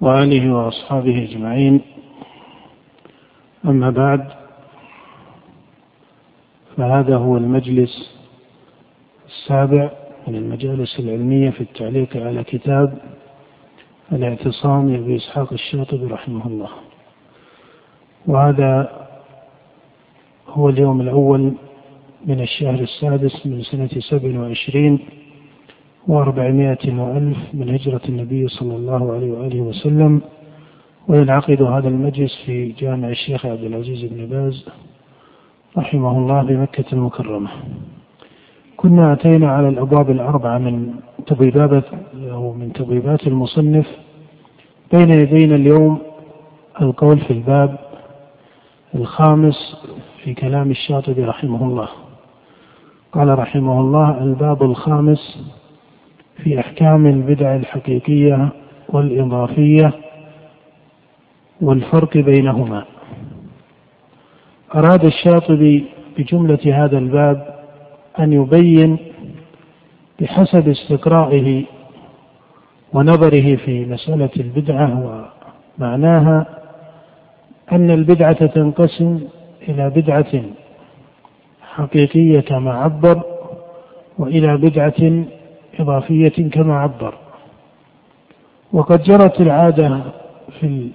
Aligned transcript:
وآله 0.00 0.54
وأصحابه 0.54 1.24
أجمعين. 1.24 1.80
أما 3.64 3.90
بعد 3.90 4.28
فهذا 6.76 7.16
هو 7.16 7.36
المجلس 7.36 8.14
السابع 9.26 9.90
من 10.28 10.34
المجالس 10.34 11.00
العلمية 11.00 11.50
في 11.50 11.60
التعليق 11.60 12.16
على 12.16 12.44
كتاب 12.44 12.98
الاعتصام 14.12 14.90
لأبي 14.90 15.16
إسحاق 15.16 15.52
الشاطبي 15.52 16.04
رحمه 16.04 16.46
الله. 16.46 16.70
وهذا 18.26 19.00
هو 20.48 20.68
اليوم 20.68 21.00
الأول 21.00 21.52
من 22.26 22.40
الشهر 22.40 22.74
السادس 22.80 23.46
من 23.46 23.62
سنة 23.62 24.00
سبع 24.00 24.40
وعشرين 24.40 24.98
وأربعمائة 26.10 26.84
وألف 27.00 27.38
من 27.54 27.70
هجرة 27.74 28.00
النبي 28.08 28.48
صلى 28.48 28.76
الله 28.76 29.12
عليه 29.12 29.30
وآله 29.32 29.60
وسلم. 29.60 30.20
وينعقد 31.08 31.62
هذا 31.62 31.88
المجلس 31.88 32.42
في 32.46 32.72
جامع 32.72 33.08
الشيخ 33.08 33.46
عبد 33.46 33.64
العزيز 33.64 34.04
بن 34.12 34.26
باز 34.26 34.66
رحمه 35.78 36.18
الله 36.18 36.42
بمكة 36.42 36.84
المكرمة. 36.92 37.50
كنا 38.76 39.12
أتينا 39.12 39.52
على 39.52 39.68
الأبواب 39.68 40.10
الأربعة 40.10 40.58
من 40.58 40.94
تبويبات 41.26 41.84
أو 42.30 42.52
من 42.52 42.72
تبويبات 42.72 43.26
المصنف. 43.26 43.86
بين 44.92 45.10
يدينا 45.10 45.54
اليوم 45.54 45.98
القول 46.82 47.18
في 47.18 47.30
الباب 47.30 47.78
الخامس 48.94 49.76
في 50.24 50.34
كلام 50.34 50.70
الشاطبي 50.70 51.24
رحمه 51.24 51.62
الله. 51.68 51.88
قال 53.12 53.38
رحمه 53.38 53.80
الله 53.80 54.22
الباب 54.22 54.62
الخامس 54.62 55.22
في 56.44 56.60
أحكام 56.60 57.06
البدع 57.06 57.56
الحقيقية 57.56 58.48
والإضافية 58.88 59.92
والفرق 61.60 62.16
بينهما. 62.16 62.84
أراد 64.74 65.04
الشاطبي 65.04 65.84
بجملة 66.18 66.84
هذا 66.84 66.98
الباب 66.98 67.54
أن 68.18 68.32
يبين 68.32 68.98
بحسب 70.20 70.68
استقرائه 70.68 71.64
ونظره 72.92 73.56
في 73.56 73.84
مسألة 73.86 74.30
البدعة 74.36 75.22
ومعناها 75.78 76.46
أن 77.72 77.90
البدعة 77.90 78.46
تنقسم 78.46 79.20
إلى 79.68 79.90
بدعة 79.90 80.42
حقيقية 81.62 82.40
كما 82.40 82.72
عبر 82.72 83.22
وإلى 84.18 84.56
بدعة 84.56 85.24
إضافية 85.80 86.50
كما 86.50 86.76
عبر. 86.80 87.14
وقد 88.72 89.02
جرت 89.02 89.40
العادة 89.40 90.00
في 90.60 90.90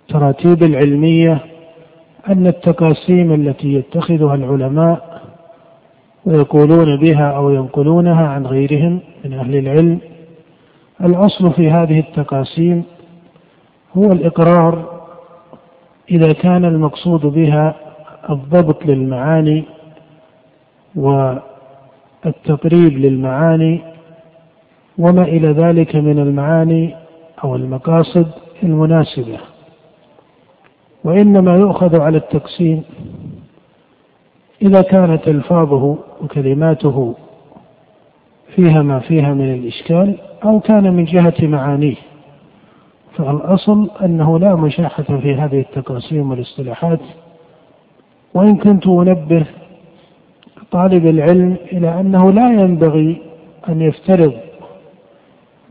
التراتيب 0.00 0.62
العلمية 0.62 1.38
أن 2.28 2.46
التقاسيم 2.46 3.32
التي 3.32 3.74
يتخذها 3.74 4.34
العلماء 4.34 5.22
ويقولون 6.24 6.96
بها 6.96 7.30
أو 7.30 7.50
ينقلونها 7.50 8.26
عن 8.28 8.46
غيرهم 8.46 9.00
من 9.24 9.32
أهل 9.32 9.56
العلم 9.56 9.98
الأصل 11.00 11.52
في 11.52 11.70
هذه 11.70 12.00
التقاسيم 12.00 12.84
هو 13.96 14.12
الإقرار 14.12 15.02
إذا 16.10 16.32
كان 16.32 16.64
المقصود 16.64 17.20
بها 17.20 17.74
الضبط 18.30 18.86
للمعاني 18.86 19.64
والتقريب 22.24 22.98
للمعاني 22.98 23.91
وما 24.98 25.22
إلى 25.22 25.48
ذلك 25.52 25.96
من 25.96 26.18
المعاني 26.18 26.94
أو 27.44 27.56
المقاصد 27.56 28.26
المناسبة. 28.62 29.38
وإنما 31.04 31.56
يؤخذ 31.56 32.00
على 32.00 32.16
التقسيم 32.16 32.82
إذا 34.62 34.82
كانت 34.82 35.28
ألفاظه 35.28 35.98
وكلماته 36.20 37.14
فيها 38.54 38.82
ما 38.82 38.98
فيها 38.98 39.34
من 39.34 39.54
الإشكال 39.54 40.16
أو 40.44 40.60
كان 40.60 40.92
من 40.92 41.04
جهة 41.04 41.34
معانيه 41.40 41.96
فالأصل 43.16 43.90
أنه 44.04 44.38
لا 44.38 44.54
مشاحة 44.54 45.02
في 45.02 45.34
هذه 45.34 45.60
التقاسيم 45.60 46.30
والاصطلاحات. 46.30 47.00
وإن 48.34 48.56
كنت 48.56 48.86
أنبه 48.86 49.46
طالب 50.70 51.06
العلم 51.06 51.56
إلى 51.72 52.00
أنه 52.00 52.30
لا 52.32 52.52
ينبغي 52.52 53.22
أن 53.68 53.82
يفترض 53.82 54.32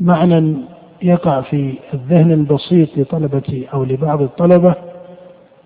معنى 0.02 0.54
يقع 1.02 1.42
في 1.42 1.74
الذهن 1.94 2.32
البسيط 2.32 2.98
لطلبة 2.98 3.66
أو 3.74 3.84
لبعض 3.84 4.22
الطلبة 4.22 4.76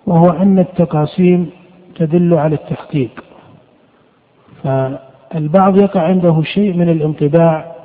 وهو 0.08 0.30
أن 0.30 0.60
التقاسيم 0.60 1.50
تدل 1.96 2.34
على 2.34 2.56
التحقيق. 2.56 3.24
فالبعض 4.64 5.78
يقع 5.78 6.02
عنده 6.02 6.42
شيء 6.42 6.74
من 6.74 6.90
الانطباع 6.90 7.76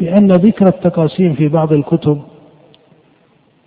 بأن 0.00 0.32
ذكر 0.32 0.66
التقاسيم 0.66 1.34
في 1.34 1.48
بعض 1.48 1.72
الكتب 1.72 2.20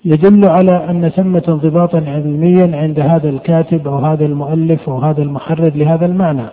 يدل 0.06 0.46
على 0.46 0.90
أن 0.90 1.10
ثمة 1.10 1.44
انضباطا 1.48 1.98
علميا 1.98 2.78
عند 2.78 3.00
هذا 3.00 3.30
الكاتب 3.30 3.88
أو 3.88 3.98
هذا 3.98 4.26
المؤلف 4.26 4.90
أو 4.90 4.98
هذا 4.98 5.22
المحرر 5.22 5.72
لهذا 5.76 6.06
المعنى. 6.06 6.46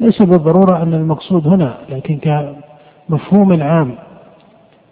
ليس 0.00 0.22
بالضرورة 0.22 0.82
أن 0.82 0.94
المقصود 0.94 1.46
هنا 1.46 1.74
لكن 1.90 2.18
كمفهوم 3.08 3.62
عام 3.62 3.94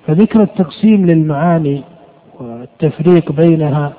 فذكر 0.09 0.43
التقسيم 0.43 1.07
للمعاني 1.07 1.83
والتفريق 2.41 3.33
بينها 3.33 3.93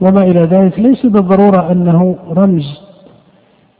وما 0.00 0.22
إلى 0.22 0.40
ذلك 0.40 0.78
ليس 0.78 1.06
بالضرورة 1.06 1.72
أنه 1.72 2.16
رمز 2.30 2.80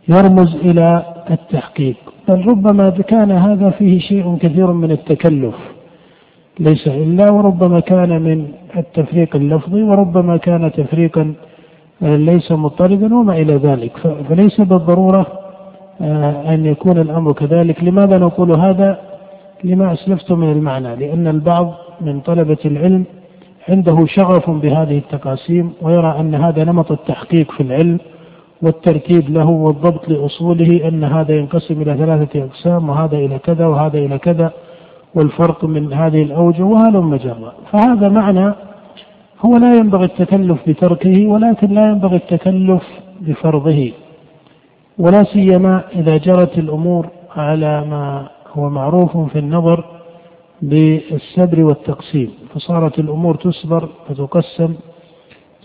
يرمز 0.08 0.54
إلى 0.56 1.02
التحقيق 1.30 1.96
بل 2.28 2.46
ربما 2.46 2.90
كان 2.90 3.30
هذا 3.32 3.70
فيه 3.70 3.98
شيء 3.98 4.36
كثير 4.40 4.72
من 4.72 4.90
التكلف 4.90 5.54
ليس 6.60 6.88
إلا 6.88 7.30
وربما 7.30 7.80
كان 7.80 8.22
من 8.22 8.48
التفريق 8.76 9.36
اللفظي 9.36 9.82
وربما 9.82 10.36
كان 10.36 10.72
تفريقا 10.72 11.34
ليس 12.02 12.52
مضطردا 12.52 13.14
وما 13.14 13.32
إلى 13.32 13.54
ذلك. 13.54 13.92
فليس 14.28 14.60
بالضرورة 14.60 15.26
آه، 16.00 16.54
أن 16.54 16.66
يكون 16.66 16.98
الأمر 16.98 17.32
كذلك. 17.32 17.84
لماذا 17.84 18.18
نقول 18.18 18.52
هذا؟ 18.52 19.07
لما 19.64 19.92
أسلفت 19.92 20.32
من 20.32 20.52
المعنى 20.52 20.96
لأن 20.96 21.26
البعض 21.26 21.74
من 22.00 22.20
طلبة 22.20 22.58
العلم 22.64 23.04
عنده 23.68 24.06
شغف 24.06 24.50
بهذه 24.50 24.98
التقاسيم 24.98 25.72
ويرى 25.82 26.20
أن 26.20 26.34
هذا 26.34 26.64
نمط 26.64 26.92
التحقيق 26.92 27.52
في 27.52 27.62
العلم 27.62 27.98
والترتيب 28.62 29.30
له 29.30 29.48
والضبط 29.48 30.08
لأصوله 30.08 30.88
أن 30.88 31.04
هذا 31.04 31.34
ينقسم 31.34 31.82
إلى 31.82 31.96
ثلاثة 31.96 32.44
أقسام 32.44 32.88
وهذا 32.88 33.16
إلى 33.16 33.38
كذا 33.38 33.66
وهذا 33.66 33.98
إلى 33.98 34.18
كذا 34.18 34.52
والفرق 35.14 35.64
من 35.64 35.92
هذه 35.92 36.22
الأوجه 36.22 36.62
وهلم 36.62 37.16
جرا 37.16 37.52
فهذا 37.72 38.08
معنى 38.08 38.54
هو 39.40 39.56
لا 39.56 39.74
ينبغي 39.74 40.04
التكلف 40.04 40.58
بتركه 40.68 41.26
ولكن 41.26 41.66
لا 41.74 41.90
ينبغي 41.90 42.16
التكلف 42.16 42.82
بفرضه 43.20 43.92
ولا 44.98 45.24
سيما 45.24 45.82
إذا 45.94 46.16
جرت 46.16 46.58
الأمور 46.58 47.06
على 47.36 47.84
ما 47.84 48.28
هو 48.52 48.70
معروف 48.70 49.16
في 49.16 49.38
النظر 49.38 49.84
بالسبر 50.62 51.64
والتقسيم 51.64 52.30
فصارت 52.54 52.98
الأمور 52.98 53.34
تسبر 53.34 53.88
وتقسم 54.10 54.74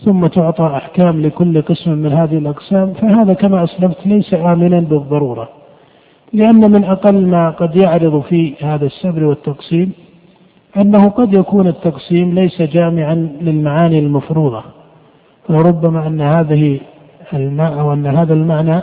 ثم 0.06 0.28
تعطى 0.28 0.66
أحكام 0.66 1.22
لكل 1.22 1.62
قسم 1.62 1.92
من 1.92 2.14
هذه 2.14 2.38
الأقسام 2.38 2.94
فهذا 2.94 3.34
كما 3.34 3.64
أسلفت 3.64 4.08
ليس 4.08 4.34
آمنا 4.34 4.80
بالضرورة 4.80 5.50
لأن 6.34 6.72
من 6.72 6.84
أقل 6.84 7.28
ما 7.28 7.50
قد 7.50 7.76
يعرض 7.76 8.22
في 8.22 8.54
هذا 8.62 8.86
السبر 8.86 9.24
والتقسيم 9.24 9.92
أنه 10.78 11.10
قد 11.10 11.34
يكون 11.34 11.68
التقسيم 11.68 12.34
ليس 12.36 12.62
جامعا 12.62 13.16
للمعاني 13.42 14.00
المفروضة 14.00 14.64
وربما 15.50 16.08
أن 16.08 16.22
هذه 16.22 16.80
الماء 17.34 17.80
أو 17.80 17.94
أن 17.94 18.06
هذا 18.06 18.34
المعنى 18.34 18.82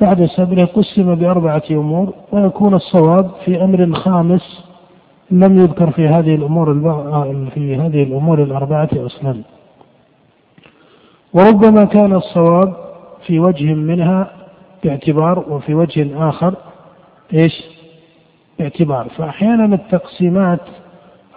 بعد 0.00 0.26
سبره 0.26 0.64
قسم 0.64 1.14
بأربعة 1.14 1.62
أمور 1.70 2.14
ويكون 2.32 2.74
الصواب 2.74 3.30
في 3.44 3.64
أمر 3.64 3.94
خامس 3.94 4.64
لم 5.30 5.58
يذكر 5.58 5.90
في 5.90 6.08
هذه 6.08 6.34
الأمور 6.34 6.72
في 7.54 7.76
هذه 7.76 8.02
الأمور 8.02 8.42
الأربعة 8.42 8.88
أصلا. 8.94 9.42
وربما 11.32 11.84
كان 11.84 12.14
الصواب 12.14 12.74
في 13.26 13.40
وجه 13.40 13.74
منها 13.74 14.30
باعتبار 14.84 15.44
وفي 15.48 15.74
وجه 15.74 16.28
آخر 16.28 16.54
إيش؟ 17.34 17.64
باعتبار. 18.58 19.08
فأحيانا 19.08 19.74
التقسيمات 19.74 20.60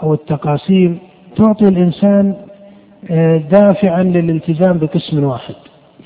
أو 0.04 0.14
التقاسيم 0.14 1.00
تعطي 1.36 1.68
الإنسان 1.68 2.36
آه، 3.12 3.38
دافعا 3.38 4.04
للالتزام 4.04 4.78
بقسم 4.78 5.24
واحد 5.24 5.56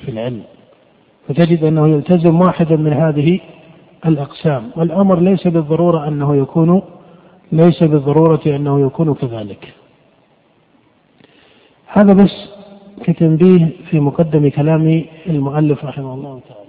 في 0.04 0.10
العلم. 0.10 0.42
فتجد 1.28 1.64
أنه 1.64 1.88
يلتزم 1.88 2.40
واحدا 2.40 2.76
من 2.76 2.92
هذه 2.92 3.40
الأقسام. 4.06 4.70
والأمر 4.76 5.20
ليس 5.20 5.46
بالضرورة 5.46 6.08
أنه 6.08 6.36
يكون 6.36 6.82
ليس 7.52 7.82
بالضرورة 7.82 8.40
أنه 8.46 8.86
يكون 8.86 9.14
كذلك. 9.14 9.74
هذا 11.86 12.12
بس 12.12 12.48
كتنبيه 13.04 13.70
في 13.90 14.00
مقدم 14.00 14.48
كلام 14.50 15.04
المؤلف 15.26 15.84
رحمه 15.84 16.14
الله 16.14 16.40
تعالى. 16.48 16.65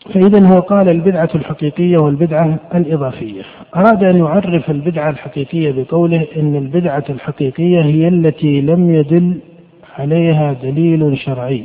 فإذا 0.00 0.46
هو 0.46 0.60
قال 0.60 0.88
البدعة 0.88 1.28
الحقيقية 1.34 1.98
والبدعة 1.98 2.58
الإضافية. 2.74 3.42
أراد 3.76 4.04
أن 4.04 4.16
يعرف 4.16 4.70
البدعة 4.70 5.10
الحقيقية 5.10 5.72
بقوله 5.72 6.26
إن 6.36 6.56
البدعة 6.56 7.04
الحقيقية 7.10 7.80
هي 7.82 8.08
التي 8.08 8.60
لم 8.60 8.94
يدل 8.94 9.36
عليها 9.98 10.52
دليل 10.52 11.18
شرعي. 11.18 11.64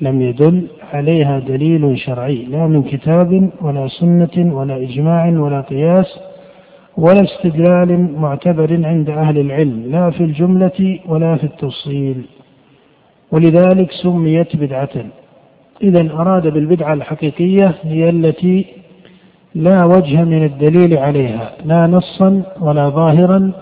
لم 0.00 0.22
يدل 0.22 0.66
عليها 0.92 1.38
دليل 1.38 1.98
شرعي. 1.98 2.44
لا 2.44 2.66
من 2.66 2.82
كتاب 2.82 3.50
ولا 3.60 3.88
سنة 3.88 4.54
ولا 4.54 4.76
إجماع 4.76 5.28
ولا 5.28 5.60
قياس 5.60 6.20
ولا 6.96 7.22
استدلال 7.22 8.12
معتبر 8.18 8.86
عند 8.86 9.10
أهل 9.10 9.38
العلم 9.38 9.84
لا 9.86 10.10
في 10.10 10.20
الجملة 10.24 10.98
ولا 11.06 11.36
في 11.36 11.44
التفصيل. 11.44 12.22
ولذلك 13.32 13.90
سميت 14.02 14.56
بدعة. 14.56 15.21
إذا 15.82 16.12
أراد 16.12 16.46
بالبدعة 16.46 16.92
الحقيقية 16.92 17.74
هي 17.82 18.08
التي 18.08 18.66
لا 19.54 19.84
وجه 19.84 20.24
من 20.24 20.44
الدليل 20.44 20.98
عليها 20.98 21.52
لا 21.64 21.86
نصا 21.86 22.42
ولا 22.60 22.88
ظاهرا 22.88 23.52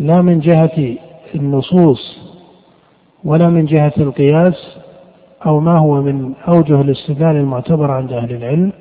لا 0.00 0.22
من 0.22 0.40
جهة 0.40 0.96
النصوص 1.34 2.18
ولا 3.24 3.48
من 3.48 3.64
جهة 3.64 3.92
القياس 3.98 4.76
أو 5.46 5.60
ما 5.60 5.78
هو 5.78 6.02
من 6.02 6.32
أوجه 6.48 6.80
الاستدلال 6.80 7.36
المعتبر 7.36 7.90
عند 7.90 8.12
أهل 8.12 8.32
العلم 8.32 8.72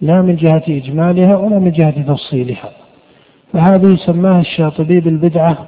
لا 0.00 0.22
من 0.22 0.36
جهة 0.36 0.62
إجمالها 0.68 1.36
ولا 1.36 1.58
من 1.58 1.70
جهة 1.70 2.02
تفصيلها. 2.02 2.70
فهذه 3.52 3.96
سماها 3.96 4.40
الشاطبي 4.40 5.00
بالبدعة 5.00 5.58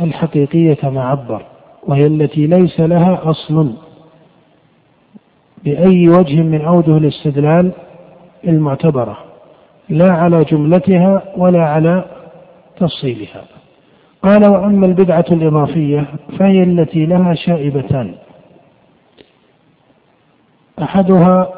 الحقيقية 0.00 0.74
كما 0.74 1.04
عبر 1.04 1.42
وهي 1.86 2.06
التي 2.06 2.46
ليس 2.46 2.80
لها 2.80 3.30
أصل 3.30 3.72
بأي 5.66 6.08
وجه 6.08 6.42
من 6.42 6.60
أوجه 6.60 6.96
الاستدلال 6.96 7.72
المعتبرة 8.44 9.18
لا 9.88 10.12
على 10.12 10.44
جملتها 10.44 11.22
ولا 11.36 11.62
على 11.62 12.04
تفصيلها. 12.76 13.44
قال 14.22 14.50
وأما 14.50 14.86
البدعة 14.86 15.24
الإضافية 15.30 16.06
فهي 16.38 16.62
التي 16.62 17.06
لها 17.06 17.34
شائبتان. 17.34 18.14
أحدها 20.82 21.48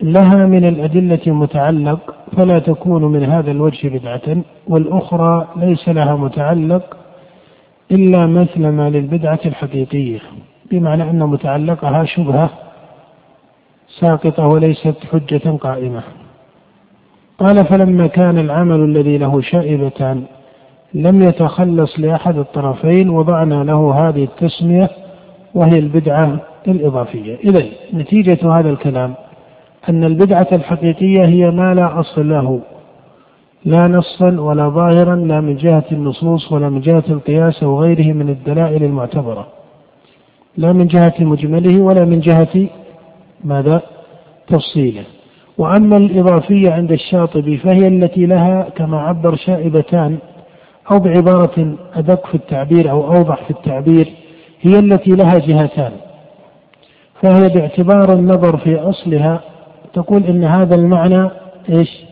لها 0.00 0.46
من 0.46 0.64
الأدلة 0.64 1.32
متعلق 1.34 2.14
فلا 2.36 2.58
تكون 2.58 3.04
من 3.04 3.24
هذا 3.24 3.50
الوجه 3.50 3.88
بدعة 3.88 4.42
والأخرى 4.68 5.48
ليس 5.56 5.88
لها 5.88 6.16
متعلق 6.16 6.96
إلا 7.90 8.26
مثل 8.26 8.68
ما 8.68 8.90
للبدعة 8.90 9.40
الحقيقية. 9.46 10.20
بمعنى 10.70 11.02
أن 11.02 11.18
متعلقها 11.18 12.04
شبهة 12.04 12.50
ساقطة 14.00 14.46
وليست 14.46 14.94
حجة 15.12 15.50
قائمة. 15.50 16.02
قال 17.38 17.64
فلما 17.64 18.06
كان 18.06 18.38
العمل 18.38 18.80
الذي 18.80 19.18
له 19.18 19.40
شائبتان 19.40 20.22
لم 20.94 21.22
يتخلص 21.22 22.00
لأحد 22.00 22.38
الطرفين 22.38 23.10
وضعنا 23.10 23.64
له 23.64 24.08
هذه 24.08 24.24
التسمية 24.24 24.90
وهي 25.54 25.78
البدعة 25.78 26.36
الإضافية. 26.68 27.36
إذا 27.44 27.64
نتيجة 27.94 28.58
هذا 28.58 28.70
الكلام 28.70 29.14
أن 29.88 30.04
البدعة 30.04 30.48
الحقيقية 30.52 31.24
هي 31.24 31.50
ما 31.50 31.74
لا 31.74 32.00
أصل 32.00 32.28
له 32.28 32.60
لا 33.64 33.88
نصا 33.88 34.40
ولا 34.40 34.68
ظاهرا 34.68 35.16
لا 35.16 35.40
من 35.40 35.56
جهة 35.56 35.84
النصوص 35.92 36.52
ولا 36.52 36.68
من 36.68 36.80
جهة 36.80 37.04
القياس 37.08 37.62
أو 37.62 37.80
غيره 37.80 38.12
من 38.12 38.28
الدلائل 38.28 38.84
المعتبرة. 38.84 39.46
لا 40.56 40.72
من 40.72 40.86
جهة 40.86 41.14
مجمله 41.18 41.80
ولا 41.80 42.04
من 42.04 42.20
جهة 42.20 42.68
ماذا؟ 43.44 43.82
تفصيله. 44.48 45.04
وأما 45.58 45.96
الإضافية 45.96 46.70
عند 46.70 46.92
الشاطبي 46.92 47.56
فهي 47.56 47.88
التي 47.88 48.26
لها 48.26 48.68
كما 48.76 49.00
عبر 49.00 49.36
شائبتان 49.36 50.18
أو 50.90 50.98
بعبارة 50.98 51.74
أدق 51.94 52.26
في 52.26 52.34
التعبير 52.34 52.90
أو 52.90 53.16
أوضح 53.16 53.44
في 53.44 53.50
التعبير 53.50 54.08
هي 54.60 54.78
التي 54.78 55.10
لها 55.10 55.38
جهتان. 55.38 55.92
فهي 57.22 57.48
باعتبار 57.48 58.12
النظر 58.12 58.56
في 58.56 58.76
أصلها 58.76 59.40
تقول 59.92 60.24
إن 60.24 60.44
هذا 60.44 60.74
المعنى 60.74 61.30
إيش؟ 61.68 62.04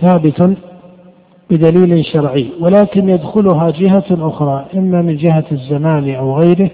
ثابت 0.00 0.56
بدليل 1.50 2.04
شرعي 2.04 2.48
ولكن 2.60 3.08
يدخلها 3.08 3.70
جهة 3.70 4.04
أخرى 4.10 4.66
إما 4.74 5.02
من 5.02 5.16
جهة 5.16 5.44
الزمان 5.52 6.14
أو 6.14 6.38
غيره 6.38 6.70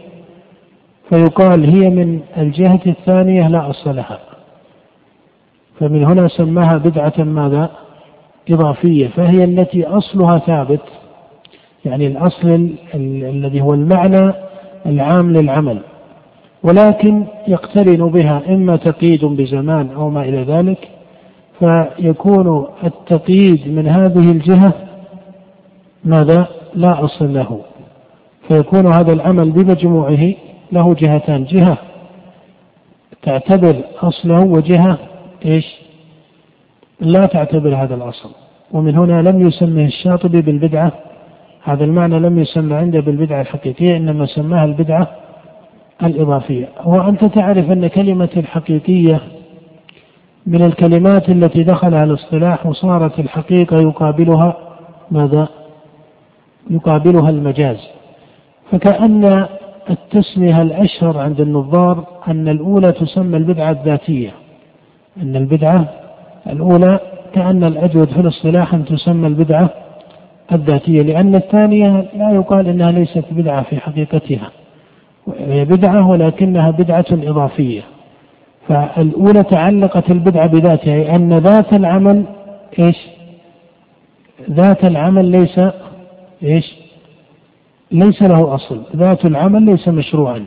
فيقال 1.11 1.65
هي 1.65 1.91
من 1.91 2.21
الجهة 2.37 2.81
الثانية 2.87 3.49
لا 3.49 3.71
أصل 3.71 3.97
لها 3.97 4.19
فمن 5.81 6.05
هنا 6.05 6.29
سماها 6.29 6.77
بدعة 6.77 7.13
ماذا؟ 7.19 7.71
إضافية 8.51 9.09
فهي 9.09 9.45
التي 9.45 9.87
أصلها 9.87 10.39
ثابت 10.39 10.81
يعني 11.85 12.07
الأصل 12.07 12.71
الذي 12.95 13.61
هو 13.61 13.75
المعنى 13.75 14.33
العام 14.87 15.33
للعمل 15.33 15.79
ولكن 16.63 17.25
يقترن 17.49 18.09
بها 18.11 18.43
إما 18.49 18.77
تقييد 18.77 19.25
بزمان 19.25 19.91
أو 19.97 20.11
ما 20.11 20.23
إلى 20.23 20.43
ذلك 20.43 20.89
فيكون 21.59 22.67
التقييد 22.85 23.69
من 23.69 23.89
هذه 23.89 24.31
الجهة 24.31 24.73
ماذا؟ 26.05 26.47
لا 26.75 27.05
أصل 27.05 27.35
له 27.35 27.61
فيكون 28.49 28.93
هذا 28.93 29.13
العمل 29.13 29.51
بمجموعه 29.51 30.35
له 30.73 30.95
جهتان. 30.95 31.45
جهة 31.45 31.79
تعتبر 33.23 33.77
أصله 34.03 34.41
وجهة 34.41 34.99
إيش؟ 35.45 35.67
لا 37.01 37.27
تعتبر 37.27 37.75
هذا 37.75 37.95
الأصل. 37.95 38.31
ومن 38.73 38.97
هنا 38.97 39.31
لم 39.31 39.49
يسمه 39.49 39.85
الشاطبي 39.85 40.43
بالبدعة. 40.43 40.93
هذا 41.65 41.85
المعنى 41.85 42.19
لم 42.19 42.39
يسمى 42.39 42.75
عنده 42.75 43.01
بالبدعة 43.01 43.41
الحقيقية 43.41 43.97
إنما 43.97 44.27
سماها 44.27 44.65
البدعة 44.65 45.11
الإضافية. 46.03 46.69
وأنت 46.85 47.25
تعرف 47.25 47.71
أن 47.71 47.87
كلمة 47.87 48.29
الحقيقية 48.37 49.21
من 50.47 50.63
الكلمات 50.63 51.29
التي 51.29 51.63
دخلها 51.63 52.05
الاصطلاح 52.05 52.67
وصارت 52.67 53.19
الحقيقة 53.19 53.81
يقابلها 53.81 54.57
ماذا؟ 55.11 55.49
يقابلها 56.71 57.31
المجاز. 57.31 57.89
فكأن 58.73 59.47
التسمية 59.91 60.63
الأشهر 60.63 61.19
عند 61.19 61.41
النظار 61.41 62.05
أن 62.29 62.49
الأولى 62.49 62.93
تسمى 62.93 63.37
البدعة 63.37 63.71
الذاتية. 63.71 64.31
أن 65.23 65.37
البدعة 65.37 65.89
الأولى 66.47 67.01
كأن 67.35 67.65
الأجود 67.65 68.09
في 68.09 68.21
الاصطلاح 68.21 68.75
أن 68.75 68.85
تسمى 68.85 69.27
البدعة 69.27 69.71
الذاتية 70.53 71.03
لأن 71.03 71.35
الثانية 71.35 72.05
لا 72.17 72.31
يقال 72.31 72.69
أنها 72.69 72.91
ليست 72.93 73.25
بدعة 73.31 73.63
في 73.63 73.77
حقيقتها. 73.77 74.51
هي 75.39 75.65
بدعة 75.65 76.09
ولكنها 76.09 76.71
بدعة 76.71 77.07
إضافية. 77.11 77.83
فالأولى 78.69 79.43
تعلقت 79.43 80.11
البدعة 80.11 80.47
بذاتها 80.47 80.95
أي 80.95 81.17
أن 81.17 81.39
ذات 81.39 81.73
العمل 81.73 82.25
إيش؟ 82.79 82.97
ذات 84.51 84.85
العمل 84.85 85.25
ليس 85.25 85.61
إيش؟ 86.43 86.88
ليس 87.93 88.23
له 88.23 88.55
أصل. 88.55 88.83
ذات 88.97 89.25
العمل 89.25 89.63
ليس 89.63 89.89
مشروعا. 89.89 90.45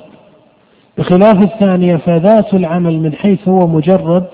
بخلاف 0.97 1.41
الثانية 1.41 1.95
فذات 1.95 2.53
العمل 2.53 2.99
من 2.99 3.13
حيث 3.13 3.47
هو 3.47 3.67
مجرد 3.67 4.27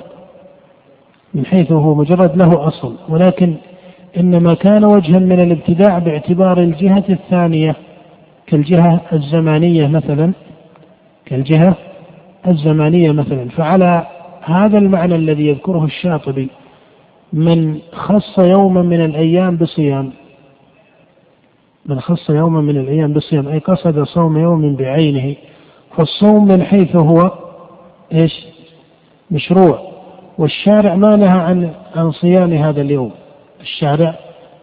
من 1.34 1.46
حيث 1.46 1.72
هو 1.72 1.96
مجرد 1.96 2.38
له 2.38 2.68
أصل. 2.68 2.96
ولكن 3.10 3.56
إنما 4.18 4.54
كان 4.54 4.86
وجها 4.86 5.20
من 5.20 5.40
الابتداع 5.40 6.00
باعتبار 6.00 6.58
الجهة 6.58 7.04
الثانية 7.10 7.76
كالجهة 8.48 9.02
الزمانية 9.14 9.88
مثلا 9.88 10.32
كالجهة 11.26 11.76
الزمانية 12.48 13.12
مثلا. 13.12 13.50
فعلى 13.50 14.08
هذا 14.44 14.78
المعنى 14.78 15.16
الذي 15.16 15.48
يذكره 15.48 15.86
الشاطبي 15.86 16.50
من 17.34 17.78
خص 17.94 18.40
يوما 18.40 18.82
من 18.82 19.06
الأيام 19.06 19.58
بصيام 19.58 20.12
من 21.88 22.00
خص 22.00 22.30
يوما 22.30 22.62
من 22.62 22.78
الأيام 22.78 23.14
بالصيام 23.14 23.48
أي 23.48 23.60
قصد 23.60 24.04
صوم 24.04 24.38
يوم 24.38 24.76
بعينه 24.76 25.36
فالصوم 25.98 26.48
من 26.48 26.64
حيث 26.64 26.96
هو 26.96 27.32
إيش؟ 28.14 28.46
مشروع. 29.32 29.80
والشارع 30.38 30.96
ما 30.96 31.16
نهى 31.16 31.40
عن 31.40 31.72
عن 31.96 32.12
صيام 32.12 32.54
هذا 32.54 32.82
اليوم. 32.82 33.12
الشارع 33.62 34.16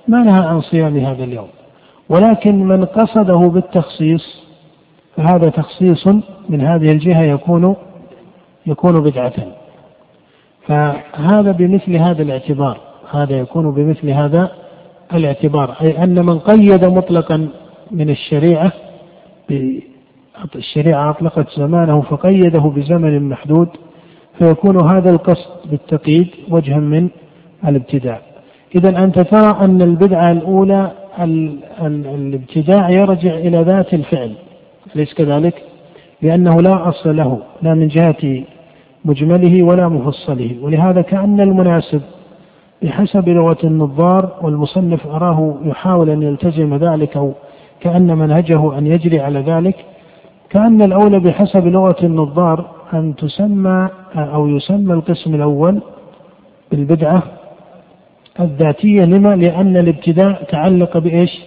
ما 0.08 0.18
نهى 0.18 0.46
عن 0.46 0.60
صيام 0.60 0.96
هذا 0.96 1.24
اليوم. 1.24 1.48
ولكن 2.08 2.64
من 2.64 2.84
قصده 2.84 3.36
بالتخصيص 3.36 4.44
فهذا 5.16 5.48
تخصيص 5.48 6.06
من 6.48 6.60
هذه 6.60 6.92
الجهة 6.92 7.22
يكون 7.22 7.76
يكون 8.66 9.00
بدعة. 9.00 9.32
فهذا 10.66 11.52
بمثل 11.52 11.96
هذا 11.96 12.22
الاعتبار. 12.22 12.80
هذا 13.10 13.38
يكون 13.38 13.70
بمثل 13.70 14.10
هذا 14.10 14.63
الاعتبار 15.14 15.76
أي 15.80 16.04
أن 16.04 16.26
من 16.26 16.38
قيد 16.38 16.84
مطلقا 16.84 17.48
من 17.90 18.10
الشريعة 18.10 18.72
الشريعة 20.56 21.10
أطلقت 21.10 21.46
زمانه 21.58 22.00
فقيده 22.00 22.60
بزمن 22.60 23.28
محدود 23.28 23.68
فيكون 24.38 24.88
هذا 24.90 25.10
القصد 25.10 25.70
بالتقييد 25.70 26.28
وجها 26.50 26.78
من 26.78 27.08
الابتداع 27.66 28.20
إذا 28.74 29.04
أنت 29.04 29.18
ترى 29.18 29.56
أن 29.60 29.82
البدعة 29.82 30.32
الأولى 30.32 30.92
الابتداع 31.88 32.90
يرجع 32.90 33.34
إلى 33.34 33.62
ذات 33.62 33.94
الفعل 33.94 34.32
أليس 34.96 35.14
كذلك؟ 35.14 35.62
لأنه 36.22 36.62
لا 36.62 36.88
أصل 36.88 37.16
له 37.16 37.38
لا 37.62 37.74
من 37.74 37.88
جهة 37.88 38.44
مجمله 39.04 39.62
ولا 39.62 39.88
مفصله 39.88 40.56
ولهذا 40.62 41.02
كأن 41.02 41.40
المناسب 41.40 42.02
بحسب 42.82 43.28
لغة 43.28 43.58
النظار 43.64 44.38
والمصنف 44.42 45.06
أراه 45.06 45.54
يحاول 45.64 46.10
أن 46.10 46.22
يلتزم 46.22 46.74
ذلك 46.76 47.16
أو 47.16 47.32
كأن 47.80 48.18
منهجه 48.18 48.78
أن 48.78 48.86
يجري 48.86 49.20
على 49.20 49.40
ذلك 49.40 49.76
كأن 50.50 50.82
الأولى 50.82 51.18
بحسب 51.18 51.66
لغة 51.66 51.96
النظار 52.02 52.70
أن 52.92 53.14
تسمى 53.16 53.88
أو 54.16 54.48
يسمى 54.48 54.94
القسم 54.94 55.34
الأول 55.34 55.82
بالبدعة 56.70 57.22
الذاتية 58.40 59.04
لما؟ 59.04 59.36
لأن 59.36 59.76
الابتداء 59.76 60.44
تعلق 60.44 60.98
بإيش؟ 60.98 61.40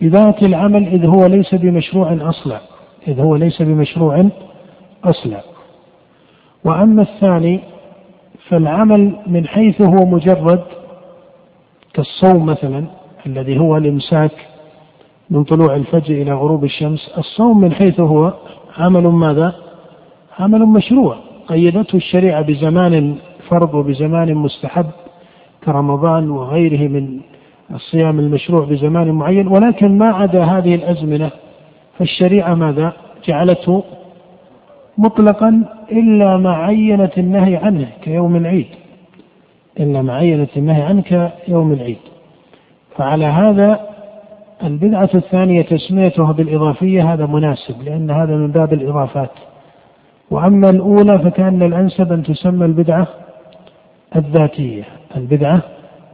بذات 0.00 0.42
العمل 0.42 0.88
إذ 0.88 1.06
هو 1.06 1.26
ليس 1.26 1.54
بمشروع 1.54 2.28
أصلا 2.28 2.60
إذ 3.08 3.20
هو 3.20 3.36
ليس 3.36 3.62
بمشروع 3.62 4.28
أصلا 5.04 5.40
وأما 6.64 7.02
الثاني 7.02 7.60
فالعمل 8.48 9.16
من 9.26 9.46
حيث 9.46 9.82
هو 9.82 10.06
مجرد 10.06 10.62
كالصوم 11.94 12.46
مثلا 12.46 12.84
الذي 13.26 13.58
هو 13.58 13.76
الإمساك 13.76 14.32
من 15.30 15.44
طلوع 15.44 15.76
الفجر 15.76 16.14
إلى 16.14 16.32
غروب 16.32 16.64
الشمس 16.64 17.10
الصوم 17.18 17.60
من 17.60 17.72
حيث 17.72 18.00
هو 18.00 18.34
عمل 18.78 19.02
ماذا؟ 19.02 19.54
عمل 20.38 20.66
مشروع 20.66 21.16
قيدته 21.48 21.96
الشريعة 21.96 22.42
بزمان 22.42 23.16
فرض 23.48 23.74
وبزمان 23.74 24.34
مستحب 24.34 24.86
كرمضان 25.64 26.30
وغيره 26.30 26.88
من 26.88 27.20
الصيام 27.74 28.18
المشروع 28.20 28.64
بزمان 28.64 29.10
معين 29.10 29.48
ولكن 29.48 29.98
ما 29.98 30.06
عدا 30.06 30.44
هذه 30.44 30.74
الأزمنة 30.74 31.30
فالشريعة 31.98 32.54
ماذا؟ 32.54 32.92
جعلته 33.28 33.84
مطلقا 34.98 35.64
إلا 35.92 36.36
ما 36.36 36.54
عينت 36.54 37.18
النهي 37.18 37.56
عنه 37.56 37.86
كيوم 38.02 38.36
العيد. 38.36 38.66
إلا 39.80 40.02
ما 40.02 40.14
عينت 40.14 40.56
النهي 40.56 40.82
عنه 40.82 41.30
كيوم 41.46 41.72
العيد. 41.72 41.98
فعلى 42.96 43.24
هذا 43.24 43.80
البدعة 44.64 45.10
الثانية 45.14 45.62
تسميتها 45.62 46.32
بالإضافية 46.32 47.12
هذا 47.12 47.26
مناسب 47.26 47.82
لأن 47.82 48.10
هذا 48.10 48.36
من 48.36 48.50
باب 48.50 48.72
الإضافات. 48.72 49.30
وأما 50.30 50.70
الأولى 50.70 51.18
فكأن 51.18 51.62
الأنسب 51.62 52.12
أن 52.12 52.22
تسمى 52.22 52.64
البدعة 52.66 53.08
الذاتية. 54.16 54.84
البدعة 55.16 55.60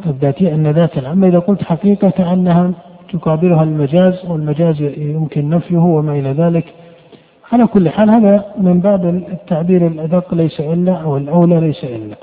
الذاتية 0.07 0.55
أن 0.55 0.67
ذات 0.67 0.99
أما 0.99 1.29
إذا 1.29 1.39
قلت 1.39 1.63
حقيقة 1.63 2.11
كأنها 2.11 2.71
تقابلها 3.13 3.63
المجاز 3.63 4.27
والمجاز 4.27 4.83
يمكن 4.99 5.51
نفيه 5.51 5.79
وما 5.79 6.13
إلى 6.13 6.33
ذلك. 6.33 6.65
على 7.53 7.67
كل 7.67 7.89
حال 7.89 8.11
هذا 8.11 8.45
من 8.59 8.81
باب 8.81 9.07
التعبير 9.07 9.87
الأدق 9.87 10.35
ليس 10.35 10.61
إلا 10.61 10.93
أو 10.93 11.17
الأولى 11.17 11.61
ليس 11.61 11.85
إلا. 11.85 12.17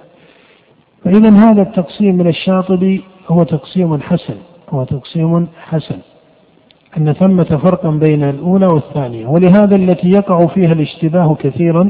فإذا 1.03 1.29
هذا 1.29 1.61
التقسيم 1.61 2.15
من 2.15 2.27
الشاطبي 2.27 3.03
هو 3.27 3.43
تقسيم 3.43 4.01
حسن 4.01 4.35
هو 4.69 4.83
تقسيم 4.83 5.47
حسن. 5.61 5.97
أن 6.97 7.13
ثمة 7.13 7.43
فرقا 7.43 7.89
بين 7.89 8.23
الأولى 8.23 8.67
والثانية. 8.67 9.27
ولهذا 9.27 9.75
التي 9.75 10.09
يقع 10.09 10.45
فيها 10.45 10.73
الاشتباه 10.73 11.35
كثيرا 11.35 11.89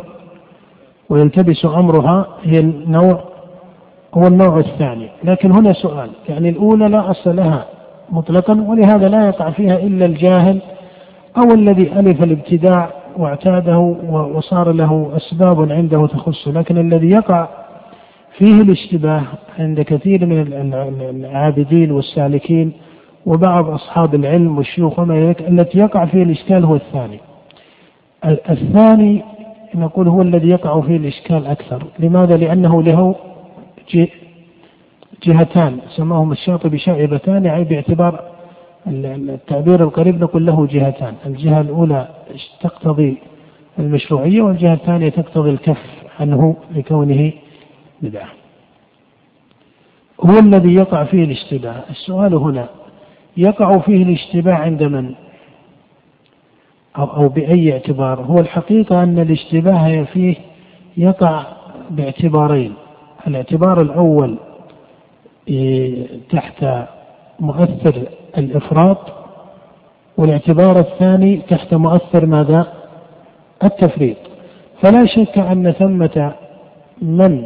ويلتبس 1.09 1.65
أمرها 1.65 2.27
هي 2.43 2.59
النوع 2.59 3.23
هو 4.13 4.27
النوع 4.27 4.57
الثاني. 4.57 5.09
لكن 5.23 5.51
هنا 5.51 5.73
سؤال 5.73 6.09
يعني 6.29 6.49
الأولى 6.49 6.87
لا 6.87 7.11
أصل 7.11 7.35
لها 7.35 7.65
مطلقا 8.11 8.61
ولهذا 8.67 9.09
لا 9.09 9.27
يقع 9.27 9.49
فيها 9.49 9.77
إلا 9.77 10.05
الجاهل 10.05 10.61
أو 11.37 11.53
الذي 11.53 11.99
ألف 11.99 12.23
الابتداع 12.23 12.96
واعتاده 13.17 13.77
وصار 14.09 14.71
له 14.71 15.11
أسباب 15.15 15.71
عنده 15.71 16.07
تخصه 16.07 16.51
لكن 16.51 16.77
الذي 16.77 17.09
يقع 17.09 17.47
فيه 18.37 18.61
الاشتباه 18.61 19.23
عند 19.59 19.81
كثير 19.81 20.25
من 20.25 20.73
العابدين 21.09 21.91
والسالكين 21.91 22.73
وبعض 23.25 23.69
أصحاب 23.69 24.15
العلم 24.15 24.57
والشيوخ 24.57 24.99
وما 24.99 25.15
ذلك 25.19 25.41
التي 25.41 25.77
يقع 25.79 26.05
فيه 26.05 26.23
الإشكال 26.23 26.65
هو 26.65 26.75
الثاني 26.75 27.19
الثاني 28.25 29.23
نقول 29.75 30.07
هو 30.07 30.21
الذي 30.21 30.49
يقع 30.49 30.81
فيه 30.81 30.97
الإشكال 30.97 31.45
أكثر 31.45 31.83
لماذا؟ 31.99 32.37
لأنه 32.37 32.83
له 32.83 33.15
جهتان 35.23 35.79
سماهما 35.95 36.33
الشاطبي 36.33 36.77
شائبتان 36.77 37.45
يعني 37.45 37.63
باعتبار 37.63 38.36
التعبير 38.87 39.83
القريب 39.83 40.23
نقول 40.23 40.45
له 40.45 40.67
جهتان. 40.67 41.13
الجهة 41.25 41.61
الأولى 41.61 42.07
تقتضي 42.61 43.17
المشروعية 43.79 44.41
والجهة 44.41 44.73
الثانية 44.73 45.09
تقتضي 45.09 45.49
الكف 45.49 45.83
عنه 46.19 46.55
لكونه 46.75 47.31
بدعة. 48.01 48.29
هو 50.25 50.39
الذي 50.39 50.73
يقع 50.73 51.03
فيه 51.03 51.23
الاشتباه. 51.23 51.83
السؤال 51.89 52.33
هنا 52.33 52.69
يقع 53.37 53.77
فيه 53.79 54.03
الاشتباه 54.03 54.53
عند 54.53 54.83
من؟ 54.83 55.13
أو, 56.97 57.03
أو 57.03 57.29
بأي 57.29 57.73
اعتبار؟ 57.73 58.21
هو 58.21 58.39
الحقيقة 58.39 59.03
أن 59.03 59.19
الاشتباه 59.19 60.03
فيه 60.03 60.35
يقع 60.97 61.43
باعتبارين. 61.89 62.73
الاعتبار 63.27 63.81
الأول 63.81 64.37
إيه، 65.47 66.07
تحت 66.29 66.65
مؤثر 67.39 68.07
الإفراط 68.37 68.97
والاعتبار 70.17 70.79
الثاني 70.79 71.37
تحت 71.49 71.73
مؤثر 71.73 72.25
ماذا؟ 72.25 72.67
التفريط 73.63 74.17
فلا 74.81 75.05
شك 75.05 75.37
أن 75.37 75.71
ثمة 75.71 76.33
من 77.01 77.45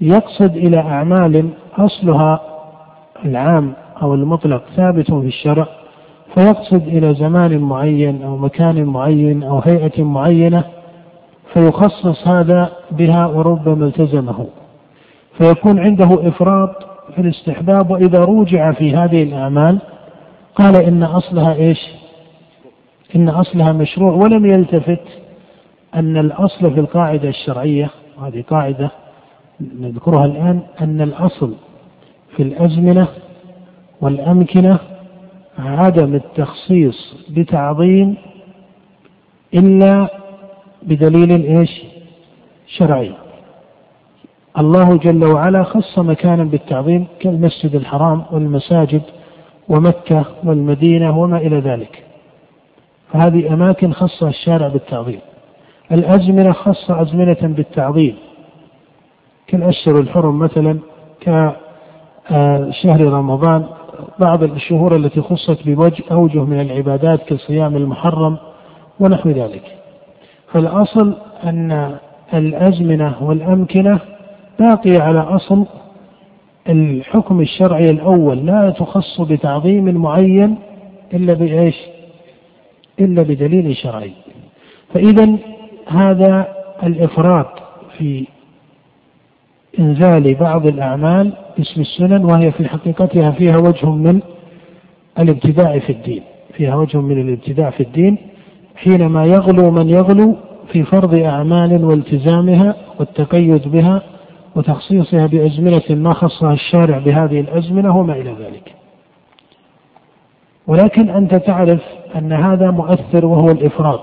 يقصد 0.00 0.56
إلى 0.56 0.78
أعمال 0.78 1.48
أصلها 1.78 2.40
العام 3.24 3.72
أو 4.02 4.14
المطلق 4.14 4.62
ثابت 4.76 5.06
في 5.12 5.26
الشرع 5.26 5.66
فيقصد 6.34 6.88
إلى 6.88 7.14
زمان 7.14 7.58
معين 7.58 8.22
أو 8.22 8.36
مكان 8.36 8.84
معين 8.84 9.42
أو 9.42 9.58
هيئة 9.58 10.02
معينة 10.02 10.64
فيخصص 11.52 12.28
هذا 12.28 12.72
بها 12.90 13.26
وربما 13.26 13.86
التزمه 13.86 14.46
فيكون 15.38 15.78
عنده 15.78 16.28
إفراط 16.28 16.97
في 17.14 17.20
الاستحباب 17.20 17.90
وإذا 17.90 18.18
روجع 18.18 18.72
في 18.72 18.96
هذه 18.96 19.22
الأعمال 19.22 19.78
قال 20.54 20.76
إن 20.76 21.02
أصلها 21.02 21.54
إيش؟ 21.54 21.78
إن 23.16 23.28
أصلها 23.28 23.72
مشروع 23.72 24.12
ولم 24.12 24.46
يلتفت 24.46 25.04
أن 25.94 26.16
الأصل 26.16 26.74
في 26.74 26.80
القاعدة 26.80 27.28
الشرعية 27.28 27.90
وهذه 28.18 28.44
قاعدة 28.50 28.90
نذكرها 29.80 30.24
الآن 30.24 30.60
أن 30.80 31.00
الأصل 31.00 31.54
في 32.36 32.42
الأزمنة 32.42 33.08
والأمكنة 34.00 34.78
عدم 35.58 36.14
التخصيص 36.14 37.14
بتعظيم 37.30 38.16
إلا 39.54 40.08
بدليل 40.82 41.58
إيش؟ 41.58 41.82
شرعي. 42.66 43.12
الله 44.58 44.96
جل 44.96 45.24
وعلا 45.24 45.62
خص 45.62 45.98
مكانا 45.98 46.44
بالتعظيم 46.44 47.06
كالمسجد 47.20 47.74
الحرام 47.74 48.22
والمساجد 48.32 49.02
ومكة 49.68 50.24
والمدينة 50.44 51.18
وما 51.18 51.36
إلى 51.36 51.60
ذلك. 51.60 52.04
فهذه 53.12 53.54
أماكن 53.54 53.92
خصها 53.92 54.28
الشارع 54.28 54.68
بالتعظيم. 54.68 55.20
الأزمنة 55.92 56.52
خص 56.52 56.90
أزمنة 56.90 57.36
بالتعظيم. 57.42 58.16
كالأشهر 59.46 60.00
الحرم 60.00 60.38
مثلا 60.38 60.78
كشهر 61.20 63.00
رمضان 63.00 63.64
بعض 64.18 64.42
الشهور 64.42 64.96
التي 64.96 65.20
خصت 65.20 65.66
بوجه 65.66 66.04
أوجه 66.12 66.44
من 66.44 66.60
العبادات 66.60 67.22
كصيام 67.22 67.76
المحرم 67.76 68.36
ونحو 69.00 69.30
ذلك. 69.30 69.62
فالأصل 70.52 71.14
أن 71.44 71.96
الأزمنة 72.34 73.14
والأمكنة 73.20 74.00
باقية 74.58 75.00
على 75.00 75.18
أصل 75.20 75.66
الحكم 76.68 77.40
الشرعي 77.40 77.90
الأول 77.90 78.46
لا 78.46 78.70
تخص 78.70 79.20
بتعظيم 79.20 79.84
معين 79.94 80.58
إلا 81.14 81.34
بإيش؟ 81.34 81.76
إلا 83.00 83.22
بدليل 83.22 83.76
شرعي. 83.76 84.12
فإذا 84.94 85.36
هذا 85.86 86.48
الإفراط 86.82 87.46
في 87.98 88.26
إنزال 89.78 90.34
بعض 90.34 90.66
الأعمال 90.66 91.32
باسم 91.58 91.80
السنن 91.80 92.24
وهي 92.24 92.52
في 92.52 92.68
حقيقتها 92.68 93.30
فيها 93.30 93.56
وجه 93.56 93.90
من 93.90 94.20
الابتداع 95.18 95.78
في 95.78 95.92
الدين 95.92 96.22
فيها 96.52 96.76
وجه 96.76 97.00
من 97.00 97.20
الابتداع 97.20 97.70
في 97.70 97.82
الدين 97.82 98.16
حينما 98.76 99.24
يغلو 99.24 99.70
من 99.70 99.88
يغلو 99.90 100.36
في 100.72 100.82
فرض 100.82 101.14
أعمال 101.14 101.84
والتزامها 101.84 102.76
والتقيد 102.98 103.68
بها 103.68 104.02
وتخصيصها 104.56 105.26
بأزمنة 105.26 105.82
ما 105.90 106.12
خصها 106.12 106.52
الشارع 106.52 106.98
بهذه 106.98 107.40
الأزمنة 107.40 107.96
وما 107.96 108.12
إلى 108.12 108.30
ذلك. 108.30 108.74
ولكن 110.66 111.10
أنت 111.10 111.34
تعرف 111.34 111.80
أن 112.16 112.32
هذا 112.32 112.70
مؤثر 112.70 113.26
وهو 113.26 113.50
الإفراط. 113.50 114.00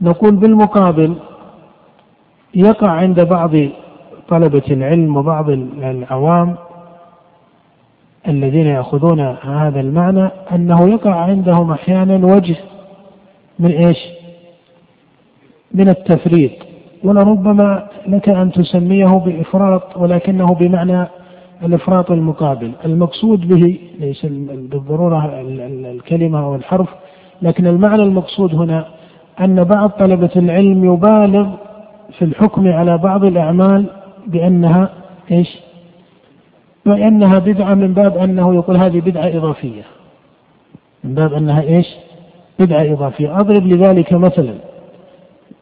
نقول 0.00 0.36
بالمقابل 0.36 1.16
يقع 2.54 2.90
عند 2.90 3.20
بعض 3.20 3.50
طلبة 4.28 4.62
العلم 4.70 5.16
وبعض 5.16 5.50
العوام 5.50 6.56
الذين 8.28 8.66
يأخذون 8.66 9.20
هذا 9.42 9.80
المعنى 9.80 10.30
أنه 10.52 10.88
يقع 10.90 11.14
عندهم 11.14 11.70
أحيانا 11.70 12.26
وجه 12.26 12.56
من 13.58 13.70
إيش؟ 13.70 13.98
من 15.74 15.88
التفريط. 15.88 16.73
ولربما 17.04 17.86
لك 18.06 18.28
أن 18.28 18.52
تسميه 18.52 19.06
بإفراط 19.06 19.96
ولكنه 19.96 20.54
بمعنى 20.54 21.06
الإفراط 21.62 22.10
المقابل. 22.10 22.72
المقصود 22.84 23.48
به 23.48 23.78
ليس 24.00 24.26
بالضرورة 24.26 25.40
الكلمة 25.90 26.44
أو 26.44 26.54
الحرف 26.54 26.88
لكن 27.42 27.66
المعنى 27.66 28.02
المقصود 28.02 28.54
هنا 28.54 28.86
أن 29.40 29.64
بعض 29.64 29.90
طلبة 29.90 30.30
العلم 30.36 30.84
يبالغ 30.94 31.46
في 32.18 32.24
الحكم 32.24 32.68
على 32.68 32.98
بعض 32.98 33.24
الأعمال 33.24 33.86
بأنها 34.26 34.90
إيش؟ 35.30 35.58
بأنها 36.86 37.38
بدعة 37.38 37.74
من 37.74 37.94
باب 37.94 38.16
أنه 38.16 38.54
يقول 38.54 38.76
هذه 38.76 39.00
بدعة 39.00 39.28
إضافية. 39.28 39.82
من 41.04 41.14
باب 41.14 41.32
أنها 41.32 41.62
إيش؟ 41.62 41.86
بدعة 42.58 42.92
إضافية. 42.92 43.40
أضرب 43.40 43.66
لذلك 43.66 44.12
مثلا 44.12 44.54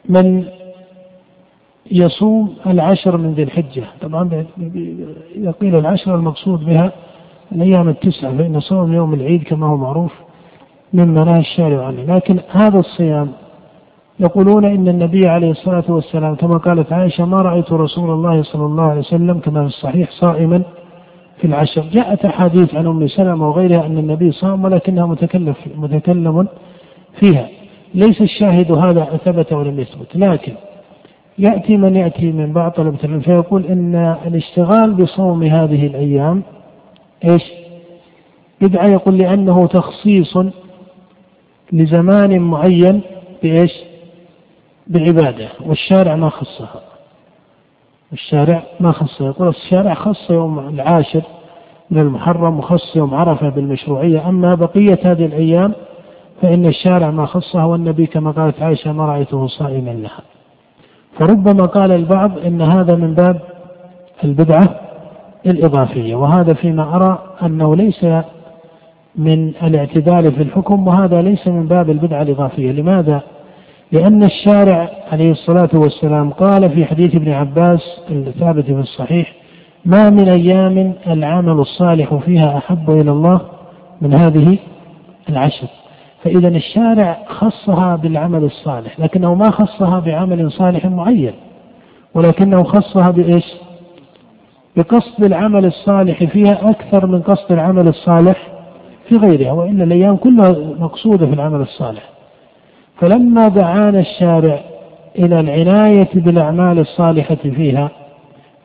من 0.08 0.44
يصوم 1.92 2.54
العشر 2.66 3.16
من 3.16 3.34
ذي 3.34 3.42
الحجة. 3.42 3.84
طبعا 4.00 4.44
إذا 5.36 5.50
قيل 5.50 5.76
العشر 5.76 6.14
المقصود 6.14 6.64
بها 6.64 6.92
الأيام 7.52 7.88
التسعة 7.88 8.36
فإن 8.36 8.60
صوم 8.60 8.92
يوم 8.92 9.14
العيد 9.14 9.42
كما 9.42 9.66
هو 9.66 9.76
معروف 9.76 10.12
مما 10.92 11.24
نهى 11.24 11.40
الشارع 11.40 11.86
عنه. 11.86 12.16
لكن 12.16 12.38
هذا 12.50 12.78
الصيام 12.78 13.28
يقولون 14.20 14.64
إن 14.64 14.88
النبي 14.88 15.28
عليه 15.28 15.50
الصلاة 15.50 15.84
والسلام 15.88 16.34
كما 16.34 16.56
قالت 16.56 16.92
عائشة 16.92 17.24
ما 17.24 17.36
رأيت 17.36 17.72
رسول 17.72 18.10
الله 18.10 18.42
صلى 18.42 18.66
الله 18.66 18.82
عليه 18.82 19.00
وسلم 19.00 19.38
كما 19.38 19.60
في 19.60 19.66
الصحيح 19.66 20.10
صائما 20.10 20.62
في 21.38 21.46
العشر. 21.46 21.84
جاءت 21.92 22.24
أحاديث 22.24 22.74
عن 22.74 22.86
أم 22.86 23.08
سلمة 23.08 23.48
وغيرها 23.48 23.86
أن 23.86 23.98
النبي 23.98 24.32
صام 24.32 24.64
ولكنها 24.64 25.06
متكلم 25.06 25.54
متكلم 25.76 26.48
فيها. 27.20 27.48
ليس 27.94 28.22
الشاهد 28.22 28.72
هذا 28.72 29.04
ثبت 29.24 29.52
ولم 29.52 29.80
يثبت 29.80 30.16
لكن 30.16 30.52
يأتي 31.38 31.76
من 31.76 31.96
يأتي 31.96 32.32
من 32.32 32.52
بعض 32.52 32.70
طلبة 32.70 32.98
العلم. 33.04 33.20
فيقول 33.20 33.66
إن 33.66 34.16
الاشتغال 34.26 34.94
بصوم 34.94 35.42
هذه 35.42 35.86
الأيام 35.86 36.42
إيش؟ 37.24 37.42
بدعة 38.60 38.86
يقول 38.86 39.18
لأنه 39.18 39.66
تخصيص 39.66 40.38
لزمان 41.72 42.40
معين 42.40 43.00
بإيش؟ 43.42 43.72
بعبادة 44.86 45.48
والشارع 45.66 46.16
ما 46.16 46.28
خصها. 46.28 46.80
الشارع 48.12 48.62
ما 48.80 48.92
خصها. 48.92 49.26
يقول 49.26 49.48
الشارع 49.48 49.94
خص 49.94 50.30
يوم 50.30 50.58
العاشر 50.58 51.22
من 51.90 51.98
المحرم 51.98 52.58
وخص 52.58 52.96
يوم 52.96 53.14
عرفة 53.14 53.48
بالمشروعية. 53.48 54.28
أما 54.28 54.54
بقية 54.54 54.98
هذه 55.02 55.26
الأيام 55.26 55.72
فإن 56.42 56.66
الشارع 56.66 57.10
ما 57.10 57.26
خصها 57.26 57.64
والنبي 57.64 58.06
كما 58.06 58.30
قالت 58.30 58.62
عائشة 58.62 58.92
ما 58.92 59.06
رأيته 59.06 59.46
صائما 59.46 59.90
لها. 59.90 60.20
فربما 61.18 61.66
قال 61.66 61.92
البعض 61.92 62.38
إن 62.38 62.62
هذا 62.62 62.94
من 62.96 63.14
باب 63.14 63.40
البدعة 64.24 64.80
الإضافية 65.46 66.14
وهذا 66.14 66.54
فيما 66.54 66.96
أرى 66.96 67.18
أنه 67.42 67.76
ليس 67.76 68.06
من 69.16 69.48
الاعتدال 69.62 70.32
في 70.32 70.42
الحكم 70.42 70.88
وهذا 70.88 71.22
ليس 71.22 71.48
من 71.48 71.66
باب 71.66 71.90
البدعة 71.90 72.22
الإضافية 72.22 72.72
لماذا؟ 72.72 73.22
لأن 73.92 74.22
الشارع 74.22 74.90
عليه 75.12 75.30
الصلاة 75.30 75.70
والسلام 75.74 76.30
قال 76.30 76.70
في 76.70 76.84
حديث 76.84 77.14
ابن 77.14 77.32
عباس 77.32 78.00
الثابت 78.10 78.64
في 78.64 78.72
الصحيح 78.72 79.32
ما 79.84 80.10
من 80.10 80.28
أيام 80.28 80.94
العمل 81.06 81.60
الصالح 81.60 82.14
فيها 82.14 82.58
أحب 82.58 82.90
إلى 82.90 83.10
الله 83.10 83.40
من 84.00 84.14
هذه 84.14 84.58
العشر 85.28 85.66
فإذا 86.22 86.48
الشارع 86.48 87.18
خصها 87.26 87.96
بالعمل 87.96 88.44
الصالح 88.44 89.00
لكنه 89.00 89.34
ما 89.34 89.50
خصها 89.50 90.00
بعمل 90.00 90.52
صالح 90.52 90.86
معين 90.86 91.32
ولكنه 92.14 92.62
خصها 92.62 93.10
بإيش؟ 93.10 93.44
بقصد 94.76 95.24
العمل 95.24 95.66
الصالح 95.66 96.24
فيها 96.24 96.70
أكثر 96.70 97.06
من 97.06 97.22
قصد 97.22 97.52
العمل 97.52 97.88
الصالح 97.88 98.48
في 99.08 99.16
غيرها 99.16 99.52
وإلا 99.52 99.84
الأيام 99.84 100.16
كلها 100.16 100.56
مقصودة 100.80 101.26
في 101.26 101.32
العمل 101.32 101.60
الصالح. 101.60 102.02
فلما 103.00 103.48
دعانا 103.48 104.00
الشارع 104.00 104.60
إلى 105.18 105.40
العناية 105.40 106.08
بالأعمال 106.14 106.78
الصالحة 106.78 107.34
فيها 107.34 107.90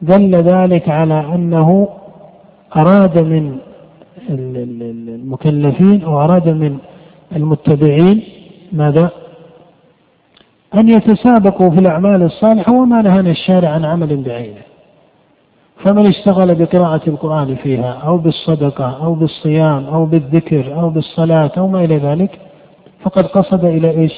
دل 0.02 0.36
ذلك 0.36 0.90
على 0.90 1.20
أنه 1.36 1.88
أراد 2.78 3.20
من 3.20 3.58
المكلفين 4.30 6.04
أو 6.04 6.22
أراد 6.22 6.50
من 6.50 6.78
المتبعين 7.36 8.24
ماذا؟ 8.72 9.10
أن 10.76 10.90
يتسابقوا 10.90 11.70
في 11.70 11.80
الأعمال 11.80 12.24
الصالحة 12.24 12.74
وما 12.74 13.02
نهانا 13.02 13.30
الشارع 13.32 13.70
عن 13.70 13.86
عمل 13.86 14.24
بعينه. 14.24 14.62
فمن 15.84 16.08
اشتغل 16.08 16.56
بقراءة 16.56 17.10
القرآن 17.10 17.56
فيها 17.56 17.92
أو 17.94 18.18
بالصدقة 18.18 19.06
أو 19.06 19.14
بالصيام 19.14 19.86
أو 19.86 20.06
بالذكر 20.06 20.80
أو 20.80 20.90
بالصلاة 20.90 21.52
أو 21.58 21.68
ما 21.68 21.84
إلى 21.84 21.98
ذلك 21.98 22.40
فقد 23.02 23.26
قصد 23.26 23.66
إلى 23.66 23.90
إيش؟ 23.90 24.14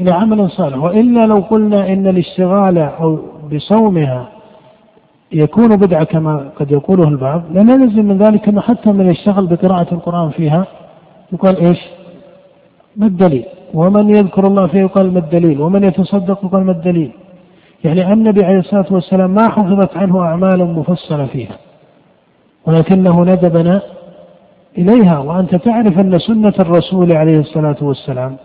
إلى 0.00 0.10
عمل 0.10 0.50
صالح 0.50 0.76
وإلا 0.76 1.26
لو 1.26 1.36
قلنا 1.36 1.92
إن 1.92 2.06
الاشتغال 2.06 2.78
أو 2.78 3.18
بصومها 3.52 4.28
يكون 5.32 5.76
بدعة 5.76 6.04
كما 6.04 6.50
قد 6.56 6.70
يقوله 6.70 7.08
البعض 7.08 7.42
لا 7.52 7.62
نلزم 7.62 8.04
من 8.04 8.18
ذلك 8.18 8.48
أنه 8.48 8.60
حتى 8.60 8.92
من 8.92 9.10
يشتغل 9.10 9.46
بقراءة 9.46 9.94
القرآن 9.94 10.30
فيها 10.30 10.66
يقال 11.32 11.56
إيش؟ 11.56 11.78
ما 12.96 13.06
الدليل؟ 13.06 13.44
ومن 13.74 14.10
يذكر 14.10 14.46
الله 14.46 14.66
فيه 14.66 14.80
يقال 14.80 15.12
ما 15.12 15.18
الدليل؟ 15.18 15.60
ومن 15.60 15.84
يتصدق 15.84 16.44
يقال 16.44 16.64
ما 16.64 16.72
الدليل؟ 16.72 17.10
يعني 17.84 18.12
النبي 18.12 18.44
عليه 18.44 18.58
الصلاة 18.58 18.86
والسلام 18.90 19.30
ما 19.30 19.48
حفظت 19.48 19.96
عنه 19.96 20.20
اعمال 20.20 20.64
مفصلة 20.64 21.26
فيها 21.26 21.58
ولكنه 22.66 23.24
ندبنا 23.24 23.82
إليها 24.78 25.18
وأنت 25.18 25.54
تعرف 25.54 25.98
أن 25.98 26.18
سنة 26.18 26.54
الرسول 26.58 27.12
عليه 27.12 27.40
الصلاة 27.40 27.76
والسلام 27.80 28.36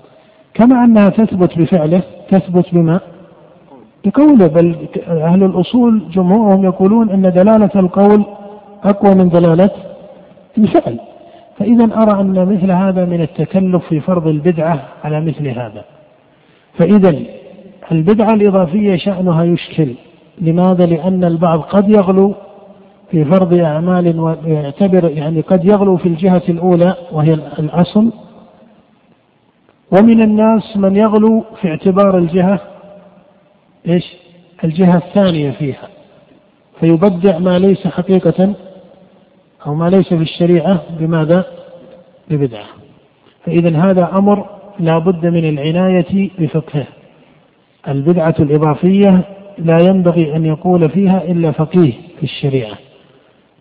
كما 0.54 0.84
أنها 0.84 1.10
تثبت 1.10 1.58
بفعله 1.58 2.02
تثبت 2.30 2.66
بما؟ 2.74 3.00
بقوله 4.06 4.48
بل 4.48 4.76
أهل 5.08 5.44
الأصول 5.44 6.10
جمهورهم 6.12 6.66
يقولون 6.66 7.10
أن 7.10 7.22
دلالة 7.22 7.70
القول 7.76 8.26
أقوى 8.84 9.16
من 9.16 9.30
دلالة 9.30 9.70
الفعل 10.58 11.00
فإذا 11.58 11.84
أرى 11.84 12.22
أن 12.22 12.54
مثل 12.54 12.72
هذا 12.72 13.06
من 13.06 13.22
التكلف 13.22 13.86
في 13.86 14.00
فرض 14.00 14.28
البدعة 14.28 14.88
على 15.04 15.22
مثل 15.22 15.48
هذا 15.48 15.86
فإذا 16.74 17.16
البدعة 17.92 18.34
الإضافية 18.34 18.96
شأنها 18.96 19.44
يشكل 19.44 19.94
لماذا؟ 20.42 20.86
لأن 20.86 21.24
البعض 21.24 21.60
قد 21.60 21.90
يغلو 21.90 22.34
في 23.12 23.26
فرض 23.26 23.54
أعمال 23.54 24.20
ويعتبر 24.20 25.10
يعني 25.10 25.42
قد 25.42 25.66
يغلو 25.66 25.98
في 25.98 26.06
الجهة 26.06 26.42
الأولى 26.50 26.96
وهي 27.12 27.34
الأصل 27.34 28.12
ومن 29.92 30.22
الناس 30.22 30.78
من 30.78 30.96
يغلو 30.96 31.44
في 31.62 31.68
اعتبار 31.68 32.18
الجهة 32.18 32.60
إيش؟ 33.88 34.14
الجهة 34.64 34.98
الثانية 34.98 35.52
فيها 35.52 35.88
فيبدع 36.80 37.38
ما 37.38 37.60
ليس 37.60 37.88
حقيقة 37.88 38.54
أو 39.66 39.76
ما 39.76 39.90
ليس 39.90 40.08
في 40.08 40.22
الشريعة 40.22 40.82
بماذا؟ 41.00 41.46
ببدعة. 42.30 42.66
فإذا 43.46 43.78
هذا 43.78 44.10
أمر 44.18 44.46
لا 44.80 44.98
بد 44.98 45.26
من 45.26 45.50
العناية 45.50 46.30
بفقهه. 46.40 46.88
البدعة 47.88 48.36
الإضافية 48.40 49.22
لا 49.58 49.78
ينبغي 49.80 50.36
أن 50.36 50.46
يقول 50.46 50.90
فيها 50.90 51.24
إلا 51.24 51.52
فقيه 51.52 51.94
في 52.18 52.24
الشريعة. 52.24 52.74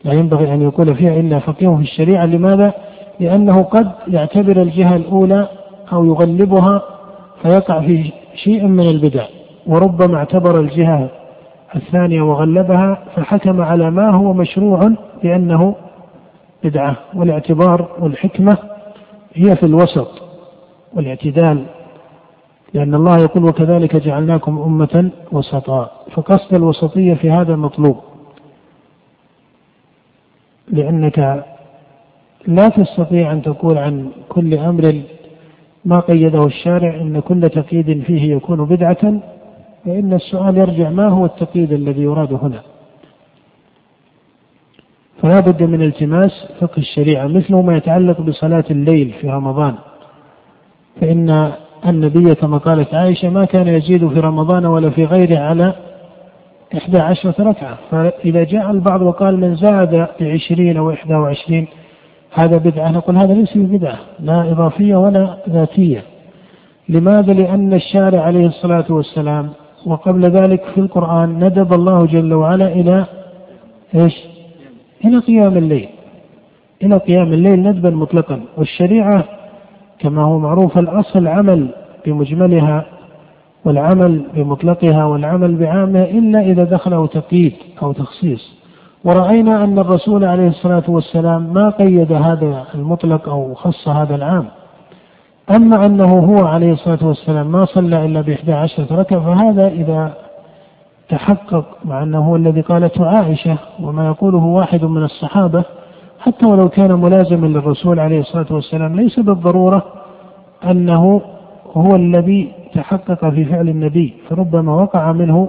لا 0.05 0.13
ينبغي 0.13 0.55
أن 0.55 0.63
يقول 0.63 0.95
فيها 0.95 1.21
إلا 1.21 1.39
فقيه 1.39 1.77
في 1.77 1.83
الشريعة. 1.83 2.27
لماذا؟ 2.27 2.73
لأنه 3.21 3.63
قد 3.63 3.91
يعتبر 4.09 4.63
الجهة 4.63 4.97
الأولى 4.97 5.49
أو 5.93 6.05
يغلبها 6.05 6.83
فيقع 7.43 7.81
في 7.81 8.13
شيء 8.35 8.67
من 8.67 8.89
البدع. 8.89 9.25
وربما 9.67 10.17
اعتبر 10.17 10.61
الجهة 10.61 11.09
الثانية 11.77 12.23
وغلبها 12.23 12.99
فحكم 13.17 13.61
على 13.63 13.91
ما 13.91 14.11
هو 14.11 14.33
مشروع 14.33 14.93
بأنه 15.23 15.75
بدعة 16.65 16.97
والاعتبار 17.15 17.97
والحكمة 18.01 18.59
هي 19.35 19.57
في 19.57 19.67
الوسط 19.67 20.09
والاعتدال 20.95 21.67
لأن 22.75 22.95
الله 22.95 23.19
يقول 23.19 23.45
وكذلك 23.45 23.97
جعلناكم 23.97 24.59
أمة 24.59 25.11
وسطا. 25.33 25.91
فقصد 26.15 26.55
الوسطية 26.55 27.15
في 27.15 27.31
هذا 27.31 27.57
مطلوب 27.57 27.97
لأنك 30.69 31.45
لا 32.47 32.69
تستطيع 32.69 33.33
أن 33.33 33.43
تقول 33.43 33.79
عن 33.79 34.11
كل 34.29 34.55
أمر 34.55 35.03
ما 35.85 36.01
قيده 36.01 36.47
الشارع 36.47 36.95
أن 36.95 37.21
كل 37.21 37.49
تقييد 37.49 38.03
فيه 38.03 38.35
يكون 38.37 38.65
بدعة 38.65 39.21
فإن 39.85 40.13
السؤال 40.13 40.57
يرجع 40.57 40.91
ما 40.91 41.09
هو 41.09 41.25
التقييد 41.25 41.73
الذي 41.73 42.03
يراد 42.03 42.33
هنا؟ 42.33 42.63
فلا 45.23 45.41
بد 45.41 45.63
من 45.63 45.83
التماس 45.83 46.47
فقه 46.61 46.79
الشريعة 46.79 47.27
مثل 47.27 47.55
ما 47.55 47.77
يتعلق 47.77 48.21
بصلاة 48.21 48.65
الليل 48.71 49.15
في 49.21 49.29
رمضان 49.29 49.75
فإن 51.01 51.53
النبي 51.87 52.35
كما 52.35 52.59
قالت 52.59 52.95
عائشة 52.95 53.29
ما 53.29 53.45
كان 53.45 53.69
يزيد 53.69 54.09
في 54.09 54.21
رمضان 54.21 54.67
ولا 54.67 54.91
في 54.91 55.05
غيره 55.05 55.39
على 55.39 55.75
إحدى 56.77 56.99
عشرة 56.99 57.35
ركعة 57.41 57.79
فإذا 57.91 58.45
جاء 58.45 58.71
البعض 58.71 59.03
وقال 59.03 59.41
من 59.41 59.57
زاد 59.57 60.09
بعشرين 60.21 60.77
أو 60.77 60.91
إحدى 60.91 61.15
وعشرين 61.15 61.67
هذا 62.33 62.57
بدعة 62.57 62.91
نقول 62.91 63.17
هذا 63.17 63.35
ليس 63.35 63.57
بدعة 63.57 63.99
لا 64.21 64.53
إضافية 64.53 64.97
ولا 64.97 65.37
ذاتية 65.49 66.03
لماذا؟ 66.89 67.33
لأن 67.33 67.75
الشارع 67.75 68.21
عليه 68.21 68.47
الصلاة 68.47 68.85
والسلام 68.91 69.51
وقبل 69.87 70.31
ذلك 70.31 70.65
في 70.75 70.81
القرآن 70.81 71.45
ندب 71.45 71.73
الله 71.73 72.07
جل 72.07 72.35
وعلا 72.35 72.67
إلى 72.67 73.05
إيش؟ 73.95 74.15
إلى 75.05 75.19
قيام 75.19 75.57
الليل. 75.57 75.89
إلى 76.83 76.97
قيام 76.97 77.33
الليل 77.33 77.63
ندبا 77.63 77.91
مطلقا. 77.91 78.41
والشريعة 78.57 79.25
كما 79.99 80.23
هو 80.23 80.39
معروف 80.39 80.79
الأصل 80.79 81.27
عمل 81.27 81.69
بمجملها 82.07 82.85
والعمل 83.65 84.23
بمطلقها 84.35 85.05
والعمل 85.05 85.57
بعامها 85.57 86.05
إلا 86.05 86.41
إذا 86.41 86.65
دخله 86.65 87.07
تقييد 87.07 87.53
أو 87.83 87.93
تخصيص. 87.93 88.61
ورأينا 89.05 89.65
أن 89.65 89.79
الرسول 89.79 90.25
عليه 90.25 90.49
الصلاة 90.49 90.85
والسلام 90.89 91.55
ما 91.55 91.71
قيد 91.71 92.13
هذا 92.13 92.65
المطلق 92.75 93.29
أو 93.29 93.55
خص 93.55 93.89
هذا 93.89 94.15
العام. 94.15 94.45
أما 95.51 95.87
أنه 95.87 96.19
هو 96.19 96.47
عليه 96.47 96.73
الصلاة 96.73 97.07
والسلام 97.07 97.53
ما 97.53 97.65
صلى 97.65 98.05
إلا 98.05 98.21
بإحدى 98.21 98.53
عشرة 98.53 98.87
ركعة 98.91 99.21
فهذا 99.21 99.69
إذا 99.69 100.15
تحقق 101.11 101.65
مع 101.85 102.03
أنه 102.03 102.19
هو 102.19 102.37
الذي 102.37 102.61
قالته 102.61 103.07
عائشة 103.07 103.57
وما 103.83 104.07
يقوله 104.07 104.45
واحد 104.45 104.85
من 104.85 105.05
الصحابة 105.05 105.65
حتى 106.21 106.47
ولو 106.47 106.69
كان 106.69 106.93
ملازما 106.93 107.47
للرسول 107.47 108.01
عليه 108.01 108.21
الصلاة 108.21 108.47
والسلام 108.51 108.97
ليس 108.97 109.21
بالضرورة 109.21 109.83
أنه 110.65 111.23
هو 111.77 111.97
الذي 111.97 112.53
تحقق 112.75 113.29
في 113.31 113.45
فعل 113.45 113.69
النبي 113.69 114.15
فربما 114.29 114.75
وقع 114.75 115.13
منه 115.13 115.49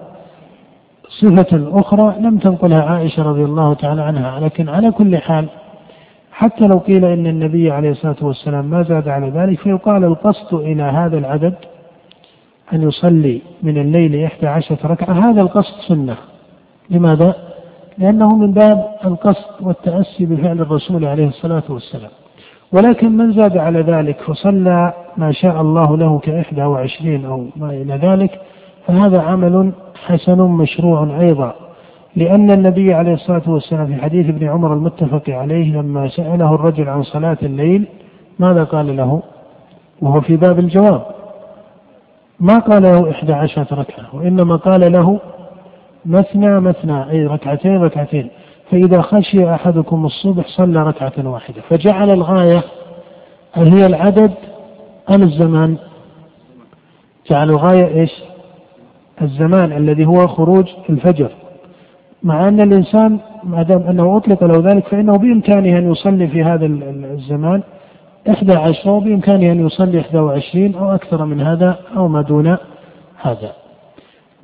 صفة 1.10 1.80
أخرى 1.80 2.16
لم 2.20 2.38
تنقلها 2.38 2.82
عائشة 2.84 3.24
رضي 3.24 3.44
الله 3.44 3.74
تعالى 3.74 4.02
عنها 4.02 4.40
لكن 4.40 4.70
على 4.70 4.92
كل 4.92 5.18
حال 5.18 5.46
حتى 6.32 6.68
لو 6.68 6.78
قيل 6.78 7.06
إن 7.06 7.28
النبي 7.28 7.72
عليه 7.72 7.92
الصلاة 7.92 8.16
والسلام 8.22 8.66
ما 8.66 8.84
زاد 8.84 9.08
على 9.08 9.30
ذلك 9.30 9.60
فيقال 9.60 10.04
القصد 10.04 10.54
إلى 10.54 10.84
هذا 10.84 11.18
العدد 11.18 11.56
أن 12.74 12.82
يصلي 12.82 13.42
من 13.64 13.78
الليل 13.78 14.24
إحدى 14.24 14.48
عشرة 14.48 14.78
ركعة. 14.86 15.14
هذا 15.14 15.42
القصد 15.42 15.76
سنة. 15.88 16.16
لماذا؟ 16.90 17.36
لأنه 17.98 18.36
من 18.36 18.52
باب 18.52 18.86
القصد 19.06 19.46
والتأسي 19.62 20.26
بفعل 20.26 20.62
الرسول 20.62 21.06
عليه 21.06 21.28
الصلاة 21.28 21.64
والسلام. 21.70 22.12
ولكن 22.74 23.18
من 23.18 23.32
زاد 23.32 23.58
على 23.58 23.82
ذلك 23.82 24.22
فصلى 24.22 24.94
ما 25.18 25.32
شاء 25.32 25.62
الله 25.62 25.98
له 25.98 26.20
كإحدى 26.20 26.64
وعشرين 26.64 27.26
أو 27.26 27.46
ما 27.56 27.70
إلى 27.70 27.96
ذلك 27.96 28.42
فهذا 28.88 29.22
عمل 29.22 29.72
حسن 30.06 30.42
مشروع 30.42 31.20
أيضا. 31.20 31.54
لأن 32.16 32.52
النبي 32.52 32.94
عليه 32.94 33.14
الصلاة 33.14 33.42
والسلام 33.48 33.88
في 33.88 33.96
حديث 33.96 34.30
ابن 34.30 34.48
عمر 34.48 34.74
المتفق 34.74 35.30
عليه 35.30 35.74
لما 35.74 36.08
سأله 36.08 36.56
الرجل 36.56 36.90
عن 36.90 37.04
صلاة 37.04 37.38
الليل 37.44 37.88
ماذا 38.40 38.64
قال 38.64 38.98
له؟ 38.98 39.22
وهو 40.02 40.22
في 40.22 40.38
باب 40.38 40.60
الجواب. 40.60 41.06
ما 42.42 42.60
قال 42.60 42.84
له 42.84 43.12
إحدى 43.12 43.34
عشرة 43.34 43.68
ركعة 43.72 44.16
وإنما 44.16 44.56
قال 44.56 44.92
له 44.92 45.20
مثنى 46.06 46.60
مثنى 46.60 47.10
أي 47.12 47.26
ركعتين 47.26 47.78
ركعتين. 47.82 48.30
فإذا 48.72 49.02
خشي 49.02 49.54
أحدكم 49.54 50.06
الصبح 50.06 50.48
صلى 50.48 50.84
ركعة 50.84 51.30
واحدة. 51.30 51.62
فجعل 51.70 52.10
الغاية 52.10 52.64
هل 53.54 53.68
هي 53.68 53.86
العدد 53.86 54.32
أم 55.10 55.24
الزمان؟ 55.24 55.78
جعل 57.30 57.50
الغاية 57.50 57.88
إيش؟ 57.88 58.12
الزمان 59.22 59.72
الذي 59.72 60.06
هو 60.06 60.28
خروج 60.28 60.66
الفجر. 60.90 61.30
مع 62.24 62.48
أن 62.48 62.62
الإنسان 62.62 63.20
ما 63.44 63.64
دام 63.64 63.82
أنه 63.82 64.18
أطلق 64.18 64.44
له 64.44 64.72
ذلك 64.72 64.88
فإنه 64.88 65.18
بإمكانه 65.18 65.78
أن 65.78 65.92
يصلي 65.92 66.28
في 66.28 66.44
هذا 66.44 66.66
الزمان. 66.66 67.64
إحدى 68.30 68.54
عشر 68.54 68.90
وبإمكانه 68.90 69.52
أن 69.52 69.66
يصلي 69.66 70.00
إحدى 70.00 70.18
وعشرين 70.18 70.76
أو 70.76 70.92
أكثر 70.96 71.26
من 71.26 71.42
هذا 71.42 71.78
أو 71.98 72.08
ما 72.08 72.22
دون 72.22 72.58
هذا 73.22 73.52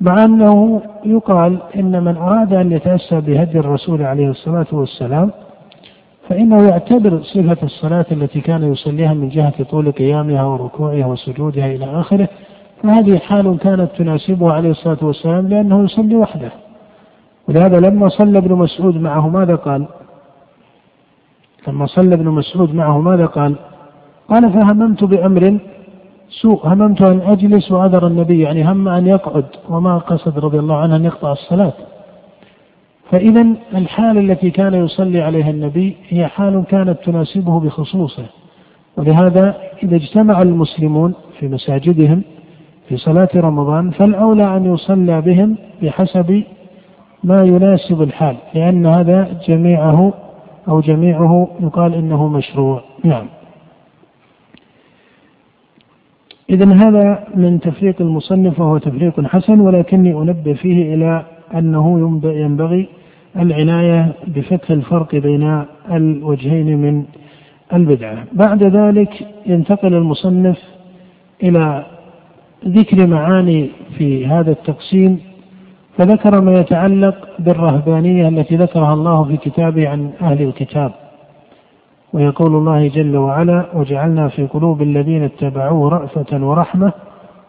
مع 0.00 0.24
أنه 0.24 0.82
يقال 1.04 1.58
إن 1.76 2.04
من 2.04 2.16
أراد 2.16 2.54
أن 2.54 2.72
يتأسى 2.72 3.20
بهدي 3.20 3.58
الرسول 3.58 4.02
عليه 4.02 4.30
الصلاة 4.30 4.66
والسلام 4.72 5.30
فإنه 6.28 6.68
يعتبر 6.68 7.22
صفة 7.22 7.56
الصلاة 7.62 8.06
التي 8.12 8.40
كان 8.40 8.72
يصليها 8.72 9.14
من 9.14 9.28
جهة 9.28 9.62
طول 9.70 9.92
قيامها 9.92 10.44
وركوعها 10.44 11.06
وسجودها 11.06 11.66
إلى 11.66 11.84
آخره 12.00 12.28
فهذه 12.82 13.18
حال 13.18 13.58
كانت 13.58 13.88
تناسبه 13.98 14.52
عليه 14.52 14.70
الصلاة 14.70 14.98
والسلام 15.02 15.48
لأنه 15.48 15.84
يصلي 15.84 16.16
وحده 16.16 16.50
ولهذا 17.48 17.80
لما 17.80 18.08
صلى 18.08 18.38
ابن 18.38 18.54
مسعود 18.54 18.96
معه 18.96 19.28
ماذا 19.28 19.54
قال؟ 19.54 19.86
لما 21.66 21.86
صلى 21.86 22.14
ابن 22.14 22.28
مسعود 22.28 22.74
معه 22.74 23.00
ماذا 23.00 23.26
قال؟ 23.26 23.54
قال 24.28 24.52
فهممت 24.52 25.04
بأمر 25.04 25.58
سوء 26.30 26.66
هممت 26.66 27.02
أن 27.02 27.20
أجلس 27.20 27.72
وأذر 27.72 28.06
النبي 28.06 28.40
يعني 28.40 28.70
هم 28.70 28.88
أن 28.88 29.06
يقعد 29.06 29.44
وما 29.68 29.98
قصد 29.98 30.38
رضي 30.38 30.58
الله 30.58 30.76
عنه 30.76 30.96
أن 30.96 31.04
يقطع 31.04 31.32
الصلاة 31.32 31.72
فإذا 33.10 33.46
الحال 33.74 34.18
التي 34.18 34.50
كان 34.50 34.74
يصلي 34.74 35.20
عليها 35.20 35.50
النبي 35.50 35.96
هي 36.08 36.26
حال 36.26 36.64
كانت 36.68 36.98
تناسبه 37.04 37.60
بخصوصه 37.60 38.24
ولهذا 38.96 39.56
إذا 39.82 39.96
اجتمع 39.96 40.42
المسلمون 40.42 41.14
في 41.38 41.48
مساجدهم 41.48 42.22
في 42.88 42.96
صلاة 42.96 43.28
رمضان 43.36 43.90
فالأولى 43.90 44.56
أن 44.56 44.74
يصلى 44.74 45.20
بهم 45.20 45.56
بحسب 45.82 46.42
ما 47.24 47.42
يناسب 47.42 48.02
الحال 48.02 48.36
لأن 48.54 48.86
هذا 48.86 49.40
جميعه 49.48 50.12
أو 50.68 50.80
جميعه 50.80 51.48
يقال 51.60 51.94
إنه 51.94 52.28
مشروع. 52.28 52.82
نعم. 53.04 53.26
إذا 56.50 56.72
هذا 56.72 57.24
من 57.34 57.60
تفريق 57.60 58.00
المصنف 58.00 58.60
وهو 58.60 58.78
تفريق 58.78 59.20
حسن 59.20 59.60
ولكني 59.60 60.12
أنبه 60.12 60.52
فيه 60.52 60.94
إلى 60.94 61.24
أنه 61.54 62.00
ينبغي 62.24 62.88
العناية 63.36 64.12
بفتح 64.26 64.70
الفرق 64.70 65.14
بين 65.14 65.64
الوجهين 65.90 66.78
من 66.78 67.04
البدعة. 67.72 68.24
بعد 68.32 68.62
ذلك 68.62 69.26
ينتقل 69.46 69.94
المصنف 69.94 70.58
إلى 71.42 71.86
ذكر 72.66 73.06
معاني 73.06 73.70
في 73.98 74.26
هذا 74.26 74.50
التقسيم 74.50 75.27
فذكر 75.98 76.40
ما 76.40 76.52
يتعلق 76.60 77.14
بالرهبانية 77.38 78.28
التي 78.28 78.56
ذكرها 78.56 78.94
الله 78.94 79.24
في 79.24 79.36
كتابه 79.36 79.88
عن 79.88 80.10
أهل 80.22 80.42
الكتاب. 80.42 80.92
ويقول 82.12 82.56
الله 82.56 82.88
جل 82.88 83.16
وعلا 83.16 83.64
وجعلنا 83.74 84.28
في 84.28 84.46
قلوب 84.46 84.82
الذين 84.82 85.22
اتبعوه 85.24 85.88
رأفة 85.88 86.46
ورحمة 86.46 86.92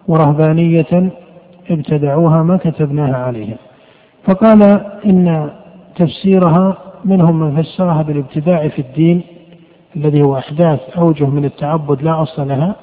ورهبانية 0.07 1.11
ابتدعوها 1.71 2.43
ما 2.43 2.57
كتبناها 2.57 3.15
عليهم. 3.17 3.55
فقال 4.23 4.63
إن 5.05 5.49
تفسيرها 5.95 6.77
منهم 7.05 7.39
من 7.39 7.61
فسرها 7.61 8.01
بالابتداع 8.01 8.67
في 8.67 8.79
الدين 8.79 9.21
الذي 9.95 10.21
هو 10.21 10.37
أحداث 10.37 10.79
أوجه 10.97 11.25
من 11.25 11.45
التعبد 11.45 12.01
لا 12.01 12.21
أصل 12.21 12.47
لها 12.47 12.75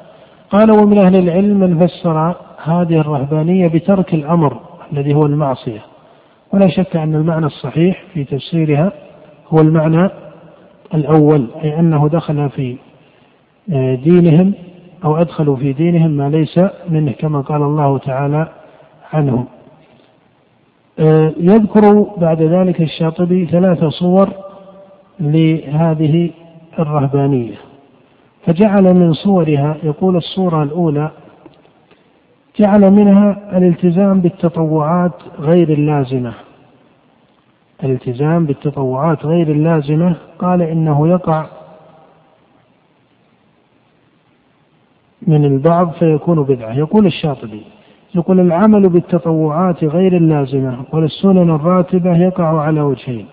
قال 0.50 0.70
ومن 0.70 0.98
أهل 0.98 1.16
العلم 1.16 1.60
من 1.60 1.86
فسر 1.86 2.34
هذه 2.64 3.00
الرهبانية 3.00 3.68
بترك 3.68 4.14
الأمر 4.14 4.56
الذي 4.92 5.14
هو 5.14 5.26
المعصية. 5.26 5.80
ولا 6.52 6.68
شك 6.68 6.96
أن 6.96 7.14
المعنى 7.14 7.46
الصحيح 7.46 8.04
في 8.14 8.24
تفسيرها 8.24 8.92
هو 9.48 9.58
المعنى 9.58 10.10
الأول 10.94 11.46
أي 11.64 11.80
أنه 11.80 12.08
دخل 12.08 12.50
في 12.50 12.76
آه، 13.72 13.94
دينهم 13.94 14.52
أو 15.04 15.16
أدخلوا 15.16 15.56
في 15.56 15.72
دينهم 15.72 16.10
ما 16.10 16.28
ليس 16.28 16.60
منه 16.88 17.12
كما 17.12 17.40
قال 17.40 17.62
الله 17.62 17.98
تعالى 17.98 18.48
عنهم 19.12 19.46
آه، 20.98 21.32
يذكر 21.40 22.06
بعد 22.16 22.42
ذلك 22.42 22.80
الشاطبي 22.80 23.46
ثلاث 23.46 23.84
صور 23.84 24.28
لهذه 25.20 26.30
الرهبانية. 26.78 27.54
فجعل 28.46 28.94
من 28.94 29.12
صورها 29.12 29.76
يقول 29.82 30.16
الصورة 30.16 30.62
الأولى 30.62 31.10
جعل 32.58 32.90
منها 32.90 33.58
الالتزام 33.58 34.20
بالتطوعات 34.20 35.12
غير 35.38 35.72
اللازمة. 35.72 36.34
الالتزام 37.84 38.46
بالتطوعات 38.46 39.26
غير 39.26 39.50
اللازمة. 39.50 40.16
قال 40.38 40.62
إنه 40.62 41.08
يقع 41.08 41.46
من 45.22 45.44
البعض 45.44 45.90
فيكون 45.90 46.42
بدعة. 46.42 46.72
يقول 46.72 47.06
الشاطبي 47.06 47.62
يقول 48.14 48.40
العمل 48.40 48.88
بالتطوعات 48.88 49.84
غير 49.84 50.16
اللازمة 50.16 50.84
والسنن 50.92 51.50
الراتبة 51.50 52.16
يقع 52.16 52.60
على 52.60 52.80
وجهين. 52.80 53.26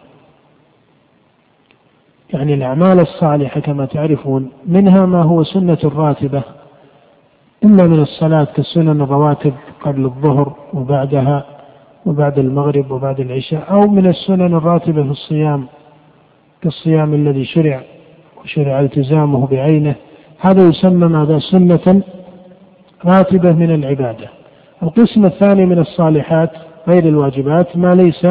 يعني 2.33 2.53
الأعمال 2.53 2.99
الصالحة 2.99 3.59
كما 3.59 3.85
تعرفون 3.85 4.51
منها 4.65 5.05
ما 5.05 5.21
هو 5.21 5.43
سنة 5.43 5.77
راتبة 5.83 6.43
إما 7.63 7.83
من 7.87 7.99
الصلاة 7.99 8.43
كالسنن 8.43 9.01
الرواتب 9.01 9.53
قبل 9.81 10.05
الظهر 10.05 10.55
وبعدها 10.73 11.45
وبعد 12.05 12.39
المغرب 12.39 12.91
وبعد 12.91 13.19
العشاء 13.19 13.71
أو 13.71 13.81
من 13.81 14.07
السنن 14.07 14.53
الراتبة 14.53 15.03
في 15.03 15.11
الصيام 15.11 15.67
كالصيام 16.61 17.13
الذي 17.13 17.45
شرع 17.45 17.81
وشرع 18.43 18.79
التزامه 18.79 19.47
بعينه. 19.47 19.95
هذا 20.39 20.67
يسمى 20.67 21.07
ماذا؟ 21.07 21.39
سنة 21.39 22.01
راتبة 23.05 23.51
من 23.51 23.75
العبادة. 23.75 24.29
القسم 24.83 25.25
الثاني 25.25 25.65
من 25.65 25.79
الصالحات 25.79 26.51
غير 26.87 27.03
الواجبات 27.07 27.77
ما 27.77 27.95
ليس 27.95 28.27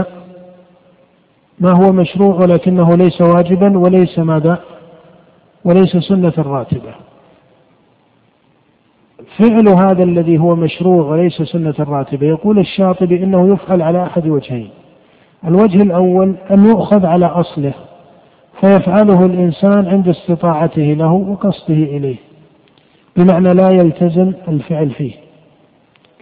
ما 1.60 1.72
هو 1.72 1.92
مشروع 1.92 2.34
ولكنه 2.34 2.96
ليس 2.96 3.20
واجبا 3.20 3.78
وليس 3.78 4.18
ماذا؟ 4.18 4.58
وليس 5.64 5.96
سنة 5.96 6.34
راتبة. 6.38 6.94
فعل 9.38 9.68
هذا 9.68 10.02
الذي 10.02 10.38
هو 10.38 10.56
مشروع 10.56 11.06
وليس 11.06 11.42
سنة 11.42 11.74
راتبة 11.78 12.26
يقول 12.26 12.58
الشاطبي 12.58 13.24
إنه 13.24 13.52
يفعل 13.54 13.82
على 13.82 14.02
أحد 14.02 14.26
وجهين. 14.26 14.70
الوجه 15.46 15.82
الأول 15.82 16.34
أن 16.50 16.66
يؤخذ 16.66 17.06
على 17.06 17.26
أصله 17.26 17.72
فيفعله 18.60 19.26
الإنسان 19.26 19.88
عند 19.88 20.08
استطاعته 20.08 20.82
له 20.82 21.12
وقصده 21.12 21.74
إليه. 21.74 22.16
بمعنى 23.16 23.54
لا 23.54 23.70
يلتزم 23.70 24.32
الفعل 24.48 24.90
فيه. 24.90 25.12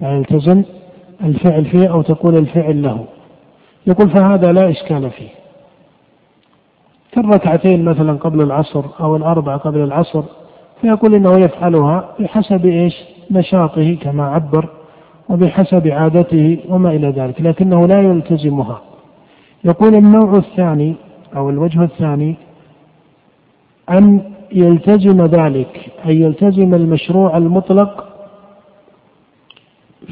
لا 0.00 0.12
يلتزم 0.12 0.62
الفعل 1.24 1.64
فيه 1.64 1.92
أو 1.92 2.02
تقول 2.02 2.36
الفعل 2.36 2.82
له. 2.82 3.04
يقول 3.86 4.10
فهذا 4.10 4.52
لا 4.52 4.70
إشكال 4.70 5.10
فيه. 5.10 5.28
كالركعتين 7.12 7.84
مثلا 7.84 8.12
قبل 8.12 8.40
العصر 8.40 8.84
أو 9.00 9.16
الأربعة 9.16 9.56
قبل 9.56 9.80
العصر 9.80 10.22
فيقول 10.80 11.14
إنه 11.14 11.38
يفعلها 11.38 12.08
بحسب 12.20 12.66
إيش؟ 12.66 12.94
نشاطه 13.30 13.94
كما 13.94 14.24
عبر 14.28 14.68
وبحسب 15.28 15.88
عادته 15.88 16.58
وما 16.68 16.90
إلى 16.90 17.08
ذلك 17.08 17.40
لكنه 17.40 17.86
لا 17.86 18.00
يلتزمها. 18.00 18.80
يقول 19.64 19.94
النوع 19.94 20.36
الثاني 20.36 20.94
أو 21.36 21.50
الوجه 21.50 21.82
الثاني 21.82 22.36
أن 23.90 24.20
يلتزم 24.52 25.24
ذلك 25.26 25.90
أن 26.04 26.10
يلتزم 26.10 26.74
المشروع 26.74 27.36
المطلق 27.36 28.04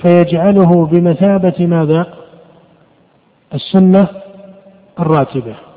فيجعله 0.03 0.87
بمثابة 0.87 1.67
ماذا؟ 1.67 2.07
السنة 3.55 4.09
الراتبة. 5.01 5.68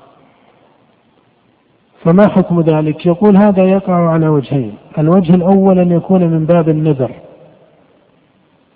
فما 2.04 2.28
حكم 2.28 2.62
ذلك؟ 2.62 3.06
يقول 3.06 3.38
هذا 3.38 3.64
يقع 3.64 4.10
على 4.10 4.28
وجهين، 4.28 4.74
الوجه 4.98 5.36
الأول 5.36 5.80
أن 5.80 5.92
يكون 5.92 6.24
من 6.24 6.46
باب 6.46 6.70
النذر. 6.70 7.12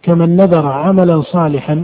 كمن 0.03 0.35
نذر 0.35 0.67
عملا 0.67 1.21
صالحا 1.21 1.83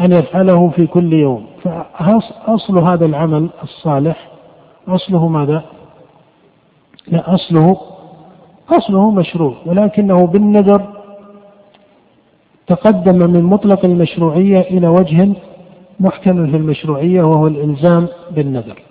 أن 0.00 0.12
يفعله 0.12 0.68
في 0.68 0.86
كل 0.86 1.12
يوم. 1.12 1.46
فأصل 1.62 2.78
هذا 2.78 3.06
العمل 3.06 3.50
الصالح 3.62 4.28
أصله 4.88 5.28
ماذا؟ 5.28 5.62
لا 7.08 7.34
أصله 7.34 7.76
أصله 8.70 9.10
مشروع. 9.10 9.54
ولكنه 9.66 10.26
بالنذر 10.26 10.82
تقدم 12.66 13.30
من 13.30 13.42
مطلق 13.42 13.84
المشروعية 13.84 14.60
إلى 14.60 14.88
وجه 14.88 15.28
محكم 16.00 16.50
في 16.50 16.56
المشروعية 16.56 17.22
وهو 17.22 17.46
الإلزام 17.46 18.08
بالنذر. 18.30 18.89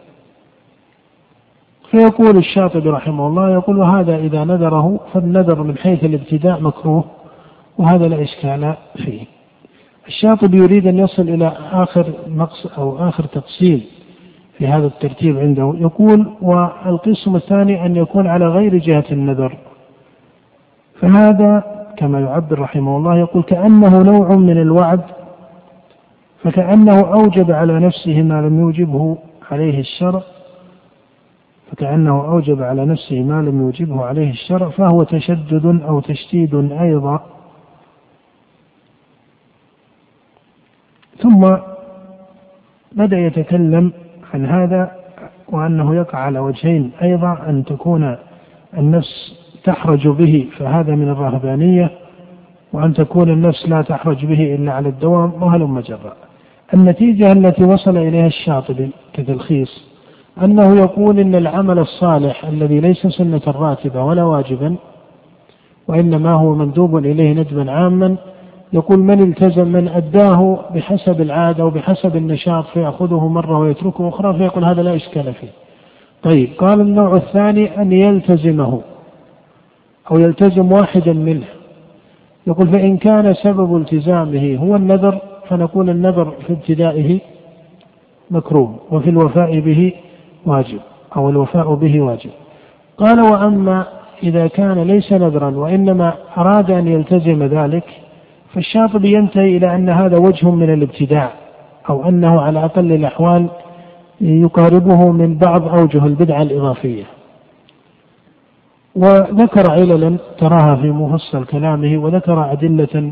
فيقول 1.92 2.38
الشاطبي 2.38 2.90
رحمه 2.90 3.28
الله 3.28 3.54
يقول 3.54 3.78
وهذا 3.78 4.16
إذا 4.16 4.44
نذره 4.44 5.00
فالنذر 5.14 5.64
من 5.64 5.78
حيث 5.78 6.04
الابتداء 6.04 6.62
مكروه 6.62 7.04
وهذا 7.78 8.08
لا 8.08 8.24
إشكال 8.24 8.74
فيه. 8.96 9.22
الشاطبي 10.08 10.58
يريد 10.58 10.88
أن 10.88 10.98
يصل 11.00 11.22
إلى 11.22 11.54
آخر 11.72 12.06
نقص 12.28 12.68
أو 12.78 13.10
آخر 13.10 13.24
تفصيل 13.24 13.82
في 14.58 14.68
هذا 14.68 14.88
الترتيب 14.88 15.38
عنده. 15.38 15.74
يقول 15.78 16.28
والقسم 16.42 17.36
الثاني 17.36 17.86
أن 17.86 17.96
يكون 17.96 18.28
على 18.28 18.48
غير 18.48 18.78
جهة 18.78 19.06
النذر. 19.12 19.58
فهذا 21.02 21.64
كما 21.98 22.20
يعبر 22.20 22.60
رحمه 22.60 22.98
الله 22.98 23.18
يقول 23.18 23.44
كأنه 23.44 24.02
نوع 24.02 24.36
من 24.36 24.62
الوعد 24.62 25.02
فكأنه 26.44 27.00
أوجب 27.00 27.52
على 27.52 27.80
نفسه 27.80 28.22
ما 28.22 28.42
لم 28.42 28.60
يوجبه 28.60 29.18
عليه 29.52 29.80
الشرع 29.80 30.22
فكأنه 31.72 32.26
أوجب 32.26 32.62
على 32.64 32.86
نفسه 32.86 33.24
ما 33.24 33.42
لم 33.42 33.62
يوجبه 33.62 34.06
عليه 34.06 34.30
الشرع 34.30 34.70
فهو 34.70 35.04
تشدد 35.04 35.82
أو 35.88 36.00
تشديد 36.00 36.72
أيضا. 36.72 37.26
ثم 41.18 41.56
بدأ 42.92 43.18
يتكلم 43.20 43.92
عن 44.34 44.46
هذا 44.46 44.92
وأنه 45.50 45.96
يقع 45.96 46.20
على 46.20 46.40
وجهين 46.40 46.92
أيضا 47.02 47.38
أن 47.48 47.64
تكون 47.66 48.18
النفس 48.78 49.34
تحرج 49.64 50.08
به 50.08 50.48
فهذا 50.58 50.96
من 50.96 51.10
الرهبانية 51.10 51.92
وأن 52.74 52.94
تكون 52.94 53.30
النفس 53.30 53.70
لا 53.70 53.82
تحرج 53.82 54.26
به 54.26 54.56
إلا 54.56 54.74
على 54.74 54.90
الدوام 54.90 55.44
وهلم 55.44 55.80
جرا 55.80 56.14
النتيجة 56.74 57.32
التي 57.32 57.64
وصل 57.64 57.98
إليها 57.98 58.28
الشاطبي 58.28 58.90
كتلخيص 59.14 59.89
أنه 60.44 60.76
يقول 60.76 61.20
إن 61.20 61.36
العمل 61.36 61.80
الصالح 61.80 62.46
الذي 62.46 62.80
ليس 62.80 63.08
سنة 63.08 63.42
راتبة 63.48 64.04
ولا 64.04 64.24
واجبا 64.24 64.76
وإنما 65.88 66.34
هو 66.34 66.56
مندوب 66.56 66.98
إليه 66.98 67.34
ندبا 67.34 67.72
عاما 67.72 68.16
يقول 68.74 69.00
من 69.00 69.24
التزم 69.24 69.68
من 69.68 69.88
أداه 69.88 70.60
بحسب 70.76 71.22
العادة 71.22 71.66
وبحسب 71.66 72.16
النشاط 72.16 72.66
فيأخذه 72.66 73.28
مرة 73.28 73.60
ويتركه 73.60 74.10
أخرى 74.10 74.38
فيقول 74.38 74.66
هذا 74.66 74.82
لا 74.82 74.96
إشكال 74.96 75.34
فيه. 75.34 75.48
طيب 76.24 76.50
قال 76.58 76.82
النوع 76.82 77.16
الثاني 77.16 77.82
أن 77.82 77.92
يلتزمه 77.92 78.82
أو 80.12 80.20
يلتزم 80.20 80.72
واحدا 80.72 81.14
منه. 81.14 81.46
يقول 82.48 82.68
فإن 82.68 82.98
كان 82.98 83.34
سبب 83.34 83.78
التزامه 83.78 84.56
هو 84.56 84.76
النذر 84.76 85.22
فنقول 85.50 85.90
النذر 85.90 86.34
في 86.48 86.54
ابتدائه 86.54 87.20
مكروه 88.32 88.76
وفي 88.92 89.10
الوفاء 89.10 89.60
به 89.60 89.94
واجب 90.46 90.80
أو 91.18 91.30
الوفاء 91.30 91.74
به 91.74 92.02
واجب. 92.02 92.30
قال 92.98 93.20
وأما 93.20 93.86
إذا 94.24 94.48
كان 94.48 94.80
ليس 94.80 95.14
نذرا 95.14 95.50
وإنما 95.50 96.14
أراد 96.38 96.72
أن 96.72 96.88
يلتزم 96.88 97.44
ذلك 97.44 97.84
فالشاطبي 98.54 99.14
ينتهي 99.14 99.58
إلى 99.58 99.76
أن 99.76 99.90
هذا 99.90 100.18
وجه 100.18 100.52
من 100.52 100.74
الابتداع 100.74 101.32
أو 101.90 102.10
أنه 102.10 102.42
على 102.42 102.66
أقل 102.66 102.92
الأحوال 102.92 103.48
يقاربه 104.22 105.12
من 105.12 105.38
بعض 105.38 105.68
أوجه 105.68 106.06
البدعة 106.06 106.42
الإضافية. 106.42 107.04
وذكر 108.96 109.72
عللا 109.72 110.18
تراها 110.38 110.76
في 110.76 110.92
مفصل 110.92 111.46
كلامه 111.46 111.98
وذكر 111.98 112.52
أدلة 112.52 113.12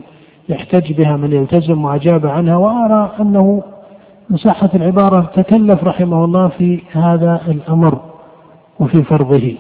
يحتج 0.49 0.93
بها 0.93 1.17
من 1.17 1.33
يلتزم 1.33 1.85
وأجاب 1.85 2.27
عنها 2.27 2.55
وأرى 2.55 3.11
أنه 3.19 3.63
إن 4.31 4.37
صحة 4.37 4.69
العبارة 4.75 5.31
تكلف 5.35 5.83
رحمه 5.83 6.25
الله 6.25 6.47
في 6.47 6.81
هذا 6.91 7.41
الأمر 7.47 7.99
وفي 8.79 9.03
فرضه 9.03 9.55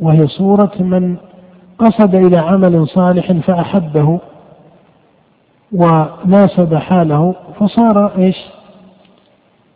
وهي 0.00 0.26
صورة 0.26 0.72
من 0.80 1.16
قصد 1.78 2.14
إلى 2.14 2.36
عمل 2.36 2.88
صالح 2.88 3.32
فأحبه 3.32 4.20
وناسب 5.72 6.74
حاله 6.74 7.34
فصار 7.60 8.18
إيش؟ 8.18 8.36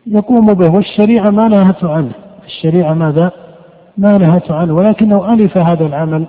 يقوم 0.07 0.55
به 0.55 0.75
والشريعة 0.75 1.31
ما 1.31 1.49
نهته 1.49 1.93
عنه 1.93 2.13
الشريعة 2.47 2.95
ماذا؟ 2.95 3.33
ما 3.99 4.19
نهته 4.19 4.55
عنه 4.55 4.75
ولكنه 4.75 5.33
ألف 5.33 5.59
هذا 5.59 5.87
العمل 5.87 6.27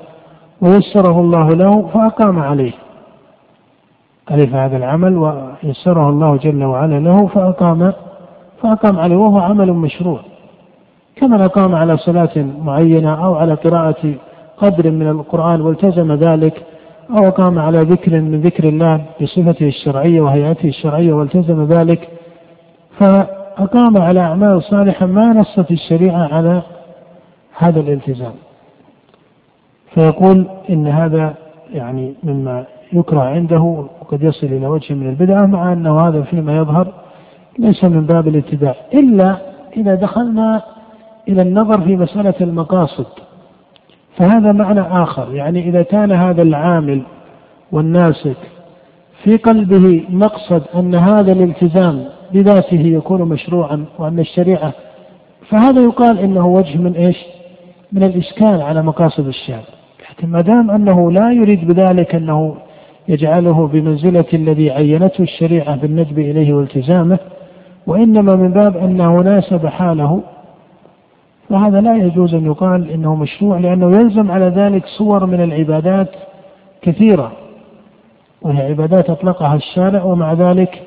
ويسره 0.62 1.20
الله 1.22 1.50
له 1.50 1.88
فأقام 1.88 2.40
عليه 2.40 2.72
ألف 4.32 4.56
هذا 4.56 4.78
العمل 4.78 5.18
ويسره 5.18 6.10
الله 6.10 6.38
جل 6.38 6.64
وعلا 6.64 7.00
له 7.00 7.28
فأقام 7.28 7.94
فأقام 8.62 9.00
عليه 9.00 9.16
وهو 9.16 9.40
عمل 9.40 9.74
مشروع. 9.74 10.20
كمن 11.16 11.42
أقام 11.42 11.76
على 11.76 11.98
صلاة 11.98 12.46
معينة 12.64 13.26
أو 13.26 13.36
على 13.36 13.54
قراءة 13.54 14.14
قدر 14.58 14.92
من 14.92 15.08
القرآن 15.10 15.62
والتزم 15.62 16.14
ذلك 16.14 16.64
أو 17.10 17.28
أقام 17.28 17.60
على 17.60 17.82
ذكر 17.82 18.22
من 18.22 18.42
ذكر 18.42 18.64
الله 18.64 19.02
بصفته 19.22 19.68
الشرعية 19.68 20.22
وهيئته 20.22 20.68
الشرعية 20.68 21.14
والتزم 21.14 21.64
ذلك. 21.64 22.10
فأقام 23.00 23.98
على 23.98 24.20
أعمال 24.20 24.64
صالحة 24.64 25.06
ما 25.06 25.34
نصت 25.34 25.72
الشريعة 25.72 26.34
على 26.34 26.62
هذا 27.58 27.80
الالتزام. 27.80 28.34
فيقول 29.94 30.48
إن 30.70 30.88
هذا 30.88 31.34
يعني 31.74 32.14
مما 32.24 32.66
يكره 32.94 33.22
عنده 33.22 33.86
وقد 34.02 34.24
يصل 34.24 34.48
إلى 34.48 34.68
وجه 34.68 34.94
من 34.94 35.10
البدعة 35.10 35.46
مع 35.46 35.74
أنه 35.74 36.08
هذا 36.08 36.22
فيما 36.22 36.58
يظهر 36.58 36.94
ليس 37.60 37.84
من 37.84 38.06
باب 38.06 38.28
الابتداع 38.28 38.76
إلا 38.94 39.38
إذا 39.78 39.96
دخلنا 39.96 40.62
إلى 41.28 41.42
النظر 41.42 41.82
في 41.82 41.98
مسألة 41.98 42.34
المقاصد. 42.42 43.06
فهذا 44.18 44.52
معنى 44.52 44.82
آخر 44.82 45.36
يعني 45.36 45.70
إذا 45.70 45.82
كان 45.82 46.12
هذا 46.12 46.42
العامل 46.42 47.02
والناسك 47.72 48.38
في 49.24 49.38
قلبه 49.38 50.04
مقصد 50.10 50.64
أن 50.76 50.96
هذا 50.96 51.32
الالتزام 51.32 52.06
بذاته 52.34 52.82
يكون 52.82 53.22
مشروعا 53.22 53.86
وأن 54.00 54.20
الشريعة 54.20 54.74
فهذا 55.50 55.82
يقال 55.82 56.20
إنه 56.20 56.48
وجه 56.48 56.78
من 56.78 56.94
إيش؟ 56.94 57.18
من 57.92 58.04
الإشكال 58.04 58.62
على 58.62 58.82
مقاصد 58.82 59.28
الشارع. 59.28 59.64
ما 60.24 60.42
دام 60.42 60.72
أنه 60.72 61.12
لا 61.12 61.32
يريد 61.32 61.68
بذلك 61.68 62.16
أنه 62.16 62.56
يجعله 63.08 63.68
بمنزلة 63.68 64.26
الذي 64.34 64.72
عينته 64.72 65.22
الشريعة 65.22 65.76
بالندب 65.76 66.20
إليه 66.20 66.54
والتزامه 66.54 67.20
وإنما 67.88 68.36
من 68.36 68.52
باب 68.52 68.78
أنه 68.78 69.22
ناسب 69.22 69.68
حاله. 69.68 70.24
فهذا 71.50 71.82
لا 71.82 71.96
يجوز 71.96 72.34
أن 72.34 72.46
يقال 72.46 72.92
إنه 72.92 73.16
مشروع 73.16 73.58
لأنه 73.58 74.00
يلزم 74.00 74.32
على 74.32 74.46
ذلك 74.46 74.86
صور 74.86 75.26
من 75.26 75.44
العبادات 75.44 76.10
كثيرة 76.82 77.32
وهي 78.42 78.62
عبادات 78.62 79.10
أطلقها 79.10 79.56
الشارع 79.56 80.04
ومع 80.04 80.34
ذلك 80.34 80.82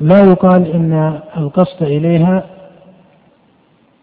لا 0.00 0.24
يقال 0.24 0.66
إن 0.66 1.20
القصد 1.36 1.82
إليها 1.82 2.44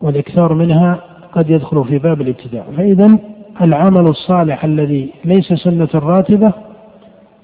والإكثار 0.01 0.53
منها 0.53 0.99
قد 1.33 1.49
يدخل 1.49 1.83
في 1.83 1.97
باب 1.97 2.21
الابتداع. 2.21 2.63
فإذا 2.77 3.17
العمل 3.61 4.07
الصالح 4.07 4.63
الذي 4.65 5.09
ليس 5.25 5.53
سنة 5.53 5.89
راتبة 5.93 6.53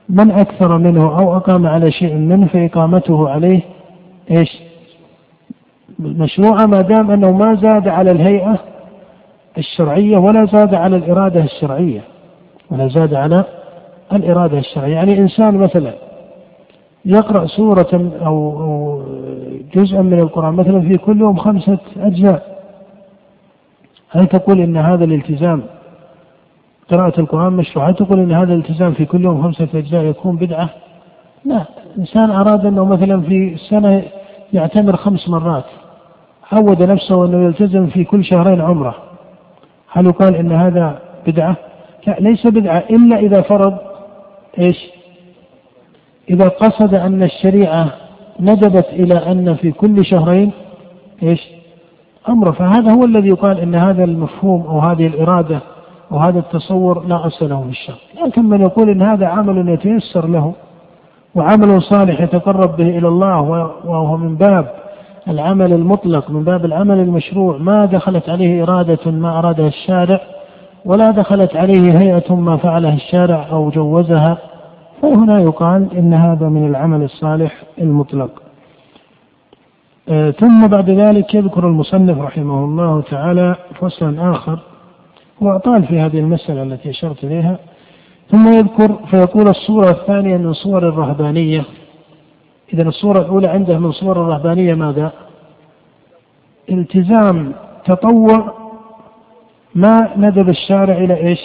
من 0.10 0.32
أكثر 0.32 0.78
منه 0.78 1.20
أو 1.20 1.38
أقام 1.38 1.67
على 1.67 1.91
شيء 1.91 2.15
منه 2.15 2.48
فإقامته 2.48 3.30
عليه 3.30 3.62
إيش؟ 4.32 4.62
مشروعة 6.00 6.65
ما 6.65 6.82
دام 6.82 7.12
أنه 7.12 7.32
ما 7.32 7.56
زاد 7.56 7.88
على 7.88 8.12
الهيئة 8.12 8.60
الشرعية 9.58 10.17
ولا 10.17 10.46
زاد 10.46 10.74
على 10.74 10.96
الإرادة 10.96 11.43
الشرعية 11.43 12.02
ولا 12.72 12.88
زاد 12.88 13.13
على 13.13 13.43
الإرادة 14.13 14.58
الشرعية. 14.60 14.93
يعني 14.93 15.17
إنسان 15.17 15.58
مثلا 15.58 15.93
يقرأ 17.06 17.46
سورة 17.46 18.12
أو 18.26 18.67
جزءا 19.74 20.02
من 20.02 20.20
القرآن 20.20 20.54
مثلا 20.54 20.82
في 20.82 20.98
كل 20.98 21.20
يوم 21.20 21.38
خمسة 21.38 21.78
أجزاء 22.00 22.58
هل 24.10 24.28
تقول 24.28 24.60
إن 24.60 24.78
هذا 24.78 25.04
الالتزام 25.06 25.63
قراءة 26.91 27.19
القرآن 27.19 27.54
مشروع 27.54 27.89
هل 27.89 27.95
تقول 27.95 28.19
إن 28.19 28.32
هذا 28.32 28.54
الالتزام 28.54 28.93
في 28.93 29.06
كل 29.06 29.23
يوم 29.23 29.43
خمسة 29.43 29.67
أجزاء 29.76 30.06
يكون 30.06 30.36
بدعة. 30.36 30.69
لا 31.45 31.65
إنسان 31.97 32.32
أراد 32.32 32.65
أنه 32.65 32.86
مثلا 32.86 33.21
في 33.21 33.54
السنة 33.54 34.04
يعتمر 34.54 34.95
خمس 34.95 35.30
مرات. 35.30 35.65
عود 36.52 36.84
نفسه 36.84 37.26
أنه 37.26 37.45
يلتزم 37.45 37.88
في 37.88 38.04
كل 38.04 38.23
شهرين 38.23 38.62
عمرة. 38.62 38.95
هل 39.91 40.06
يقال 40.06 40.36
إن 40.36 40.52
هذا 40.52 41.00
بدعة؟ 41.28 41.56
لا 42.08 42.15
ليس 42.19 42.47
بدعة. 42.47 42.84
إلا 42.89 43.19
إذا 43.19 43.41
فرض 43.41 43.78
إيش؟ 44.60 44.78
إذا 46.30 46.47
قصد 46.47 46.93
أن 46.93 47.23
الشريعة 47.23 47.91
ندبت 48.39 48.88
إلى 48.93 49.13
أن 49.13 49.56
في 49.56 49.71
كل 49.71 50.06
شهرين 50.06 50.52
إيش؟ 51.23 51.47
أمره 52.30 52.52
فهذا 52.52 52.91
هو 52.91 53.06
الذي 53.06 53.28
يقال 53.28 53.60
أن 53.60 53.76
هذا 53.76 54.04
المفهوم 54.04 54.62
أو 54.62 54.80
هذه 54.80 55.08
الإرادة 55.08 55.60
أو 56.12 56.17
هذا 56.17 56.39
التصور 56.39 57.06
لا 57.06 57.28
أصل 57.28 57.50
له 57.50 57.62
في 57.62 57.70
الشرع 57.70 57.96
لكن 58.26 58.46
من 58.46 58.62
يقول 58.62 58.89
أن 58.89 59.02
هذا 59.02 59.28
عمل 59.28 59.70
يتيسر 59.70 60.28
له 60.28 60.54
وعمل 61.36 61.82
صالح 61.82 62.22
يتقرب 62.22 62.78
به 62.78 62.98
إلى 62.98 63.08
الله 63.08 63.41
وهو 63.86 64.17
من 64.17 64.36
باب 64.36 64.74
العمل 65.28 65.74
المطلق 65.74 66.30
من 66.32 66.43
باب 66.43 66.65
العمل 66.65 67.00
المشروع 67.00 67.58
ما 67.58 67.86
دخلت 67.86 68.30
عليه 68.30 68.63
إرادة 68.63 69.12
ما 69.12 69.39
أرادها 69.39 69.67
الشارع 69.67 70.22
ولا 70.86 71.12
دخلت 71.12 71.56
عليه 71.56 72.00
هيئة 72.00 72.36
ما 72.36 72.58
فعلها 72.58 72.93
الشارع 72.93 73.48
أو 73.52 73.70
جوزها. 73.70 74.38
فهنا 75.02 75.39
يقال 75.39 75.98
إن 75.98 76.13
هذا 76.13 76.50
من 76.50 76.67
العمل 76.67 77.04
الصالح 77.04 77.63
المطلق. 77.82 78.30
آه، 80.10 80.32
ثم 80.32 80.67
بعد 80.67 80.89
ذلك 80.89 81.36
يذكر 81.36 81.67
المصنف 81.67 82.22
رحمه 82.22 82.63
الله 82.65 83.02
تعالى 83.02 83.56
فصلا 83.80 84.32
آخر. 84.32 84.60
وأطال 85.41 85.88
في 85.88 86.00
هذه 86.00 86.19
المسألة 86.19 86.63
التي 86.63 86.89
أشرت 86.89 87.23
إليها 87.23 87.60
ثم 88.32 88.47
يذكر 88.47 89.00
فيقول 89.12 89.47
الصورة 89.47 89.89
الثانية 89.89 90.38
من 90.38 90.54
صور 90.54 90.89
الرهبانية 90.89 91.65
إذا 92.73 92.84
الصورة 92.84 93.19
الأولى 93.19 93.47
عنده 93.47 93.80
من 93.80 93.91
صور 93.91 94.21
الرهبانية 94.21 94.73
ماذا؟ 94.73 95.12
التزام 96.71 97.54
تطوع 97.86 98.54
ما 99.76 100.13
ندب 100.17 100.50
الشارع 100.50 100.97
إلى 100.97 101.17
إيش؟ 101.28 101.39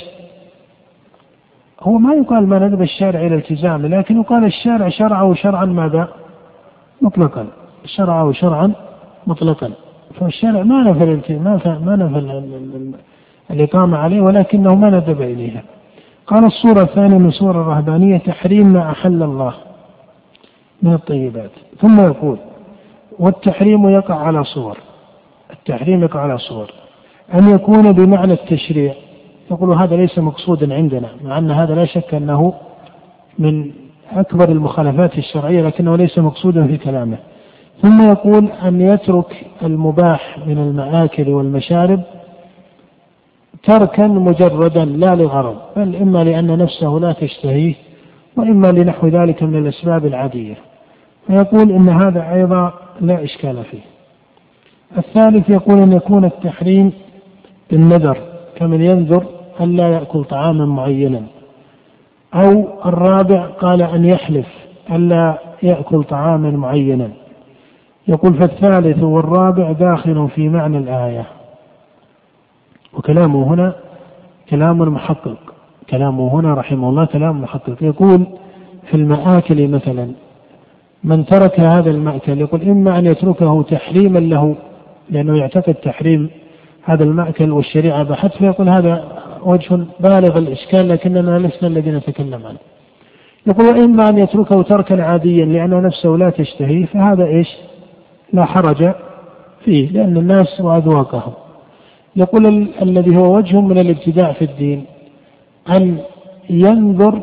هو 1.80 1.98
ما 1.98 2.14
يقال 2.14 2.46
ما 2.46 2.58
ندب 2.58 2.82
الشارع 2.82 3.20
إلى 3.20 3.34
التزام 3.34 3.86
لكن 3.86 4.20
يقال 4.20 4.44
الشارع 4.44 4.88
شرعه 4.88 5.34
شرعا 5.34 5.64
ماذا؟ 5.64 6.08
مطلقا 7.02 7.46
شرعه 7.84 8.32
شرعا 8.32 8.72
مطلقا 9.26 9.72
فالشارع 10.20 10.62
ما 10.62 10.82
نفى 10.82 11.32
ما 11.84 11.96
نفى 11.96 12.92
الإقامة 13.52 13.98
عليه 13.98 14.20
ولكنه 14.20 14.74
ما 14.74 14.90
ندب 14.90 15.22
إليها. 15.22 15.62
قال 16.26 16.44
الصورة 16.44 16.82
الثانية 16.82 17.18
من 17.18 17.30
صور 17.30 17.50
الرهبانية 17.50 18.18
تحريم 18.18 18.66
ما 18.66 18.90
أحل 18.90 19.22
الله 19.22 19.54
من 20.82 20.92
الطيبات. 20.92 21.50
ثم 21.80 22.00
يقول 22.00 22.38
والتحريم 23.18 23.88
يقع 23.88 24.14
على 24.14 24.44
صور. 24.44 24.78
التحريم 25.50 26.02
يقع 26.02 26.20
على 26.20 26.38
صور. 26.38 26.70
أن 27.34 27.50
يكون 27.50 27.92
بمعنى 27.92 28.32
التشريع. 28.32 28.94
يقول 29.50 29.70
هذا 29.78 29.96
ليس 29.96 30.18
مقصودا 30.18 30.74
عندنا 30.74 31.08
مع 31.24 31.38
أن 31.38 31.50
هذا 31.50 31.74
لا 31.74 31.84
شك 31.84 32.14
أنه 32.14 32.54
من 33.38 33.70
أكبر 34.12 34.48
المخالفات 34.48 35.18
الشرعية 35.18 35.62
لكنه 35.62 35.96
ليس 35.96 36.18
مقصودا 36.18 36.66
في 36.66 36.76
كلامه. 36.76 37.18
ثم 37.82 38.08
يقول 38.08 38.48
أن 38.64 38.80
يترك 38.80 39.46
المباح 39.62 40.38
من 40.46 40.58
المآكل 40.58 41.28
والمشارب 41.28 42.00
تركا 43.62 44.06
مجردا 44.06 44.84
لا 44.84 45.14
لغرض 45.14 45.56
بل 45.76 45.96
إما 45.96 46.24
لأن 46.24 46.58
نفسه 46.58 46.88
لا 46.88 47.12
تشتهيه 47.12 47.74
وإما 48.36 48.72
لنحو 48.72 49.08
ذلك 49.08 49.42
من 49.42 49.56
الأسباب 49.56 50.06
العادية. 50.06 50.54
فيقول 51.26 51.70
إن 51.70 51.88
هذا 51.88 52.34
أيضا 52.34 52.72
لا 53.00 53.24
إشكال 53.24 53.64
فيه. 53.64 53.80
الثالث 54.98 55.50
يقول 55.50 55.78
أن 55.78 55.92
يكون 55.92 56.24
التحريم 56.24 56.92
بالنذر 57.70 58.18
كمن 58.56 58.82
ينذر 58.82 59.24
ألا 59.60 59.88
يأكل 59.88 60.24
طعاما 60.24 60.66
معينا. 60.66 61.22
أو 62.34 62.66
الرابع 62.86 63.46
قال 63.46 63.82
أن 63.82 64.04
يحلف 64.04 64.46
ألا 64.92 65.38
يأكل 65.62 66.04
طعاما 66.04 66.50
معينا. 66.50 67.08
يقول 68.08 68.34
فالثالث 68.34 69.02
والرابع 69.02 69.72
داخل 69.72 70.28
في 70.34 70.48
معنى 70.48 70.78
الآية. 70.78 71.26
وكلامه 72.94 73.54
هنا 73.54 73.74
كلام 74.50 74.78
محقق. 74.78 75.38
كلامه 75.90 76.34
هنا 76.34 76.54
رحمه 76.54 76.88
الله 76.88 77.04
كلام 77.04 77.42
محقق. 77.42 77.82
يقول 77.82 78.26
في 78.90 78.94
المآكل 78.94 79.68
مثلا 79.68 80.12
من 81.04 81.24
ترك 81.26 81.60
هذا 81.60 81.90
المأكل 81.90 82.40
يقول 82.40 82.62
إما 82.62 82.98
أن 82.98 83.06
يتركه 83.06 83.62
تحريما 83.62 84.18
له 84.18 84.56
لأنه 85.10 85.38
يعتقد 85.38 85.74
تحريم 85.74 86.30
هذا 86.84 87.04
المأكل 87.04 87.50
والشريعة 87.50 88.02
بحث 88.02 88.36
فيقول 88.36 88.68
هذا 88.68 89.04
وجه 89.42 89.84
بالغ 90.00 90.38
الإشكال 90.38 90.88
لكننا 90.88 91.38
لسنا 91.38 91.68
الذين 91.68 91.96
نتكلم 91.96 92.46
عنه. 92.46 92.58
يقول 93.46 93.78
إما 93.78 94.08
أن 94.08 94.18
يتركه 94.18 94.62
تركا 94.62 95.02
عاديا 95.02 95.44
لأن 95.44 95.82
نفسه 95.82 96.08
لا 96.08 96.30
تشتهيه 96.30 96.86
فهذا 96.86 97.24
إيش؟ 97.24 97.48
لا 98.32 98.44
حرج 98.44 98.92
فيه 99.64 99.90
لأن 99.90 100.16
الناس 100.16 100.60
وأذواقهم. 100.60 101.32
يقول 102.16 102.46
ال- 102.46 102.82
الذي 102.82 103.16
هو 103.16 103.36
وجه 103.36 103.60
من 103.60 103.78
الابتداع 103.78 104.32
في 104.32 104.44
الدين 104.44 104.84
أن 105.68 105.98
ينظر 106.50 107.22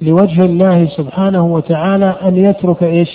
لوجه 0.00 0.44
الله 0.44 0.86
سبحانه 0.86 1.46
وتعالى 1.54 2.06
أن 2.22 2.36
يترك 2.36 2.82
إيش؟ 2.82 3.10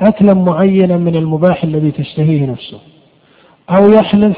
أكلا 0.00 0.34
معينا 0.34 0.96
من 0.96 1.16
المباح 1.16 1.64
الذي 1.64 1.90
تشتهيه 1.90 2.46
نفسه 2.46 2.78
أو 3.70 3.90
يحلف 3.92 4.36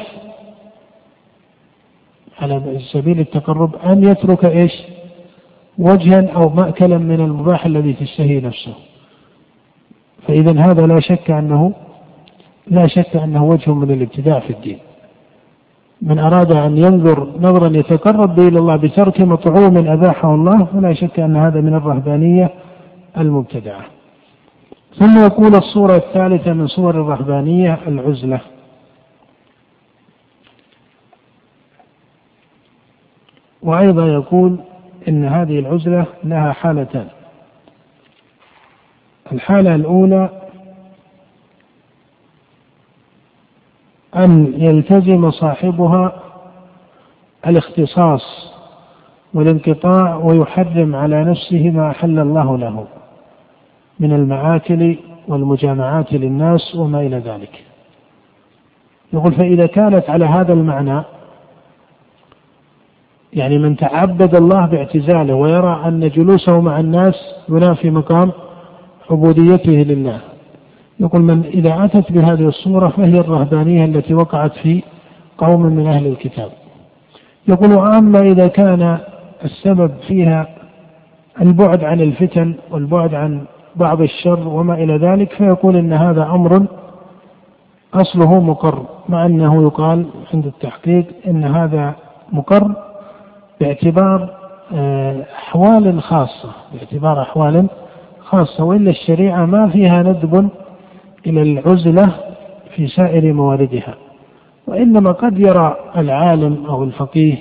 على 2.38 2.78
سبيل 2.92 3.20
التقرب 3.20 3.76
أن 3.76 4.05
يترك 4.05 4.45
إيش؟ 4.45 4.72
وجها 5.78 6.30
أو 6.30 6.49
مأكلا 6.49 6.99
من 6.99 7.20
المباح 7.20 7.66
الذي 7.66 7.92
تشتهي 7.92 8.40
نفسه. 8.40 8.74
فإذا 10.28 10.61
هذا 10.61 10.86
لا 10.86 11.01
شك 11.01 11.30
أنه 11.30 11.72
لا 12.67 12.87
شك 12.87 13.17
أنه 13.17 13.45
وجه 13.45 13.75
من 13.75 13.91
الابتداع 13.91 14.41
في 14.41 14.51
الدين. 14.51 14.79
من 16.03 16.19
أراد 16.19 16.53
أن 16.53 16.79
ينظر 16.79 17.29
نظرا 17.41 17.77
يتقرب 17.77 18.35
به 18.35 18.49
إلى 18.49 18.59
الله 18.59 18.77
بترك 18.77 19.21
مطعوم 19.21 19.89
أباحه 19.89 20.35
الله 20.35 20.65
فلا 20.65 20.95
شك 20.95 21.21
أن 21.21 21.37
هذا 21.37 21.61
من 21.61 21.75
الرهبانية 21.75 22.51
المبتدعة. 23.19 23.85
ثم 24.99 25.19
يقول 25.19 25.55
الصورة 25.55 25.97
الثالثة 25.97 26.53
من 26.53 26.67
صور 26.67 26.91
الرهبانية 26.91 27.79
العزلة. 27.87 28.41
وأيضا 33.62 34.07
يقول 34.07 34.59
إن 35.09 35.25
هذه 35.25 35.59
العزلة 35.59 36.07
لها 36.25 36.53
حالتان. 36.53 37.07
الحالة 39.33 39.75
الأولى 39.75 40.43
أن 44.17 44.55
يلتزم 44.57 45.31
صاحبها 45.31 46.12
الاختصاص 47.47 48.55
والانقطاع 49.35 50.17
ويحرم 50.17 50.97
على 50.97 51.25
نفسه 51.25 51.71
ما 51.71 51.91
أحل 51.91 52.19
الله 52.19 52.59
له 52.59 52.87
من 54.01 54.12
المعاكل 54.12 54.97
والمجامعات 55.29 56.12
للناس 56.12 56.75
وما 56.75 57.01
إلى 57.01 57.17
ذلك. 57.19 57.65
يقول 59.12 59.33
فإذا 59.33 59.67
كانت 59.67 60.11
على 60.11 60.25
هذا 60.25 60.53
المعنى 60.53 61.03
يعني 63.33 63.59
من 63.59 63.77
تعبد 63.77 64.35
الله 64.37 64.67
باعتزاله 64.67 65.35
ويرى 65.35 65.83
أن 65.85 66.09
جلوسه 66.09 66.61
مع 66.61 66.81
الناس 66.81 67.15
ينافي 67.49 67.91
مقام 67.91 68.33
عبوديته 69.11 69.73
لله. 69.73 70.21
يقول 71.01 71.22
من 71.22 71.45
إذا 71.45 71.84
أتت 71.84 72.12
بهذه 72.12 72.49
الصورة 72.49 72.88
فهي 72.88 73.20
الرهبانية 73.20 73.84
التي 73.84 74.14
وقعت 74.14 74.53
في 74.53 74.82
قوم 75.38 75.62
من 75.62 75.86
أهل 75.86 76.07
الكتاب. 76.07 76.51
يقول 77.49 77.72
أما 77.72 78.20
إذا 78.20 78.47
كان 78.47 78.99
السبب 79.45 79.90
فيها 80.09 80.49
البعد 81.40 81.84
عن 81.84 82.01
الفتن 82.01 82.55
والبعد 82.70 83.14
عن 83.14 83.45
بعض 83.76 84.01
الشر 84.01 84.49
وما 84.49 84.74
إلى 84.74 84.97
ذلك 84.97 85.32
فيقول 85.32 85.76
إن 85.76 85.92
هذا 85.92 86.22
أمر 86.22 86.66
أصله 87.95 88.40
مقر 88.40 88.86
مع 89.09 89.26
أنه 89.26 89.62
يقال 89.62 90.07
عند 90.34 90.47
التحقيق 90.47 91.07
إن 91.26 91.45
هذا 91.45 91.95
مقر 92.32 92.72
باعتبار 93.61 94.34
آه، 94.74 95.24
أحوال 95.38 96.03
خاصة 96.03 96.49
باعتبار 96.72 97.22
أحوال 97.22 97.66
خاصة 98.20 98.64
وإلا 98.64 98.90
الشريعة 98.90 99.47
ما 99.47 99.68
فيها 99.68 100.03
ندب 100.03 100.49
إلى 101.27 101.43
العزلة 101.43 102.11
في 102.75 102.87
سائر 102.87 103.33
مواردها 103.33 103.95
وإنما 104.66 105.12
قد 105.12 105.39
يرى 105.39 105.77
العالم 105.97 106.66
أو 106.66 106.85
الفقيه 106.85 107.37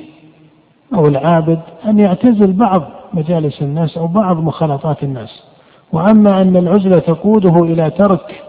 أو 0.94 1.08
العابد 1.08 1.60
أن 1.86 2.00
يعتزل 2.00 2.54
بعض 2.54 2.84
مجالس 3.14 3.62
الناس 3.62 3.98
أو 3.98 4.08
بعض 4.08 4.38
مخالطات 4.44 5.04
الناس. 5.04 5.44
وأما 5.92 6.42
أن 6.42 6.58
العزلة 6.58 7.00
تقوده 7.00 7.64
إلى 7.64 7.90
ترك 7.90 8.42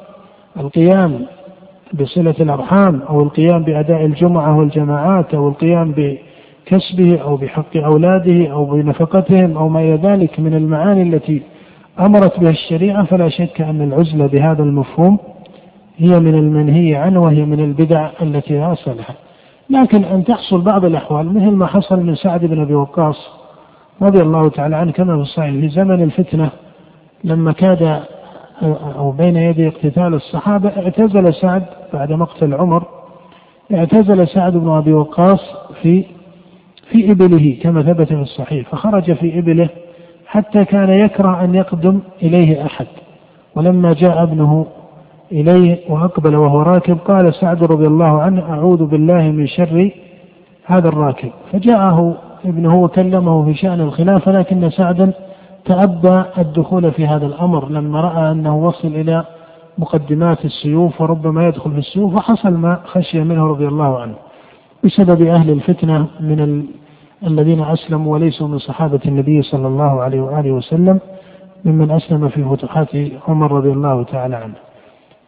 القيام 0.61 1.27
بصلة 1.95 2.35
الأرحام 2.41 3.03
أو 3.09 3.23
القيام 3.23 3.63
بأداء 3.63 4.05
الجمعة 4.05 4.59
والجماعات 4.59 5.35
أو 5.35 5.49
القيام 5.49 5.95
بكسبه 5.97 7.19
أو 7.23 7.37
بحق 7.37 7.77
أولاده 7.77 8.53
أو 8.53 8.65
بنفقتهم 8.65 9.57
أو 9.57 9.69
ما 9.69 9.81
إلى 9.81 9.95
ذلك 9.95 10.41
من 10.41 10.55
المعاني 10.55 11.03
التي 11.03 11.43
أمرت 12.01 12.41
بها 12.41 12.51
الشريعة 12.51 13.05
فلا 13.05 13.29
شك 13.29 13.61
أن 13.61 13.83
العزلة 13.83 14.27
بهذا 14.27 14.63
المفهوم 14.63 15.19
هي 15.97 16.21
من 16.21 16.35
المنهي 16.35 16.95
عنه 16.97 17.23
وهي 17.23 17.45
من 17.45 17.61
البدع 17.61 18.11
التي 18.23 18.55
لا 18.55 18.73
أصل 18.73 18.97
لها. 18.97 19.15
لكن 19.71 20.05
أن 20.05 20.25
تحصل 20.25 20.61
بعض 20.61 20.85
الأحوال 20.85 21.35
مثل 21.35 21.51
ما 21.51 21.67
حصل 21.67 22.01
من 22.01 22.15
سعد 22.15 22.45
بن 22.45 22.61
أبي 22.61 22.75
وقاص 22.75 23.29
رضي 24.03 24.23
الله 24.23 24.49
تعالى 24.49 24.77
عنه 24.77 24.93
كما 24.93 25.17
في 25.17 25.23
الصحيح 25.23 25.51
في 25.51 25.69
زمن 25.69 26.03
الفتنة 26.03 26.51
لما 27.25 27.53
كاد 27.53 28.03
أو 28.97 29.11
بين 29.11 29.37
يدي 29.37 29.69
اقتتال 29.69 30.15
الصحابة 30.15 30.69
اعتزل 30.69 31.35
سعد 31.35 31.63
بعد 31.93 32.13
مقتل 32.13 32.55
عمر 32.55 32.85
اعتزل 33.75 34.29
سعد 34.29 34.53
بن 34.57 34.69
أبي 34.69 34.93
وقاص 34.93 35.41
في 35.83 36.05
في 36.91 37.11
إبله 37.11 37.59
كما 37.63 37.83
ثبت 37.83 38.09
في 38.09 38.15
الصحيح 38.15 38.69
فخرج 38.69 39.13
في 39.13 39.39
إبله 39.39 39.69
حتى 40.35 40.65
كان 40.65 40.91
يكره 40.91 41.45
أن 41.45 41.55
يقدم 41.55 42.01
إليه 42.23 42.67
أحد. 42.67 42.87
ولما 43.57 43.93
جاء 43.93 44.23
ابنه 44.23 44.67
إليه 45.33 45.79
وأقبل 45.89 46.37
وهو 46.37 46.63
راكب 46.63 46.99
قال 46.99 47.35
سعد 47.35 47.65
رضي 47.65 47.87
الله 47.87 48.23
عنه 48.23 48.53
أعوذ 48.53 48.85
بالله 48.87 49.23
من 49.23 49.47
شر 49.47 49.91
هذا 50.67 50.89
الراكب. 50.89 51.31
فجاءه 51.53 52.17
ابنه 52.45 52.83
وكلمه 52.83 53.45
في 53.45 53.55
شأن 53.55 53.81
الخلافة 53.81 54.33
لكن 54.33 54.71
سعدا 54.71 55.13
تأبى 55.65 56.25
الدخول 56.39 56.93
في 56.93 57.07
هذا 57.07 57.27
الأمر 57.27 57.69
لما 57.69 58.01
رأى 58.01 58.33
أنه 58.33 58.57
وصل 58.57 58.89
إلى 58.89 59.25
مقدمات 59.79 60.45
السيوف 60.45 61.01
وربما 61.01 61.49
يدخل 61.49 61.71
في 61.71 61.79
السيوف 61.79 62.15
وحصل 62.15 62.53
ما 62.53 62.81
خشي 62.85 63.21
منه 63.21 63.47
رضي 63.47 63.69
الله 63.69 63.99
عنه. 64.01 64.15
بسبب 64.85 65.23
أهل 65.23 65.51
الفتنة 65.51 66.07
من 66.21 66.65
الذين 67.27 67.61
أسلموا 67.61 68.13
وليسوا 68.13 68.49
من 68.49 68.59
صحابة 68.59 69.01
النبي 69.07 69.43
صلى 69.43 69.67
الله 69.67 70.03
عليه 70.03 70.21
وآله 70.21 70.53
وسلم 70.53 71.01
ممن 71.65 71.91
أسلم 71.91 72.29
في 72.29 72.45
فتوحات 72.45 72.89
عمر 73.29 73.53
رضي 73.53 73.73
الله 73.73 74.03
تعالى 74.03 74.37
عنه. 74.37 74.55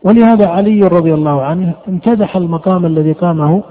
ولهذا 0.05 0.49
علي 0.49 0.81
رضي 0.81 1.15
الله 1.15 1.43
عنه 1.43 1.75
امتدح 1.89 2.37
المقام 2.37 2.87
الذي 2.87 3.13
قامه 3.13 3.63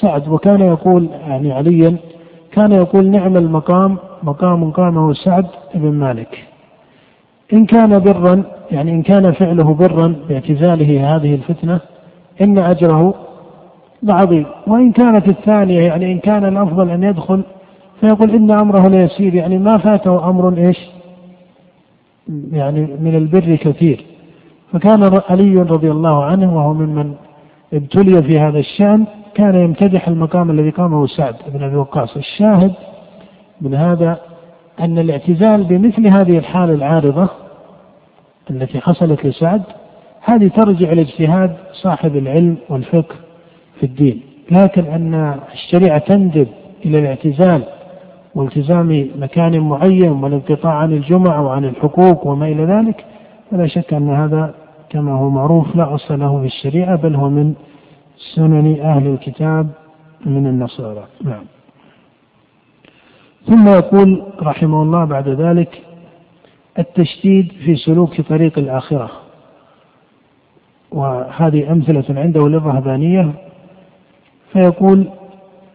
سعد 0.00 0.28
وكان 0.28 0.60
يقول 0.60 1.08
يعني 1.28 1.52
عليا 1.52 1.96
كان 2.52 2.72
يقول 2.72 3.10
نعم 3.10 3.36
المقام 3.36 3.98
مقام 4.22 4.70
قامه 4.70 5.12
سعد 5.12 5.46
بن 5.74 5.92
مالك. 5.92 6.44
إن 7.52 7.66
كان 7.66 7.98
برا 7.98 8.42
يعني 8.70 8.90
إن 8.92 9.02
كان 9.02 9.32
فعله 9.32 9.74
برا 9.74 10.16
باعتزاله 10.28 11.16
هذه 11.16 11.34
الفتنة 11.34 11.80
إن 12.40 12.58
أجره 12.58 13.14
لعظيم 14.04 14.46
وإن 14.66 14.92
كانت 14.92 15.28
الثانية 15.28 15.80
يعني 15.80 16.12
إن 16.12 16.18
كان 16.18 16.44
الأفضل 16.44 16.90
أن 16.90 17.02
يدخل 17.02 17.42
فيقول 18.00 18.30
إن 18.30 18.50
أمره 18.50 18.88
ليسير. 18.88 19.34
يعني 19.34 19.58
ما 19.58 19.78
فاته 19.78 20.30
أمر 20.30 20.58
إيش؟ 20.58 20.78
يعني 22.52 22.80
من 23.00 23.14
البر 23.16 23.56
كثير. 23.56 24.04
فكان 24.72 25.20
علي 25.30 25.56
رضي 25.56 25.90
الله 25.90 26.24
عنه 26.24 26.56
وهو 26.56 26.74
ممن 26.74 27.14
ابتلي 27.72 28.22
في 28.22 28.38
هذا 28.38 28.58
الشأن 28.58 29.04
كان 29.34 29.54
يمتدح 29.54 30.08
المقام 30.08 30.50
الذي 30.50 30.70
قامه 30.70 31.06
سعد 31.06 31.34
بن 31.54 31.62
أبي 31.62 31.76
وقاص. 31.76 32.16
الشاهد 32.16 32.72
من 33.60 33.74
هذا 33.74 34.18
أن 34.80 34.98
الاعتزال 34.98 35.64
بمثل 35.64 36.06
هذه 36.06 36.38
الحالة 36.38 36.74
العارضة 36.74 37.28
التي 38.50 38.80
حصلت 38.80 39.26
لسعد 39.26 39.62
هذه 40.20 40.48
ترجع 40.48 40.92
إلى 40.92 41.00
اجتهاد 41.00 41.56
صاحب 41.72 42.16
العلم 42.16 42.56
والفقه 42.68 43.14
في 43.84 43.90
الدين. 43.90 44.20
لكن 44.50 44.84
أن 44.84 45.40
الشريعة 45.52 45.98
تندب 45.98 46.48
إلى 46.84 46.98
الاعتزال 46.98 47.62
والتزام 48.34 49.10
مكان 49.18 49.60
معين 49.60 50.12
والانقطاع 50.12 50.72
عن 50.72 50.92
الجمع 50.92 51.40
وعن 51.40 51.64
الحقوق 51.64 52.26
وما 52.26 52.48
إلى 52.48 52.64
ذلك 52.64 53.04
فلا 53.50 53.66
شك 53.66 53.94
أن 53.94 54.10
هذا 54.10 54.54
كما 54.90 55.12
هو 55.12 55.30
معروف 55.30 55.76
لا 55.76 55.94
أصل 55.94 56.20
له 56.20 56.40
في 56.40 56.46
الشريعة 56.46 56.96
بل 56.96 57.14
هو 57.14 57.28
من 57.28 57.54
سنن 58.34 58.80
أهل 58.80 59.06
الكتاب 59.06 59.68
من 60.26 60.46
النصارى. 60.46 61.04
نعم. 61.24 61.44
ثم 63.46 63.68
يقول 63.68 64.22
رحمه 64.42 64.82
الله 64.82 65.04
بعد 65.04 65.28
ذلك 65.28 65.82
التشديد 66.78 67.52
في 67.64 67.76
سلوك 67.76 68.20
طريق 68.20 68.58
الآخرة. 68.58 69.10
وهذه 70.92 71.72
أمثلة 71.72 72.20
عنده 72.20 72.48
للرهبانية 72.48 73.32
فيقول 74.54 75.08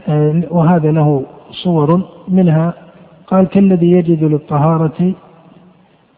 آه، 0.08 0.44
وهذا 0.52 0.92
له 0.92 1.26
صور 1.64 2.02
منها 2.28 2.74
قال 3.28 3.48
كالذي 3.48 3.92
يجد 3.92 4.24
للطهارة 4.24 5.14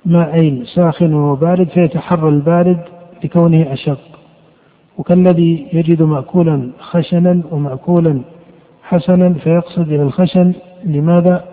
ماءين 0.05 0.66
ساخن 0.66 1.14
وبارد 1.14 1.70
فيتحرى 1.70 2.30
البارد 2.30 2.80
لكونه 3.24 3.74
أشق. 3.74 3.99
وكالذي 4.97 5.68
يجد 5.74 6.01
مأكولا 6.01 6.72
خشنا 6.80 7.41
ومأكولا 7.51 8.22
حسنا 8.84 9.34
فيقصد 9.34 9.91
إلى 9.91 10.03
الخشن. 10.03 10.53
لماذا؟ 10.86 11.45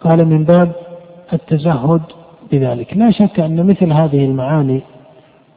قال 0.00 0.24
من 0.24 0.44
باب 0.44 0.72
التزهد 1.32 2.02
بذلك. 2.52 2.96
لا 2.96 3.10
شك 3.10 3.40
أن 3.40 3.66
مثل 3.66 3.92
هذه 3.92 4.24
المعاني 4.24 4.80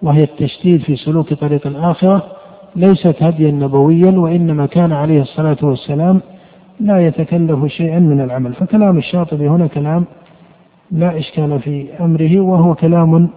وهي 0.02 0.24
التشديد 0.24 0.82
في 0.82 0.96
سلوك 0.96 1.34
طريق 1.34 1.68
الآخرة 1.68 2.43
ليست 2.76 3.24
هديا 3.24 3.52
نبويا 3.52 4.12
وإنما 4.12 4.66
كان 4.66 4.92
عليه 4.92 5.22
الصلاة 5.22 5.58
والسلام 5.62 6.22
لا 6.80 7.08
يتكلف 7.08 7.66
شيئا 7.66 8.00
من 8.00 8.22
العمل. 8.22 8.54
فكلام 8.54 8.98
الشاطبي 8.98 9.48
هنا 9.48 9.68
كلام 9.68 10.06
لا 10.92 11.18
إشكال 11.18 11.60
في 11.60 11.88
أمره 12.00 12.40
وهو 12.40 12.76
كلام 12.76 13.30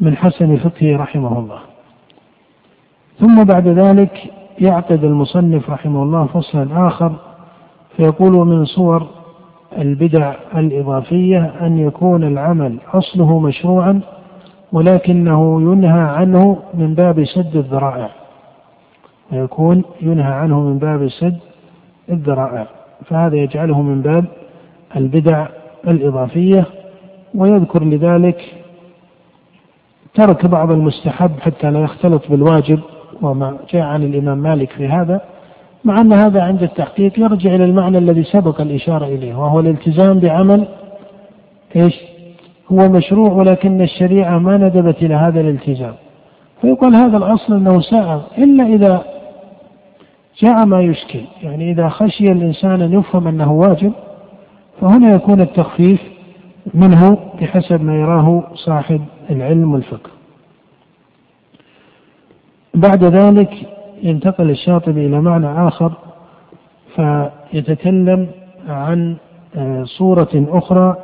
من 0.00 0.16
حسن 0.16 0.56
فقهه 0.56 0.96
رحمه 0.96 1.38
الله. 1.38 1.58
ثم 3.18 3.44
بعد 3.44 3.68
ذلك 3.68 4.32
يعقد 4.60 5.04
المصنف 5.04 5.70
رحمه 5.70 6.02
الله 6.02 6.26
فصلا 6.26 6.86
آخر 6.86 7.12
فيقول 7.96 8.32
من 8.32 8.64
صور 8.64 9.06
البدع 9.78 10.34
الإضافية 10.56 11.52
أن 11.60 11.78
يكون 11.78 12.24
العمل 12.24 12.78
أصله 12.92 13.40
مشروعا 13.40 14.00
ولكنه 14.72 15.60
ينهى 15.62 16.00
عنه 16.00 16.58
من 16.74 16.94
باب 16.94 17.24
سد 17.24 17.56
الذرائع. 17.56 18.10
ويكون 19.32 19.84
ينهى 20.00 20.32
عنه 20.32 20.60
من 20.60 20.78
باب 20.78 21.08
سد 21.08 21.38
الذرائع 22.10 22.66
فهذا 23.04 23.36
يجعله 23.36 23.82
من 23.82 24.02
باب 24.02 24.24
البدع 24.96 25.46
الإضافية 25.88 26.66
ويذكر 27.34 27.84
لذلك 27.84 28.54
ترك 30.14 30.46
بعض 30.46 30.70
المستحب 30.70 31.30
حتى 31.40 31.70
لا 31.70 31.80
يختلط 31.80 32.22
بالواجب 32.30 32.80
وما 33.22 33.56
جاء 33.72 33.82
عن 33.82 34.02
الإمام 34.02 34.38
مالك 34.38 34.70
في 34.70 34.88
هذا 34.88 35.20
مع 35.84 36.00
أن 36.00 36.12
هذا 36.12 36.42
عند 36.42 36.62
التحقيق 36.62 37.18
يرجع 37.18 37.54
إلى 37.54 37.64
المعنى 37.64 37.98
الذي 37.98 38.24
سبق 38.24 38.60
الإشارة 38.60 39.06
إليه 39.06 39.34
وهو 39.34 39.60
الالتزام 39.60 40.18
بعمل 40.18 40.68
إيش؟ 41.76 42.00
هو 42.72 42.88
مشروع 42.88 43.32
ولكن 43.32 43.80
الشريعة 43.80 44.38
ما 44.38 44.56
ندبت 44.56 45.02
إلى 45.02 45.14
هذا 45.14 45.40
الالتزام. 45.40 45.94
فيقال 46.60 46.94
هذا 46.94 47.16
الأصل 47.16 47.54
أنه 47.54 47.80
سائغ 47.80 48.20
إلا 48.38 48.66
إذا 48.66 49.04
جاء 50.42 50.64
ما 50.66 50.82
يشكل. 50.82 51.20
يعني 51.42 51.70
إذا 51.70 51.88
خشي 51.88 52.32
الإنسان 52.32 52.82
أن 52.82 52.92
يفهم 52.92 53.28
أنه 53.28 53.52
واجب 53.52 53.92
فهنا 54.80 55.14
يكون 55.14 55.40
التخفيف 55.40 56.00
منه 56.74 57.18
بحسب 57.40 57.82
ما 57.82 57.96
يراه 58.00 58.44
صاحب 58.54 59.00
العلم 59.30 59.72
والفقه. 59.72 60.10
بعد 62.74 63.04
ذلك 63.04 63.50
ينتقل 64.02 64.50
الشاطبي 64.50 65.06
إلى 65.06 65.20
معنى 65.20 65.68
آخر 65.68 65.92
فيتكلم 66.96 68.28
عن 68.68 69.16
آه، 69.56 69.84
صورة 69.84 70.28
أخرى 70.34 70.96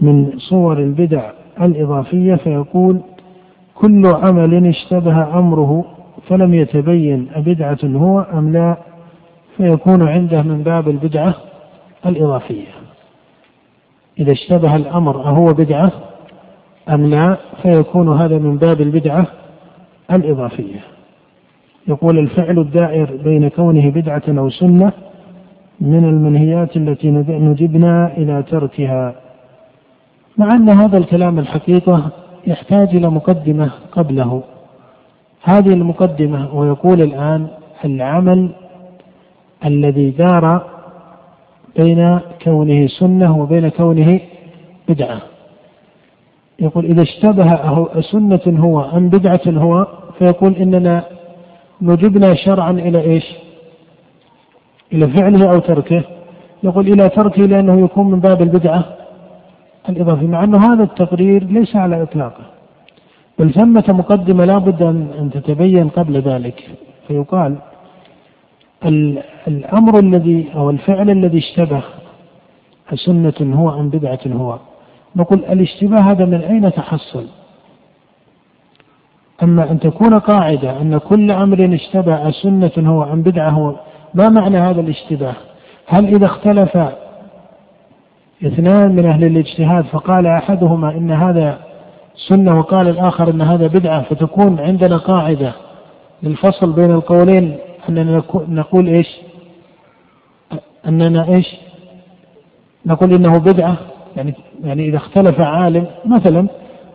من 0.00 0.38
صور 0.38 0.78
البدع 0.78 1.30
الإضافية 1.60 2.34
فيقول 2.34 3.00
كل 3.74 4.06
عمل 4.06 4.66
اشتبه 4.66 5.38
أمره 5.38 5.84
فلم 6.28 6.54
يتبين 6.54 7.28
أبدعة 7.34 7.78
هو 7.84 8.20
أم 8.20 8.52
لا 8.52 8.76
فيكون 9.56 10.08
عنده 10.08 10.42
من 10.42 10.62
باب 10.62 10.88
البدعة 10.88 11.34
الإضافية. 12.06 12.66
إذا 14.18 14.32
اشتبه 14.32 14.76
الأمر 14.76 15.24
أهو 15.24 15.46
بدعة 15.46 15.92
أم 16.88 17.06
لا 17.06 17.36
فيكون 17.62 18.20
هذا 18.20 18.38
من 18.38 18.56
باب 18.56 18.80
البدعة 18.80 19.26
الإضافية. 20.12 20.80
يقول 21.88 22.18
الفعل 22.18 22.58
الدائر 22.58 23.16
بين 23.24 23.48
كونه 23.48 23.90
بدعة 23.90 24.22
أو 24.28 24.50
سنة 24.50 24.92
من 25.80 26.04
المنهيات 26.04 26.76
التي 26.76 27.10
ندبنا 27.28 28.16
إلى 28.16 28.42
تركها. 28.42 29.14
مع 30.38 30.52
أن 30.52 30.68
هذا 30.68 30.98
الكلام 30.98 31.38
الحقيقة 31.38 32.10
يحتاج 32.46 32.96
إلى 32.96 33.10
مقدمة 33.10 33.70
قبله. 33.92 34.42
هذه 35.46 35.68
المقدمة 35.68 36.54
ويقول 36.54 37.02
الآن 37.02 37.46
العمل 37.84 38.50
الذي 39.64 40.10
دار 40.10 40.66
بين 41.76 42.18
كونه 42.42 42.86
سنة 42.86 43.38
وبين 43.38 43.68
كونه 43.68 44.20
بدعة. 44.88 45.18
يقول 46.58 46.84
إذا 46.84 47.02
اشتبه 47.02 47.48
سنة 48.00 48.60
هو 48.60 48.80
أم 48.80 49.08
بدعة 49.08 49.40
هو 49.46 49.86
فيقول 50.18 50.52
إننا 50.56 51.04
نجبنا 51.82 52.34
شرعا 52.34 52.70
إلى 52.70 53.00
إيش؟ 53.00 53.24
إلى 54.92 55.08
فعله 55.08 55.50
أو 55.52 55.58
تركه. 55.58 56.02
يقول 56.62 56.88
إلى 56.88 57.08
تركه 57.08 57.42
لأنه 57.42 57.80
يكون 57.80 58.10
من 58.10 58.20
باب 58.20 58.42
البدعة 58.42 58.84
الإضافي 59.88 60.26
مع 60.26 60.44
أنه 60.44 60.72
هذا 60.72 60.82
التقرير 60.82 61.44
ليس 61.44 61.76
على 61.76 62.02
إطلاقه. 62.02 62.55
بل 63.38 63.52
ثمة 63.52 63.84
مقدمة 63.88 64.44
لا 64.44 64.58
بد 64.58 64.82
أن 64.82 65.30
تتبين 65.34 65.88
قبل 65.88 66.20
ذلك. 66.20 66.70
فيقال 67.08 67.56
الأمر 69.48 69.98
الذي 69.98 70.48
أو 70.54 70.70
الفعل 70.70 71.10
الذي 71.10 71.38
اشتبه 71.38 71.82
أسنة 72.92 73.34
هو 73.40 73.80
أم 73.80 73.88
بدعة 73.88 74.20
هو؟ 74.26 74.58
نقول 75.16 75.38
الاشتباه 75.38 76.00
هذا 76.00 76.24
من 76.24 76.40
أين 76.40 76.72
تحصل؟ 76.72 77.26
أما 79.42 79.70
أن 79.70 79.80
تكون 79.80 80.18
قاعدة 80.18 80.80
أن 80.80 80.98
كل 80.98 81.30
أمر 81.30 81.74
اشتبه 81.74 82.28
أسنة 82.28 82.72
هو 82.78 83.02
أم 83.02 83.22
بدعة 83.22 83.50
هو 83.50 83.74
ما 84.14 84.28
معنى 84.28 84.58
هذا 84.58 84.80
الاشتباه؟ 84.80 85.34
هل 85.86 86.06
إذا 86.06 86.26
اختلف 86.26 86.78
اثنان 88.44 88.96
من 88.96 89.06
أهل 89.06 89.24
الاجتهاد 89.24 89.84
فقال 89.84 90.26
أحدهما 90.26 90.90
إن 90.90 91.10
هذا 91.10 91.65
سنة 92.16 92.58
وقال 92.58 92.88
الآخر 92.88 93.30
أن 93.30 93.42
هذا 93.42 93.66
بدعة 93.66 94.02
فتكون 94.02 94.60
عندنا 94.60 94.96
قاعدة 94.96 95.52
للفصل 96.22 96.72
بين 96.72 96.90
القولين 96.90 97.56
أننا 97.88 98.22
نقول 98.48 98.86
إيش؟ 98.86 99.16
أننا 100.86 101.28
إيش؟ 101.28 101.56
نقول 102.86 103.12
إنه 103.12 103.38
بدعة 103.38 103.76
يعني 104.16 104.34
يعني 104.64 104.88
إذا 104.88 104.96
اختلف 104.96 105.40
عالم 105.40 105.86
مثلا 106.04 106.46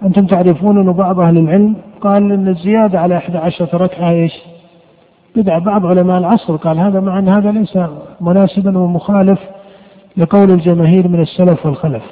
أنتم 0.04 0.26
تعرفون 0.26 0.78
أن 0.78 0.94
بعض 0.94 1.20
أهل 1.20 1.38
العلم 1.38 1.76
قال 2.02 2.32
أن 2.32 2.48
الزيادة 2.48 3.00
على 3.00 3.18
11 3.18 3.82
ركعة 3.82 4.12
إيش؟ 4.12 4.34
بدعة. 5.36 5.60
بعض 5.60 5.86
علماء 5.86 6.18
العصر 6.18 6.56
قال 6.56 6.80
هذا 6.80 7.00
مع 7.00 7.20
أن 7.20 7.30
هذا 7.30 7.52
ليس 7.52 7.78
مناسبا 8.22 8.78
ومخالف 8.78 9.40
لقول 10.18 10.52
الجماهير 10.52 11.08
من 11.08 11.22
السلف 11.22 11.66
والخلف. 11.66 12.04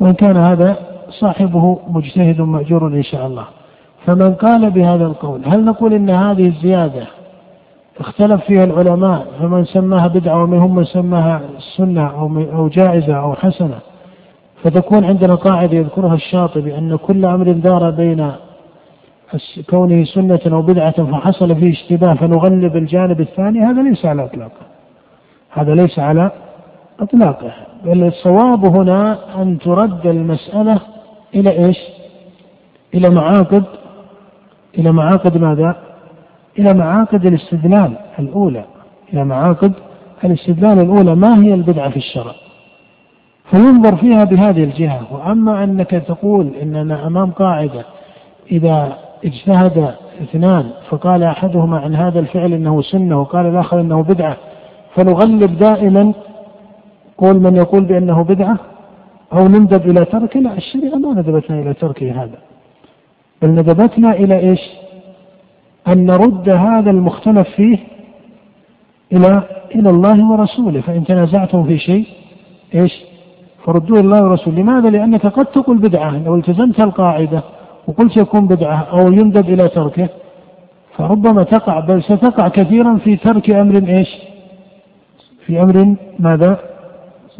وإن 0.00 0.12
كان 0.12 0.36
هذا 0.36 0.76
صاحبه 1.10 1.78
مجتهد 1.88 2.40
مأجور 2.40 2.86
إن 2.86 3.02
شاء 3.02 3.26
الله. 3.26 3.44
فمن 4.06 4.34
قال 4.34 4.70
بهذا 4.70 5.06
القول 5.06 5.40
هل 5.46 5.64
نقول 5.64 5.94
إن 5.94 6.10
هذه 6.10 6.46
الزيادة 6.46 7.06
اختلف 8.00 8.44
فيها 8.44 8.64
العلماء؟ 8.64 9.26
فمن 9.40 9.64
سماها 9.64 10.06
بدعة 10.06 10.42
ومنهم 10.42 10.74
من 10.74 10.84
سماها 10.84 11.40
سنة 11.76 12.06
أو 12.06 12.44
أو 12.54 12.68
جائزة 12.68 13.14
أو 13.14 13.34
حسنة. 13.34 13.78
فتكون 14.62 15.04
عندنا 15.04 15.34
قاعدة 15.34 15.76
يذكرها 15.76 16.14
الشاطبي 16.14 16.78
أن 16.78 16.96
كل 16.96 17.24
أمر 17.24 17.52
دار 17.52 17.90
بين 17.90 18.32
كونه 19.70 20.04
سنة 20.04 20.40
أو 20.46 20.62
بدعة 20.62 21.04
فحصل 21.04 21.56
فيه 21.56 21.72
اشتباه 21.72 22.14
فنغلب 22.14 22.76
الجانب 22.76 23.20
الثاني 23.20 23.60
هذا 23.60 23.82
ليس 23.82 24.04
على 24.04 24.24
إطلاقه. 24.24 24.64
هذا 25.50 25.74
ليس 25.74 25.98
على 25.98 26.30
إطلاقه. 27.00 27.52
بل 27.84 28.06
الصواب 28.06 28.64
هنا 28.64 29.18
أن 29.42 29.58
ترد 29.58 30.06
المسألة 30.06 30.80
إلى 31.34 31.50
إيش؟ 31.66 31.78
إلى 32.94 33.10
معاقد 33.10 33.64
إلى 34.78 34.92
معاقد 34.92 35.38
ماذا؟ 35.38 35.76
إلى 36.58 36.74
معاقد 36.74 37.26
الاستدلال 37.26 37.92
الأولى. 38.18 38.64
إلى 39.12 39.24
معاقد 39.24 39.72
الاستدلال 40.24 40.80
الأولى 40.80 41.14
ما 41.14 41.42
هي 41.42 41.54
البدعة 41.54 41.90
في 41.90 41.96
الشرع؟ 41.96 42.32
فينظر 43.50 43.96
فيها 43.96 44.24
بهذه 44.24 44.64
الجهة. 44.64 45.06
وأما 45.10 45.64
أنك 45.64 45.90
تقول 45.90 46.54
إننا 46.62 47.06
أمام 47.06 47.30
قاعدة 47.30 47.84
إذا 48.52 48.96
اجتهد 49.24 49.94
اثنان 50.22 50.70
فقال 50.88 51.22
أحدهما 51.22 51.78
عن 51.78 51.94
هذا 51.94 52.20
الفعل 52.20 52.52
إنه 52.52 52.82
سنة 52.82 53.20
وقال 53.20 53.46
الآخر 53.46 53.80
إنه 53.80 54.02
بدعة 54.02 54.36
فنغلب 54.94 55.58
دائما 55.58 56.12
قول 57.18 57.40
من 57.40 57.56
يقول 57.56 57.84
بأنه 57.84 58.24
بدعة؟ 58.24 58.58
أو 59.32 59.48
نندب 59.48 59.90
إلى 59.90 60.04
تركه 60.04 60.40
لا 60.40 60.56
الشريعة 60.56 60.96
ما 60.96 61.10
ندبتنا 61.10 61.60
إلى 61.60 61.74
تركه 61.74 62.22
هذا. 62.22 62.38
بل 63.42 63.48
ندبتنا 63.48 64.12
إلى 64.12 64.38
إيش؟ 64.38 64.60
أن 65.88 66.06
نرد 66.06 66.48
هذا 66.48 66.90
المختلف 66.90 67.48
فيه 67.48 67.78
إلى 69.12 69.42
إلى 69.74 69.90
الله 69.90 70.30
ورسوله. 70.30 70.80
فإن 70.80 71.04
تنازعتم 71.04 71.64
في 71.64 71.78
شيء 71.78 72.06
إيش؟ 72.74 72.92
فردوه 73.64 74.00
الله 74.00 74.24
ورسوله. 74.24 74.60
لماذا؟ 74.60 74.90
لأنك 74.90 75.26
قد 75.26 75.46
تقول 75.46 75.78
بدعة. 75.78 76.24
لو 76.24 76.34
التزمت 76.34 76.80
القاعدة 76.80 77.42
وقلت 77.88 78.16
يكون 78.16 78.46
بدعة 78.46 78.76
أو 78.76 79.12
يندب 79.12 79.48
إلى 79.48 79.68
تركه 79.68 80.08
فربما 80.96 81.42
تقع 81.42 81.80
بل 81.80 82.02
ستقع 82.02 82.48
كثيرا 82.48 82.96
في 82.96 83.16
ترك 83.16 83.50
أمر 83.50 83.88
إيش؟ 83.88 84.08
في 85.46 85.62
أمر 85.62 85.96
ماذا؟ 86.18 86.58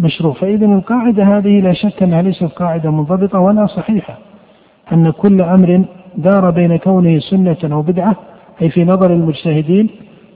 مشروع 0.00 0.32
فإذا 0.32 0.66
القاعدة 0.66 1.24
هذه 1.24 1.60
لا 1.60 1.72
شك 1.72 2.02
أنها 2.02 2.22
ليست 2.22 2.44
قاعدة 2.44 2.90
منضبطة 2.90 3.38
ولا 3.38 3.66
صحيحة. 3.66 4.18
أن 4.92 5.10
كل 5.10 5.42
أمر 5.42 5.84
دار 6.16 6.50
بين 6.50 6.76
كونه 6.76 7.18
سنة 7.18 7.56
أو 7.64 7.82
بدعة 7.82 8.16
أي 8.62 8.70
في 8.70 8.84
نظر 8.84 9.12
المجتهدين 9.12 9.90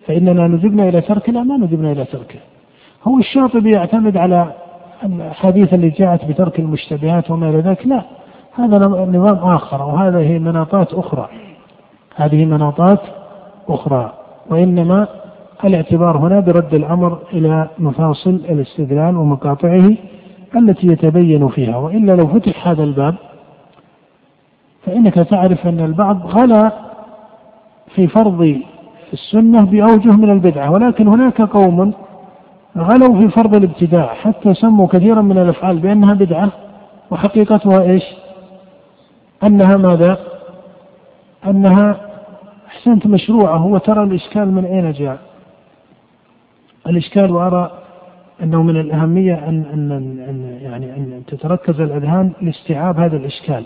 فإننا 0.07 0.47
ندبنا 0.49 0.89
إلى 0.89 1.01
تركه 1.01 1.33
لا 1.33 1.43
ما 1.43 1.57
ندبنا 1.57 1.93
إلى 1.93 2.05
تركه. 2.05 2.39
هو 3.05 3.19
الشاطبي 3.19 3.71
يعتمد 3.71 4.17
على 4.17 4.53
الحديث 5.05 5.75
اللي 5.75 5.91
جاءت 5.91 6.25
بترك 6.25 6.59
المشتبهات 6.59 7.31
وما 7.31 7.49
إلى 7.49 7.59
ذلك. 7.59 7.87
لا 7.87 8.03
هذا 8.55 8.79
نظام 8.89 9.55
آخر 9.55 9.83
وهذه 9.83 10.39
مناطات 10.39 10.93
أخرى. 10.95 11.29
هذه 12.17 12.45
مناطات 12.45 13.01
أخرى 13.69 14.12
وإنما 14.51 15.09
الاعتبار 15.65 16.17
هنا 16.17 16.41
برد 16.41 16.75
الأمر 16.75 17.19
إلى 17.33 17.69
مفاصل 17.79 18.31
الاستدلال 18.31 19.17
ومقاطعه 19.17 19.91
التي 20.57 20.87
يتبين 20.87 21.49
فيها 21.49 21.77
وإلا 21.77 22.12
لو 22.12 22.27
فتح 22.27 22.69
هذا 22.69 22.85
الباب 22.85 23.15
فإنك 24.87 25.15
تعرف 25.15 25.67
أن 25.67 25.81
البعض 25.81 26.27
غلا 26.27 26.73
في 27.95 28.07
فرض 28.07 28.61
السنة 29.12 29.65
بأوجه 29.65 30.12
من 30.12 30.31
البدعة 30.31 30.71
ولكن 30.71 31.09
هناك 31.09 31.43
قوم 31.43 31.93
غلوا 32.79 33.21
في 33.21 33.29
فرض 33.29 33.55
الابتداع 33.55 34.15
حتى 34.15 34.55
سموا 34.55 34.87
كثيرا 34.87 35.23
من 35.23 35.39
الأفعال 35.39 35.79
بأنها 35.79 36.15
بدعة 36.15 36.51
وحقيقتها 37.11 37.83
إيش؟ 37.83 38.05
أنها 39.45 39.77
ماذا؟ 39.77 40.19
أنها 41.47 41.97
أحسنت 42.67 43.07
مشروعة 43.07 43.57
هو 43.57 43.79
ترى 43.79 44.03
الإشكال 44.03 44.53
من 44.53 44.65
أين 44.65 44.93
جاء. 44.93 45.19
الإشكال 46.87 47.30
وأرى 47.30 47.70
أنه 48.43 48.62
من 48.62 48.80
الأهمية 48.80 49.35
أن 49.35 49.64
أن 49.72 49.93
أن 50.28 50.59
يعني 50.62 50.97
أن 50.97 51.22
تتركز 51.26 51.80
الأذهان 51.80 52.32
لاستيعاب 52.43 53.01
هذا 53.01 53.16
الإشكال. 53.16 53.64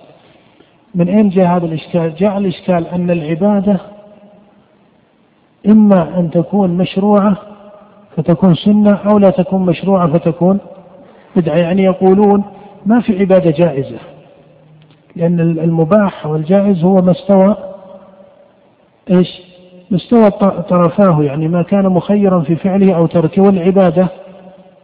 من 0.94 1.08
أين 1.08 1.28
جاء 1.28 1.46
هذا 1.46 1.66
الإشكال؟ 1.66 2.14
جاء 2.14 2.38
الإشكال 2.38 2.86
أن 2.86 3.10
العبادة 3.10 3.80
إما 5.66 6.18
أن 6.18 6.30
تكون 6.30 6.70
مشروعة 6.70 7.36
فتكون 8.16 8.54
سنة 8.54 8.94
أو 8.94 9.18
لا 9.18 9.30
تكون 9.30 9.66
مشروعة 9.66 10.12
فتكون 10.12 10.58
بدعة، 11.36 11.56
يعني 11.56 11.82
يقولون 11.82 12.44
ما 12.86 13.00
في 13.00 13.18
عبادة 13.20 13.50
جائزة. 13.50 13.98
لأن 15.16 15.40
المباح 15.40 16.26
والجائز 16.26 16.84
هو 16.84 17.02
ما 17.02 17.10
استوى 17.10 17.56
إيش؟ 19.10 19.47
مستوى 19.90 20.30
طرفاه 20.68 21.22
يعني 21.22 21.48
ما 21.48 21.62
كان 21.62 21.86
مخيرا 21.86 22.40
في 22.40 22.56
فعله 22.56 22.96
أو 22.96 23.06
تركه 23.06 23.42
والعبادة 23.42 24.08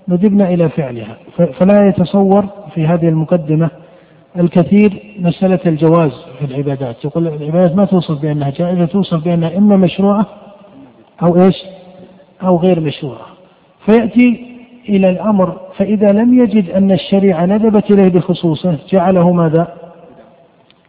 ندبنا 0.08 0.48
إلى 0.48 0.68
فعلها. 0.68 1.16
فلا 1.58 1.88
يتصور 1.88 2.46
في 2.74 2.86
هذه 2.86 3.08
المقدمة 3.08 3.70
الكثير 4.38 5.02
مسألة 5.18 5.60
الجواز 5.66 6.12
في 6.38 6.44
العبادات. 6.44 7.04
يقول 7.04 7.26
العبادات 7.26 7.76
ما 7.76 7.84
توصف 7.84 8.22
بأنها 8.22 8.50
جائزة 8.50 8.84
توصف 8.84 9.24
بأنها 9.24 9.58
إما 9.58 9.76
مشروعة 9.76 10.26
أو 11.22 11.42
إيش؟ 11.42 11.56
أو 12.42 12.56
غير 12.56 12.80
مشروعة. 12.80 13.26
فيأتي 13.86 14.54
إلى 14.88 15.10
الأمر 15.10 15.56
فإذا 15.76 16.12
لم 16.12 16.42
يجد 16.42 16.70
أن 16.70 16.92
الشريعة 16.92 17.46
ندبت 17.46 17.90
إليه 17.90 18.08
بخصوصه 18.08 18.78
جعله 18.90 19.32
ماذا؟ 19.32 19.74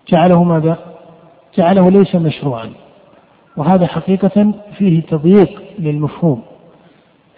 جعله 0.07 0.43
ماذا؟ 0.43 0.78
جعله 1.57 1.89
ليس 1.89 2.16
مشروعا. 2.16 2.70
وهذا 3.58 3.88
حقيقة 3.88 4.53
فيه 4.78 5.01
تضييق 5.01 5.62
للمفهوم 5.80 6.41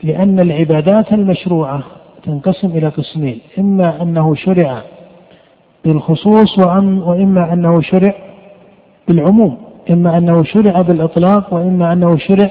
لأن 0.04 0.40
العبادات 0.40 1.14
المشروعة 1.14 1.84
تنقسم 2.24 2.68
إلى 2.68 2.88
قسمين 2.88 3.40
إما 3.60 4.02
أنه 4.02 4.36
شرع 4.36 4.82
بالخصوص 5.86 6.60
وإما 6.60 7.54
أنه 7.54 7.82
شرع 7.82 8.14
بالعموم 9.08 9.58
إما 9.90 10.18
أنه 10.18 10.44
شرع 10.44 10.82
بالإطلاق 10.82 11.54
وإما 11.54 11.94
أنه 11.94 12.18
شرع 12.18 12.50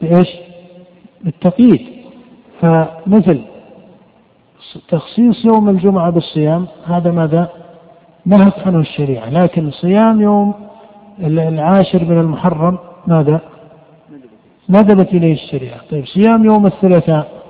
بإيش؟ 0.00 0.28
بالتقييد 1.24 1.80
فمثل 2.60 3.40
تخصيص 4.88 5.44
يوم 5.44 5.68
الجمعة 5.68 6.10
بالصيام 6.10 6.66
هذا 6.86 7.10
ماذا؟ 7.10 7.48
نهت 8.26 8.66
عنه 8.66 8.78
الشريعة 8.78 9.30
لكن 9.30 9.70
صيام 9.70 10.20
يوم 10.20 10.54
العاشر 11.20 12.04
من 12.04 12.18
المحرم 12.18 12.78
ماذا؟ 13.06 13.40
ندبت 14.68 15.08
إليه 15.08 15.32
الشريعة؟ 15.32 15.80
طيب 15.90 16.06
صيام 16.06 16.44
يوم 16.44 16.66
الثلاثاء. 16.66 17.42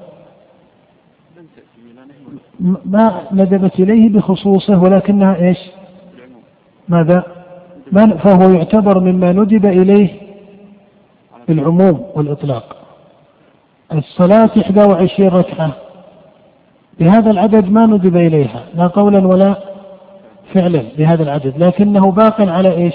ما 2.60 3.22
ندبت 3.32 3.80
إليه 3.80 4.08
بخصوصه؟ 4.08 4.82
ولكنها 4.82 5.36
إيش؟ 5.36 5.58
ماذا؟ 6.88 7.24
فهو 7.92 8.50
يعتبر 8.50 9.00
مما 9.00 9.32
ندب 9.32 9.66
إليه 9.66 10.08
بالعموم 11.48 12.06
والإطلاق. 12.14 12.76
الصلاة 13.92 14.50
21 14.56 15.28
ركعة. 15.28 15.72
بهذا 17.00 17.30
العدد 17.30 17.70
ما 17.70 17.86
ندب 17.86 18.16
إليها 18.16 18.64
لا 18.74 18.86
قولا 18.86 19.26
ولا 19.26 19.56
فعلا 20.54 20.82
بهذا 20.98 21.22
العدد 21.22 21.58
لكنه 21.58 22.10
باق 22.10 22.40
على 22.40 22.76
إيش؟ 22.76 22.94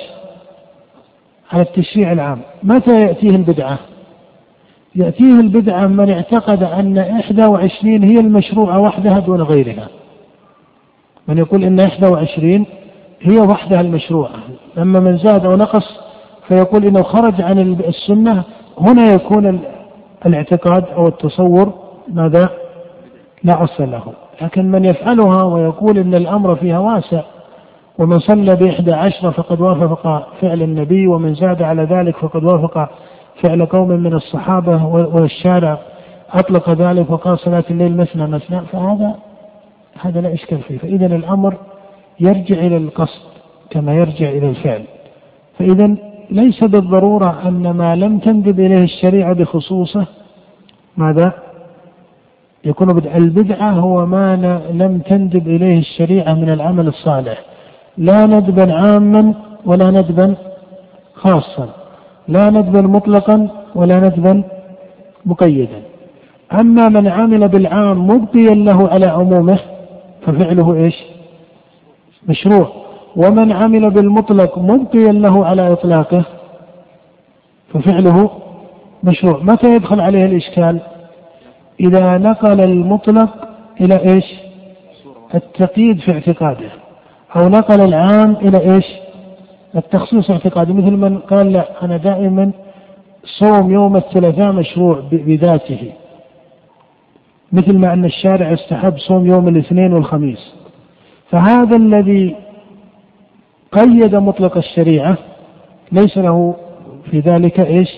على 1.51 1.61
التشريع 1.61 2.11
العام. 2.11 2.39
متى 2.63 3.01
يأتيه 3.01 3.29
البدعة 3.29 3.79
يأتيه 4.95 5.39
البدعة 5.39 5.87
من 5.87 6.09
اعتقد 6.09 6.63
أن 6.63 6.97
21 6.97 8.03
هي 8.03 8.19
المشروعة 8.19 8.79
وحدها 8.79 9.19
دون 9.19 9.41
غيرها. 9.41 9.87
من 11.27 11.37
يقول 11.37 11.63
أن 11.63 11.79
21 11.79 12.65
هي 13.21 13.39
وحدها 13.39 13.81
المشروعة. 13.81 14.39
أما 14.77 14.99
من 14.99 15.17
زاد 15.17 15.45
أو 15.45 15.55
نقص 15.55 15.99
فيقول 16.47 16.85
إنه 16.85 17.03
خرج 17.03 17.41
عن 17.41 17.59
السنة 17.87 18.43
هنا 18.79 19.13
يكون 19.13 19.59
الاعتقاد 20.25 20.85
أو 20.95 21.07
التصور 21.07 21.73
ماذا؟ 22.07 22.49
لا 23.43 23.63
أصل 23.63 23.91
له. 23.91 24.13
لكن 24.41 24.71
من 24.71 24.85
يفعلها 24.85 25.43
ويقول 25.43 25.97
إن 25.97 26.15
الأمر 26.15 26.55
فيها 26.55 26.79
واسع 26.79 27.21
ومن 27.99 28.19
صلى 28.19 28.55
بإحدى 28.55 28.93
عشرة 28.93 29.29
فقد 29.29 29.61
وافق 29.61 30.27
فعل 30.41 30.61
النبي 30.61 31.07
ومن 31.07 31.33
زاد 31.33 31.61
على 31.61 31.83
ذلك 31.83 32.17
فقد 32.17 32.43
وافق 32.43 32.89
فعل 33.43 33.65
قوم 33.65 33.87
من 33.87 34.13
الصحابة 34.13 34.85
والشارع. 34.85 35.79
أطلق 36.33 36.69
ذلك 36.69 37.09
وقال 37.09 37.39
صلاة 37.39 37.63
الليل 37.71 37.97
مثنى 37.97 38.27
مثنى. 38.27 38.61
فهذا 38.61 39.15
هذا 40.01 40.21
لا 40.21 40.33
إشكال 40.33 40.59
فيه. 40.59 40.77
فإذا 40.77 41.05
الأمر 41.05 41.53
يرجع 42.19 42.55
إلى 42.55 42.77
القصد 42.77 43.21
كما 43.69 43.93
يرجع 43.93 44.29
إلى 44.29 44.49
الفعل. 44.49 44.83
فإذا 45.59 45.95
ليس 46.31 46.63
بالضرورة 46.63 47.47
أن 47.47 47.71
ما 47.71 47.95
لم 47.95 48.19
تندب 48.19 48.59
إليه 48.59 48.83
الشريعة 48.83 49.33
بخصوصه 49.33 50.05
ماذا؟ 50.97 51.33
يكون 52.65 52.93
بدعة 52.93 53.17
البدعة 53.17 53.71
هو 53.71 54.05
ما 54.05 54.35
لم 54.71 54.99
تندب 54.99 55.47
إليه 55.47 55.79
الشريعة 55.79 56.33
من 56.33 56.49
العمل 56.49 56.87
الصالح. 56.87 57.56
لا 57.97 58.25
ندبا 58.25 58.73
عاما 58.73 59.33
ولا 59.65 59.91
ندبا 59.91 60.35
خاصا 61.13 61.69
لا 62.27 62.49
ندبا 62.49 62.81
مطلقا 62.81 63.49
ولا 63.75 63.99
ندبا 63.99 64.43
مقيدا. 65.25 65.81
أما 66.53 66.89
من 66.89 67.07
عمل 67.07 67.47
بالعام 67.47 68.07
مبقيا 68.07 68.55
له 68.55 68.89
على 68.89 69.05
عمومه 69.05 69.59
ففعله 70.21 70.75
إيش؟ 70.75 70.95
مشروع. 72.29 72.71
ومن 73.15 73.51
عمل 73.51 73.89
بالمطلق 73.89 74.57
مبقيا 74.57 75.11
له 75.11 75.45
على 75.45 75.71
إطلاقه 75.73 76.23
ففعله 77.73 78.29
مشروع. 79.03 79.43
متى 79.43 79.75
يدخل 79.75 79.99
عليه 80.01 80.25
الإشكال؟ 80.25 80.79
إذا 81.79 82.17
نقل 82.17 82.61
المطلق 82.61 83.29
إلى 83.81 84.13
إيش؟ 84.13 84.25
التقييد 85.35 85.99
في 85.99 86.11
اعتقاده. 86.11 86.69
أو 87.35 87.49
نقل 87.49 87.81
العام 87.81 88.35
إلى 88.35 88.75
إيش؟ 88.75 88.85
التخصيص 89.75 90.31
اعتقادي 90.31 90.73
مثل 90.73 90.91
من 90.91 91.17
قال 91.17 91.53
لا 91.53 91.85
أنا 91.85 91.97
دائما 91.97 92.51
صوم 93.39 93.71
يوم 93.71 93.95
الثلاثاء 93.95 94.51
مشروع 94.51 94.99
بذاته. 95.11 95.91
مثل 97.51 97.77
ما 97.77 97.93
أن 97.93 98.05
الشارع 98.05 98.53
استحب 98.53 98.97
صوم 98.97 99.25
يوم 99.25 99.47
الاثنين 99.47 99.93
والخميس. 99.93 100.53
فهذا 101.31 101.75
الذي 101.75 102.35
قيد 103.71 104.15
مطلق 104.15 104.57
الشريعة 104.57 105.17
ليس 105.91 106.17
له 106.17 106.55
في 107.11 107.19
ذلك 107.19 107.59
إيش؟ 107.59 107.89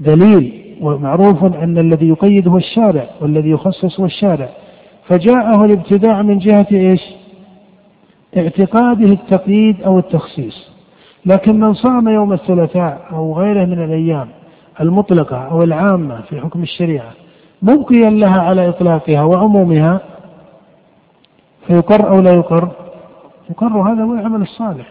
دليل. 0.00 0.62
ومعروف 0.80 1.44
أن 1.44 1.78
الذي 1.78 2.08
يقيد 2.08 2.48
هو 2.48 2.56
الشارع 2.56 3.06
والذي 3.20 3.50
يخصص 3.50 4.00
هو 4.00 4.06
الشارع. 4.06 4.48
فجاءه 5.04 5.64
الابتداع 5.64 6.22
من 6.22 6.38
جهة 6.38 6.66
إيش؟ 6.72 7.00
اعتقاده 8.36 9.04
التقييد 9.06 9.82
أو 9.82 9.98
التخصيص. 9.98 10.72
لكن 11.26 11.60
من 11.60 11.74
صام 11.74 12.08
يوم 12.08 12.32
الثلاثاء 12.32 13.06
أو 13.12 13.38
غيره 13.38 13.64
من 13.64 13.84
الأيام 13.84 14.28
المطلقة 14.80 15.36
أو 15.36 15.62
العامة 15.62 16.20
في 16.20 16.40
حكم 16.40 16.62
الشريعة 16.62 17.10
مبقيا 17.62 18.10
لها 18.10 18.40
على 18.40 18.68
إطلاقها 18.68 19.22
وعمومها 19.22 20.00
فيقر 21.66 22.08
أو 22.08 22.20
لا 22.20 22.32
يقر؟ 22.32 22.68
يقر. 23.50 23.92
هذا 23.92 24.02
هو 24.02 24.14
العمل 24.14 24.42
الصالح. 24.42 24.86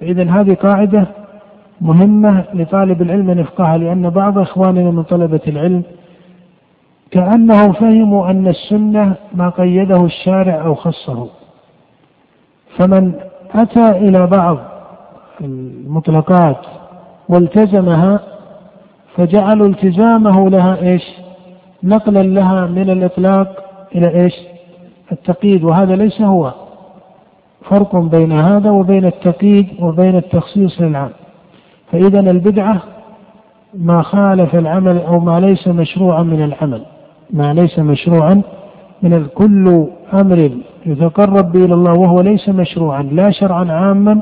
فإذا 0.00 0.30
هذه 0.30 0.54
قاعدة 0.54 1.06
مهمة 1.80 2.44
لطالب 2.54 3.02
العلم 3.02 3.30
أن 3.30 3.38
يفقهها 3.38 3.78
لأن 3.78 4.10
بعض 4.10 4.38
إخواننا 4.38 4.90
من 4.90 5.02
طلبة 5.02 5.40
العلم 5.48 5.82
كأنهم 7.10 7.72
فهموا 7.72 8.30
أن 8.30 8.48
السنة 8.48 9.14
ما 9.34 9.48
قيده 9.48 10.04
الشارع 10.04 10.64
أو 10.64 10.74
خصه. 10.74 11.28
فمن 12.78 13.12
أتى 13.54 13.90
إلى 13.90 14.26
بعض 14.26 14.58
المطلقات 15.40 16.56
والتزمها 17.28 18.20
فجعلوا 19.16 19.68
التزامه 19.68 20.50
لها 20.50 20.82
إيش؟ 20.82 21.02
نقلا 21.82 22.22
لها 22.22 22.66
من 22.66 22.90
الإطلاق 22.90 23.64
إلى 23.94 24.22
إيش؟ 24.22 24.34
التقييد 25.12 25.64
وهذا 25.64 25.96
ليس 25.96 26.20
هو 26.20 26.52
فرق 27.64 27.96
بين 27.96 28.32
هذا 28.32 28.70
وبين 28.70 29.04
التقييد 29.04 29.68
وبين 29.80 30.16
التخصيص 30.16 30.80
للعام 30.80 31.10
فإذا 31.92 32.20
البدعة 32.20 32.82
ما 33.74 34.02
خالف 34.02 34.54
العمل 34.54 34.98
أو 34.98 35.20
ما 35.20 35.40
ليس 35.40 35.68
مشروعا 35.68 36.22
من 36.22 36.44
العمل 36.44 36.82
ما 37.30 37.54
ليس 37.54 37.78
مشروعا 37.78 38.42
من 39.02 39.26
كل 39.34 39.86
أمر 40.14 40.50
يتقرب 40.86 41.52
به 41.52 41.64
إلى 41.64 41.74
الله 41.74 41.92
وهو 41.92 42.20
ليس 42.20 42.48
مشروعا 42.48 43.02
لا 43.02 43.30
شرعا 43.30 43.72
عاما 43.72 44.20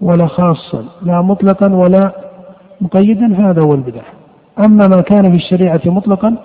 ولا 0.00 0.26
خاصا 0.26 0.84
لا 1.02 1.22
مطلقا 1.22 1.74
ولا 1.74 2.12
مقيدا 2.80 3.50
هذا 3.50 3.62
هو 3.62 3.74
البدعة 3.74 4.04
أما 4.58 4.88
ما 4.88 5.00
كان 5.00 5.30
في 5.30 5.36
الشريعة 5.36 5.80
مطلقا 5.86 6.36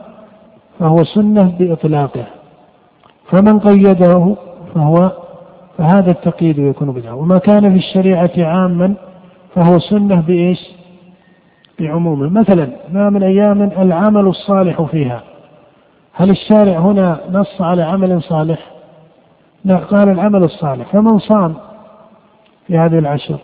فهو 0.79 1.03
سنة 1.03 1.53
بإطلاقه. 1.59 2.25
فمن 3.29 3.59
قيده 3.59 4.35
فهو 4.75 5.11
فهذا 5.77 6.11
التقييد 6.11 6.57
يكون 6.57 6.91
بدعة 6.91 7.15
وما 7.15 7.37
كان 7.37 7.71
في 7.71 7.77
الشريعة 7.77 8.31
عاما 8.37 8.93
فهو 9.55 9.79
سنة 9.79 10.21
بإيش؟ 10.21 10.59
بعمومه. 11.79 12.29
مثلا 12.29 12.67
ما 12.93 13.09
من 13.09 13.23
أيام 13.23 13.61
العمل 13.61 14.27
الصالح 14.27 14.81
فيها. 14.81 15.23
هل 16.21 16.29
الشارع 16.29 16.79
هنا 16.79 17.19
نص 17.31 17.61
على 17.61 17.83
عمل 17.83 18.23
صالح؟ 18.23 18.59
لا 19.65 19.75
قال 19.75 20.09
العمل 20.09 20.43
الصالح. 20.43 20.91
فمن 20.91 21.19
صام 21.19 21.55
في 22.67 22.77
هذه 22.77 22.99
العشر؟ 22.99 23.37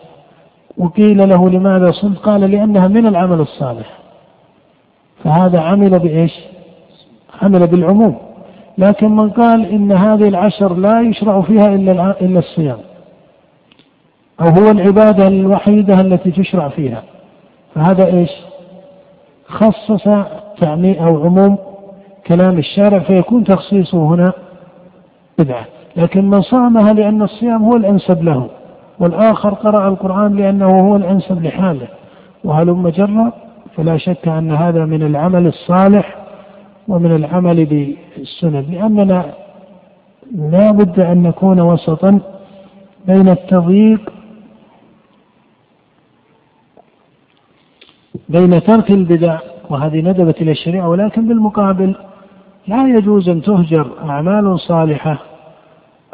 وقيل 0.77 1.29
له 1.29 1.49
لماذا 1.49 1.91
صمت؟ 1.91 2.17
قال 2.17 2.41
لأنها 2.41 2.87
من 2.87 3.07
العمل 3.07 3.39
الصالح. 3.39 3.97
فهذا 5.23 5.59
عمل 5.59 5.99
بإيش؟ 5.99 6.39
عمل 7.41 7.67
بالعموم. 7.67 8.17
لكن 8.77 9.15
من 9.15 9.29
قال 9.29 9.65
إن 9.65 9.91
هذه 9.91 10.27
العشر 10.27 10.73
لا 10.73 11.01
يشرع 11.01 11.41
فيها 11.41 11.67
إلا 11.67 12.21
إلا 12.21 12.39
الصيام. 12.39 12.77
أو 14.41 14.47
هو 14.47 14.71
العبادة 14.71 15.27
الوحيدة 15.27 16.01
التي 16.01 16.31
تشرع 16.31 16.67
فيها. 16.67 17.03
فهذا 17.75 18.05
إيش؟ 18.05 18.31
خصص 19.47 20.03
تعميم 20.59 20.95
أو 21.03 21.23
عموم 21.23 21.66
كلام 22.27 22.57
الشارع 22.57 22.99
فيكون 22.99 23.43
تخصيصه 23.43 23.97
هنا 23.97 24.33
بدعة. 25.39 25.65
لكن 25.95 26.29
من 26.29 26.41
صامها 26.41 26.93
لأن 26.93 27.21
الصيام 27.21 27.63
هو 27.63 27.75
الأنسب 27.75 28.23
له 28.23 28.49
والآخر 28.99 29.53
قرأ 29.53 29.87
القرآن 29.87 30.35
لأنه 30.35 30.79
هو 30.79 30.95
الأنسب 30.95 31.43
لحاله. 31.43 31.87
وهلم 32.43 32.89
جرا 32.89 33.31
فلا 33.75 33.97
شك 33.97 34.27
أن 34.27 34.51
هذا 34.51 34.85
من 34.85 35.03
العمل 35.03 35.47
الصالح 35.47 36.15
ومن 36.87 37.15
العمل 37.15 37.65
بالسنن 37.65 38.65
لأننا 38.71 39.33
لا 40.35 40.71
بد 40.71 40.99
أن 40.99 41.23
نكون 41.23 41.59
وسطا 41.59 42.19
بين 43.07 43.29
التضييق 43.29 44.13
بين 48.29 48.63
ترك 48.63 48.91
البدع 48.91 49.39
وهذه 49.69 50.01
ندبت 50.01 50.41
إلى 50.41 50.51
الشريعة 50.51 50.89
ولكن 50.89 51.27
بالمقابل 51.27 51.95
لا 52.67 52.87
يجوز 52.87 53.29
أن 53.29 53.41
تهجر 53.41 53.91
أعمال 54.09 54.59
صالحة 54.59 55.17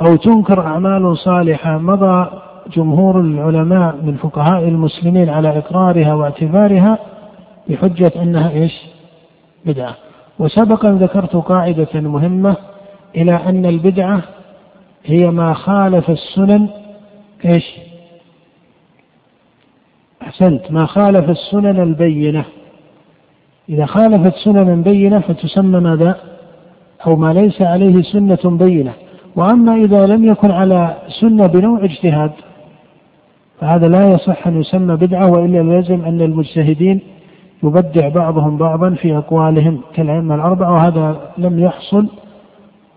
أو 0.02 0.16
تنكر 0.16 0.62
أعمال 0.62 1.18
صالحة. 1.18 1.78
مضى 1.78 2.30
جمهور 2.76 3.20
العلماء 3.20 3.96
من 3.96 4.16
فقهاء 4.16 4.64
المسلمين 4.64 5.30
على 5.30 5.58
إقرارها 5.58 6.14
واعتبارها 6.14 7.00
بحجة 7.70 8.12
أنها 8.16 8.50
إيش؟ 8.50 8.82
بدعة. 9.66 9.96
وسبقا 10.40 10.92
ذكرت 10.92 11.36
قاعدة 11.36 12.02
مهمة 12.02 12.56
إلى 13.16 13.36
أن 13.36 13.66
البدعة 13.66 14.22
هي 15.06 15.32
ما 15.32 15.54
خالف 15.54 16.10
السنن 16.10 16.68
إيش؟ 17.46 17.76
أحسنت. 20.22 20.72
ما 20.72 20.86
خالف 20.86 21.30
السنن 21.30 21.80
البينة. 21.80 22.46
إذا 23.70 23.86
خالفت 23.86 24.36
سننا 24.36 24.76
بينة 24.76 25.20
فتسمى 25.20 25.80
ماذا؟ 25.80 26.33
أو 27.08 27.16
ما 27.16 27.34
ليس 27.34 27.62
عليه 27.62 28.02
سنة 28.02 28.58
بينة. 28.58 28.94
وأما 29.36 29.76
إذا 29.76 30.06
لم 30.08 30.26
يكن 30.26 30.52
على 30.52 30.98
سنة 31.22 31.48
بنوع 31.48 31.84
اجتهاد 31.84 32.32
فهذا 33.60 33.88
لا 33.88 34.12
يصح 34.14 34.48
أن 34.48 34.62
يسمى 34.62 34.96
بدعة 34.96 35.32
وإلا 35.32 35.58
يلزم 35.58 36.06
أن 36.06 36.22
المجتهدين 36.22 37.00
يبدع 37.64 38.10
بعضهم 38.10 38.58
بعضا 38.58 38.90
في 38.90 39.18
أقوالهم 39.18 39.82
كالأئمة 39.94 40.36
الأربعة 40.36 40.72
وهذا 40.74 41.32
لم 41.38 41.60
يحصل 41.60 42.08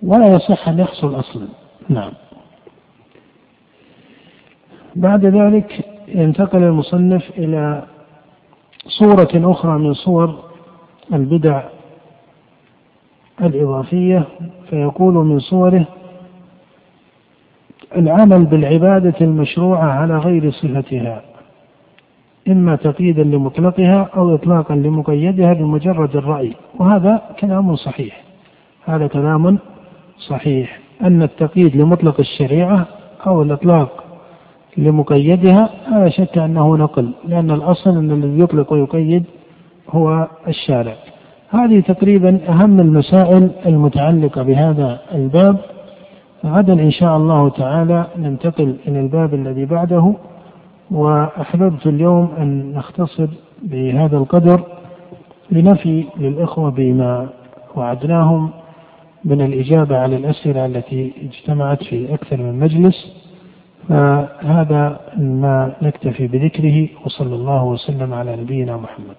ولا 0.02 0.26
يصح 0.26 0.68
أن 0.68 0.78
يحصل 0.78 1.18
أصلا. 1.18 1.46
نعم. 1.88 2.12
بعد 4.96 5.24
ذلك 5.24 5.84
ينتقل 6.08 6.62
المصنف 6.62 7.30
إلى 7.38 7.82
صورة 8.88 9.28
أخرى 9.34 9.78
من 9.78 9.94
صور 9.94 10.34
البدع 11.12 11.62
الإضافية 13.40 14.24
فيقول 14.70 15.14
من 15.14 15.38
صوره 15.38 15.86
العمل 17.96 18.44
بالعبادة 18.44 19.14
المشروعة 19.20 19.84
على 19.84 20.18
غير 20.18 20.50
صفتها 20.50 21.22
إما 22.48 22.76
تقييدا 22.76 23.22
لمطلقها 23.22 24.08
أو 24.16 24.34
إطلاقا 24.34 24.74
لمقيدها 24.74 25.52
بمجرد 25.52 26.16
الرأي 26.16 26.52
وهذا 26.78 27.22
كلام 27.40 27.76
صحيح 27.76 28.22
هذا 28.84 29.06
كلام 29.06 29.58
صحيح 30.18 30.78
أن 31.02 31.22
التقييد 31.22 31.76
لمطلق 31.76 32.20
الشريعة 32.20 32.86
أو 33.26 33.42
الإطلاق 33.42 34.04
لمقيدها 34.76 35.70
لا 35.90 36.08
شك 36.08 36.38
أنه 36.38 36.76
نقل 36.76 37.12
لأن 37.28 37.50
الأصل 37.50 37.90
أن 37.90 38.10
الذي 38.10 38.40
يطلق 38.40 38.72
ويقيد 38.72 39.24
هو 39.90 40.28
الشارع. 40.48 40.94
هذه 41.56 41.80
تقريبا 41.80 42.40
أهم 42.48 42.80
المسائل 42.80 43.50
المتعلقة 43.66 44.42
بهذا 44.42 45.00
الباب. 45.14 45.56
غدا 46.46 46.72
إن 46.72 46.90
شاء 46.90 47.16
الله 47.16 47.48
تعالى 47.48 48.06
ننتقل 48.18 48.76
إلى 48.88 49.00
الباب 49.00 49.34
الذي 49.34 49.64
بعده 49.64 50.14
وأحببت 50.90 51.86
اليوم 51.86 52.28
أن 52.38 52.72
نختصر 52.72 53.26
بهذا 53.62 54.16
القدر 54.16 54.60
لنفي 55.50 56.04
للإخوة 56.18 56.70
بما 56.70 57.28
وعدناهم 57.76 58.50
من 59.24 59.40
الإجابة 59.40 59.98
على 59.98 60.16
الأسئلة 60.16 60.66
التي 60.66 61.12
اجتمعت 61.22 61.84
في 61.84 62.14
أكثر 62.14 62.36
من 62.36 62.58
مجلس. 62.58 63.26
فهذا 63.88 65.00
ما 65.18 65.72
نكتفي 65.82 66.26
بذكره 66.26 66.88
وصلى 67.04 67.34
الله 67.34 67.64
وسلم 67.64 68.14
على 68.14 68.36
نبينا 68.36 68.76
محمد. 68.76 69.16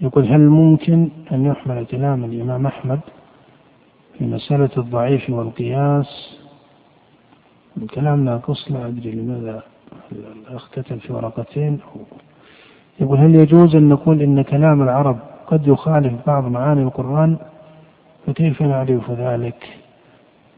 يقول 0.00 0.26
هل 0.26 0.40
ممكن 0.40 1.08
أن 1.32 1.44
يحمل 1.46 1.86
كلام 1.86 2.24
الإمام 2.24 2.66
أحمد 2.66 3.00
في 4.18 4.24
مسألة 4.24 4.70
الضعيف 4.76 5.30
والقياس؟ 5.30 6.38
الكلام 7.82 8.24
ناقص 8.24 8.70
لا 8.70 8.86
أدري 8.86 9.10
لماذا 9.12 9.62
الأخ 10.12 10.70
كتب 10.70 10.98
في 10.98 11.12
ورقتين 11.12 11.78
يقول 13.00 13.18
هل 13.18 13.34
يجوز 13.34 13.76
أن 13.76 13.88
نقول 13.88 14.22
إن 14.22 14.42
كلام 14.42 14.82
العرب 14.82 15.18
قد 15.46 15.66
يخالف 15.66 16.12
بعض 16.26 16.44
معاني 16.44 16.82
القرآن؟ 16.82 17.36
فكيف 18.26 18.62
نعرف 18.62 19.10
ذلك؟ 19.10 19.68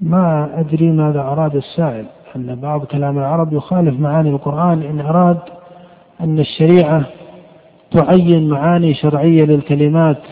ما 0.00 0.50
أدري 0.60 0.90
ماذا 0.90 1.20
أراد 1.20 1.56
السائل. 1.56 2.06
أن 2.36 2.54
بعض 2.54 2.84
كلام 2.84 3.18
العرب 3.18 3.52
يخالف 3.52 4.00
معاني 4.00 4.30
القرآن 4.30 4.82
إن 4.82 5.00
أراد 5.00 5.38
أن 6.20 6.38
الشريعة 6.38 7.04
تعين 7.90 8.48
معاني 8.48 8.94
شرعية 8.94 9.44
للكلمات 9.44 10.22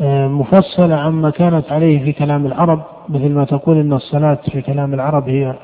آه، 0.00 0.28
مفصلة 0.28 0.94
عما 0.94 1.30
كانت 1.30 1.72
عليه 1.72 2.04
في 2.04 2.12
كلام 2.12 2.46
العرب 2.46 2.82
مثل 3.08 3.28
ما 3.28 3.44
تقول 3.44 3.76
أن 3.76 3.92
الصلاة 3.92 4.38
في 4.52 4.62
كلام 4.62 4.94
العرب 4.94 5.28
هي 5.28 5.54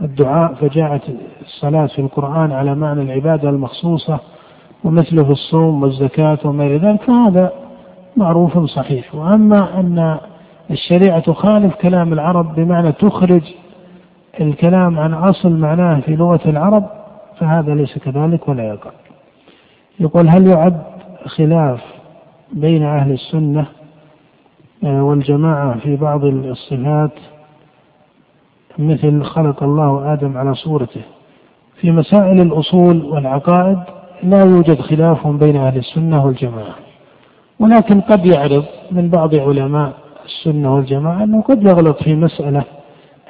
الدعاء 0.00 0.54
فجاءت 0.54 1.02
الصلاة 1.42 1.86
في 1.86 1.98
القرآن 1.98 2.52
على 2.52 2.74
معنى 2.74 3.02
العبادة 3.02 3.48
المخصوصة 3.48 4.18
ومثله 4.84 5.30
الصوم 5.30 5.82
والزكاة 5.82 6.38
وما 6.44 6.66
إلى 6.66 6.76
ذلك 6.76 7.02
فهذا 7.02 7.52
معروف 8.16 8.58
صحيح. 8.58 9.14
وأما 9.14 9.80
أن 9.80 10.18
الشريعة 10.70 11.18
تخالف 11.20 11.74
كلام 11.74 12.12
العرب 12.12 12.54
بمعنى 12.54 12.92
تخرج 12.92 13.42
الكلام 14.40 14.98
عن 14.98 15.14
أصل 15.14 15.52
معناه 15.52 16.00
في 16.00 16.16
لغة 16.16 16.40
العرب 16.46 16.84
فهذا 17.38 17.74
ليس 17.74 17.98
كذلك 17.98 18.48
ولا 18.48 18.64
يقع. 18.64 18.90
يقول 20.00 20.28
هل 20.28 20.46
يعد 20.46 20.82
خلاف 21.26 21.80
بين 22.52 22.82
أهل 22.82 23.12
السنة 23.12 23.66
آه، 24.84 25.02
والجماعة 25.04 25.78
في 25.78 25.96
بعض 25.96 26.24
الصفات 26.24 27.10
مثل 28.78 29.22
خلق 29.22 29.62
الله 29.62 30.12
آدم 30.12 30.38
على 30.38 30.54
صورته؟ 30.54 31.02
في 31.80 31.90
مسائل 31.90 32.40
الأصول 32.40 33.04
والعقائد 33.04 33.78
لا 34.22 34.44
يوجد 34.44 34.80
خلاف 34.80 35.26
بين 35.26 35.56
أهل 35.56 35.76
السنة 35.76 36.26
والجماعة. 36.26 36.85
ولكن 37.60 38.00
قد 38.00 38.26
يعرض 38.26 38.64
من 38.90 39.10
بعض 39.10 39.34
علماء 39.34 39.92
السنة 40.24 40.74
والجماعة 40.74 41.24
أنه 41.24 41.42
قد 41.42 41.62
يغلط 41.62 42.02
في 42.02 42.14
مسألة 42.14 42.64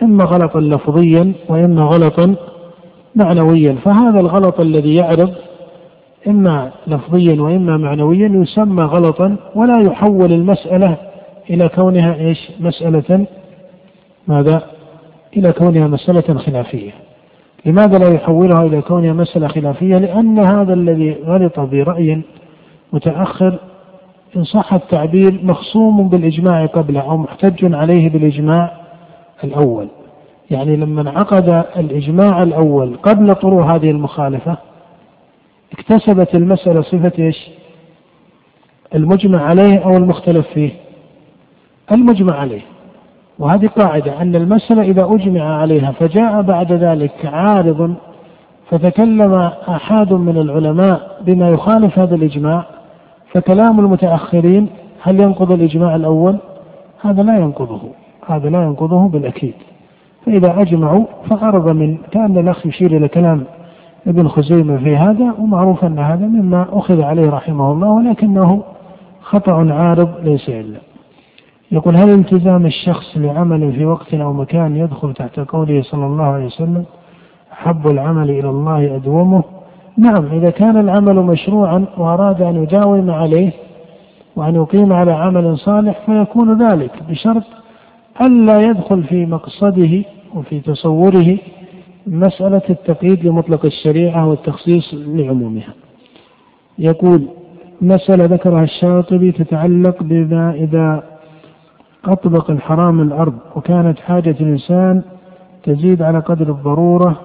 إما 0.02 0.24
غلطا 0.24 0.60
لفظيا 0.60 1.32
وإما 1.48 1.82
غلطا 1.82 2.34
معنويا 3.14 3.76
فهذا 3.84 4.20
الغلط 4.20 4.60
الذي 4.60 4.94
يعرض 4.94 5.34
إما 6.26 6.70
لفظيا 6.86 7.42
وإما 7.42 7.76
معنويا 7.76 8.28
يسمى 8.28 8.82
غلطا 8.82 9.36
ولا 9.54 9.80
يحول 9.80 10.32
المسألة 10.32 10.96
إلى 11.50 11.68
كونها 11.68 12.14
إيش؟ 12.14 12.50
مسألة 12.60 13.26
ماذا؟ 14.28 14.62
إلى 15.36 15.52
كونها 15.52 15.86
مسألة 15.86 16.38
خلافية. 16.38 16.90
لماذا 17.64 17.98
لا 17.98 18.14
يحولها 18.14 18.62
إلى 18.62 18.80
كونها 18.82 19.12
مسألة 19.12 19.48
خلافية؟ 19.48 19.98
لأن 19.98 20.38
هذا 20.38 20.74
الذي 20.74 21.16
غلط 21.26 21.60
برأي 21.60 22.22
متأخر 22.92 23.58
إن 24.36 24.44
صح 24.44 24.74
التعبير 24.74 25.40
مخصوم 25.42 26.08
بالإجماع 26.08 26.66
قبله 26.66 27.00
أو 27.00 27.16
محتج 27.16 27.74
عليه 27.74 28.10
بالإجماع 28.10 28.72
الأول 29.44 29.88
يعني 30.50 30.76
لما 30.76 31.00
انعقد 31.00 31.64
الإجماع 31.76 32.42
الأول 32.42 32.96
قبل 32.96 33.34
طروح 33.34 33.70
هذه 33.70 33.90
المخالفة 33.90 34.56
اكتسبت 35.72 36.34
المسألة 36.34 36.82
صفة 36.82 37.12
إيش؟ 37.18 37.50
المجمع 38.94 39.42
عليه 39.42 39.78
أو 39.78 39.96
المختلف 39.96 40.46
فيه؟ 40.46 40.70
المجمع 41.92 42.34
عليه 42.34 42.62
وهذه 43.38 43.66
قاعدة 43.66 44.22
أن 44.22 44.36
المسألة 44.36 44.82
إذا 44.82 45.04
أجمع 45.04 45.60
عليها 45.60 45.92
فجاء 45.92 46.42
بعد 46.42 46.72
ذلك 46.72 47.26
عارض 47.26 47.94
فتكلم 48.70 49.34
أحد 49.68 50.12
من 50.12 50.38
العلماء 50.38 51.20
بما 51.26 51.50
يخالف 51.50 51.98
هذا 51.98 52.14
الإجماع 52.14 52.75
فكلام 53.32 53.80
المتأخرين 53.80 54.68
هل 55.02 55.20
ينقض 55.20 55.52
الإجماع 55.52 55.96
الأول؟ 55.96 56.36
هذا 57.00 57.22
لا 57.22 57.38
ينقضه 57.38 57.80
هذا 58.26 58.50
لا 58.50 58.62
ينقضه 58.62 59.08
بالأكيد. 59.08 59.54
فإذا 60.26 60.60
أجمعوا 60.60 61.04
فعرض 61.30 61.68
من 61.68 61.96
كأن 62.10 62.38
الأخ 62.38 62.66
يشير 62.66 62.96
إلى 62.96 63.08
كلام 63.08 63.44
ابن 64.06 64.28
خزيمة 64.28 64.76
في 64.76 64.96
هذا 64.96 65.34
ومعروف 65.38 65.84
أن 65.84 65.98
هذا 65.98 66.26
مما 66.26 66.66
أخذ 66.72 67.02
عليه 67.02 67.30
رحمه 67.30 67.72
الله 67.72 67.88
ولكنه 67.88 68.62
خطأ 69.22 69.72
عارض 69.72 70.08
ليس 70.22 70.48
إلا. 70.48 70.78
يقول 71.72 71.96
هل 71.96 72.10
التزام 72.10 72.66
الشخص 72.66 73.16
لعمل 73.16 73.72
في 73.72 73.86
وقت 73.86 74.14
أو 74.14 74.32
مكان 74.32 74.76
يدخل 74.76 75.14
تحت 75.14 75.40
قوله 75.40 75.82
صلى 75.82 76.06
الله 76.06 76.24
عليه 76.24 76.46
وسلم 76.46 76.84
أحب 77.52 77.86
العمل 77.86 78.30
إلى 78.30 78.48
الله 78.48 78.96
أدومه؟ 78.96 79.42
نعم 79.98 80.26
إذا 80.32 80.50
كان 80.50 80.76
العمل 80.76 81.14
مشروعا 81.14 81.84
وأراد 81.98 82.42
أن 82.42 82.62
يداوم 82.62 83.10
عليه 83.10 83.52
وأن 84.36 84.54
يقيم 84.54 84.92
على 84.92 85.12
عمل 85.12 85.58
صالح 85.58 86.00
فيكون 86.06 86.62
ذلك 86.62 87.02
بشرط 87.08 87.42
ألا 88.20 88.60
يدخل 88.60 89.04
في 89.04 89.26
مقصده 89.26 90.04
وفي 90.34 90.60
تصوره 90.60 91.38
مسألة 92.06 92.62
التقييد 92.70 93.26
لمطلق 93.26 93.64
الشريعة 93.64 94.28
والتخصيص 94.28 94.94
لعمومها. 94.94 95.74
يقول 96.78 97.28
مسألة 97.80 98.24
ذكرها 98.24 98.62
الشاطبي 98.62 99.32
تتعلق 99.32 100.02
بما 100.02 100.54
إذا 100.54 101.02
أطبق 102.04 102.50
الحرام 102.50 103.00
الأرض 103.00 103.34
وكانت 103.56 103.98
حاجة 103.98 104.36
الإنسان 104.40 105.02
تزيد 105.62 106.02
على 106.02 106.18
قدر 106.18 106.50
الضرورة 106.50 107.20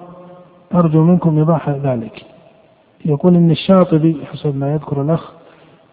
أرجو 0.74 1.04
منكم 1.04 1.38
إيضاح 1.38 1.70
ذلك. 1.70 2.31
يقول 3.04 3.34
إن 3.34 3.50
الشاطبي 3.50 4.16
حسب 4.32 4.56
ما 4.56 4.72
يذكر 4.72 5.02
الأخ 5.02 5.32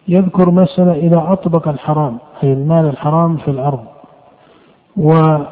يذكر 0.08 0.50
مسألة 0.50 0.92
إذا 0.92 1.24
أطبق 1.28 1.68
الحرام 1.68 2.18
أي 2.42 2.52
المال 2.52 2.86
الحرام 2.86 3.36
في 3.36 3.48
الأرض. 3.50 3.84
وكانت 4.96 5.48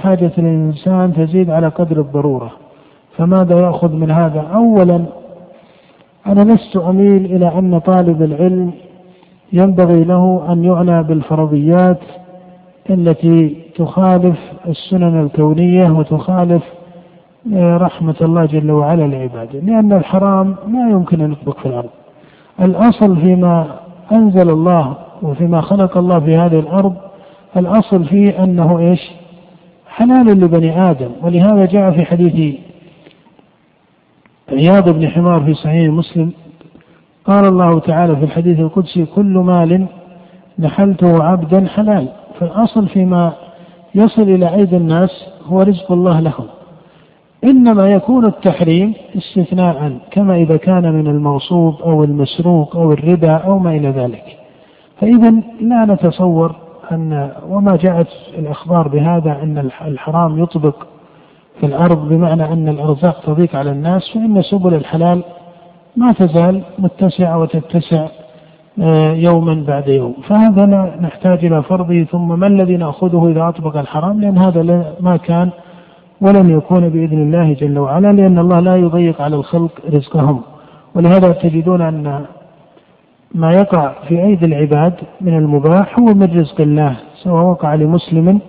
حاجة 0.00 0.32
الإنسان 0.38 1.12
تزيد 1.12 1.50
على 1.50 1.68
قدر 1.68 2.00
الضرورة. 2.00 2.52
فماذا 3.16 3.60
يأخذ 3.60 3.92
من 3.92 4.10
هذا؟ 4.10 4.40
أولا 4.40 5.04
أنا 6.26 6.52
لست 6.52 6.76
أميل 6.76 7.24
إلى 7.24 7.58
أن 7.58 7.78
طالب 7.78 8.22
العلم 8.22 8.72
ينبغي 9.52 10.04
له 10.04 10.52
أن 10.52 10.64
يعنى 10.64 11.02
بالفرضيات 11.02 12.00
التي 12.90 13.56
تخالف 13.76 14.38
السنن 14.66 15.22
الكونية 15.22 15.90
وتخالف 15.90 16.62
رحمة 17.54 18.14
الله 18.22 18.46
جل 18.46 18.70
وعلا 18.70 19.02
لعباده 19.02 19.60
لأن 19.60 19.92
الحرام 19.92 20.56
لا 20.72 20.90
يمكن 20.90 21.20
أن 21.20 21.32
يطبق 21.32 21.58
في 21.58 21.66
الأرض. 21.66 21.90
الأصل 22.60 23.16
فيما 23.16 23.66
أنزل 24.12 24.50
الله 24.50 24.96
وفيما 25.22 25.60
خلق 25.60 25.96
الله 25.96 26.20
في 26.20 26.36
هذه 26.36 26.58
الأرض 26.58 26.94
الأصل 27.56 28.04
فيه 28.04 28.44
أنه 28.44 28.78
إيش؟ 28.78 29.10
حلال 29.88 30.26
لبني 30.26 30.90
آدم. 30.90 31.10
ولهذا 31.22 31.66
جاء 31.66 31.90
في 31.90 32.04
حديث 32.04 32.54
عياض 34.52 34.88
بن 34.88 35.08
حمار 35.08 35.44
في 35.44 35.54
صحيح 35.54 35.92
مسلم 35.92 36.32
قال 37.24 37.44
الله 37.44 37.80
تعالى 37.80 38.16
في 38.16 38.24
الحديث 38.24 38.60
القدسي 38.60 39.04
كل 39.04 39.38
مال 39.38 39.86
نحلته 40.58 41.24
عبدا 41.24 41.66
حلال. 41.66 42.08
فالأصل 42.40 42.88
فيما 42.88 43.32
يصل 43.94 44.22
إلى 44.22 44.54
أيدي 44.54 44.76
الناس 44.76 45.10
هو 45.46 45.62
رزق 45.62 45.92
الله 45.92 46.20
لهم. 46.20 46.46
إنما 47.44 47.92
يكون 47.92 48.24
التحريم 48.24 48.94
استثناء 49.16 49.98
كما 50.10 50.36
إذا 50.36 50.56
كان 50.56 50.92
من 50.92 51.06
الموصوب 51.06 51.74
أو 51.82 52.04
المسروق 52.04 52.76
أو 52.76 52.92
الربا 52.92 53.32
أو 53.32 53.58
ما 53.58 53.70
إلى 53.70 53.88
ذلك. 53.88 54.36
فإذا 55.00 55.30
لا 55.60 55.84
نتصور 55.84 56.54
أن 56.92 57.30
وما 57.48 57.76
جاءت 57.76 58.08
الأخبار 58.38 58.88
بهذا 58.88 59.42
أن 59.42 59.70
الحرام 59.86 60.42
يطبق 60.42 60.86
في 61.60 61.66
الأرض 61.66 62.08
بمعنى 62.08 62.52
أن 62.52 62.68
الأرزاق 62.68 63.20
تضيق 63.26 63.56
على 63.56 63.70
الناس 63.70 64.10
فإن 64.14 64.42
سبل 64.42 64.74
الحلال 64.74 65.22
ما 65.96 66.12
تزال 66.12 66.62
متسعة 66.78 67.38
وتتسع 67.38 68.06
آه، 68.82 69.12
يوما 69.12 69.64
بعد 69.66 69.88
يوم. 69.88 70.14
فهذا 70.28 70.66
نحتاج 71.00 71.44
إلى 71.44 71.62
فرضه 71.62 72.04
ثم 72.04 72.38
ما 72.38 72.46
الذي 72.46 72.76
نأخذه 72.76 73.28
إذا 73.28 73.48
أطبق 73.48 73.76
الحرام؟ 73.76 74.20
لأن 74.20 74.38
هذا 74.38 74.94
ما 75.00 75.16
كان 75.16 75.50
ولن 76.20 76.50
يكون 76.50 76.88
بإذن 76.88 77.22
الله 77.22 77.52
جل 77.52 77.78
وعلا 77.78 78.12
لأن 78.12 78.38
الله 78.38 78.60
لا 78.60 78.76
يضيق 78.76 79.22
على 79.22 79.36
الخلق 79.36 79.72
رزقهم. 79.92 80.42
ولهذا 80.94 81.32
تجدون 81.32 81.82
أن 81.82 82.26
ما 83.34 83.52
يقع 83.52 83.92
في 84.08 84.22
أيدي 84.22 84.46
العباد 84.46 84.94
من 85.20 85.38
المباح 85.38 85.98
هو 85.98 86.04
من 86.04 86.38
رزق 86.40 86.60
الله 86.60 86.96
سواء 87.22 87.44
وقع 87.44 87.74
لمسلم 87.74 88.40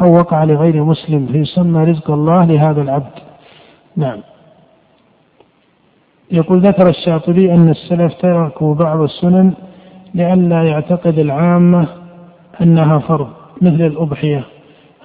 أو 0.00 0.14
وقع 0.14 0.44
لغير 0.44 0.84
مسلم 0.84 1.26
فيسمى 1.26 1.84
رزق 1.84 2.10
الله 2.10 2.44
لهذا 2.44 2.82
العبد. 2.82 3.12
نعم. 3.96 4.18
يقول 6.32 6.60
ذكر 6.60 6.88
الشاطبي 6.88 7.54
أن 7.54 7.68
السلف 7.68 8.14
تركوا 8.14 8.74
بعض 8.74 9.00
السنن 9.00 9.52
لئلا 10.14 10.62
يعتقد 10.62 11.18
العامة 11.18 11.86
أنها 12.62 12.98
فرض 12.98 13.28
مثل 13.62 13.86
الأضحية. 13.86 14.44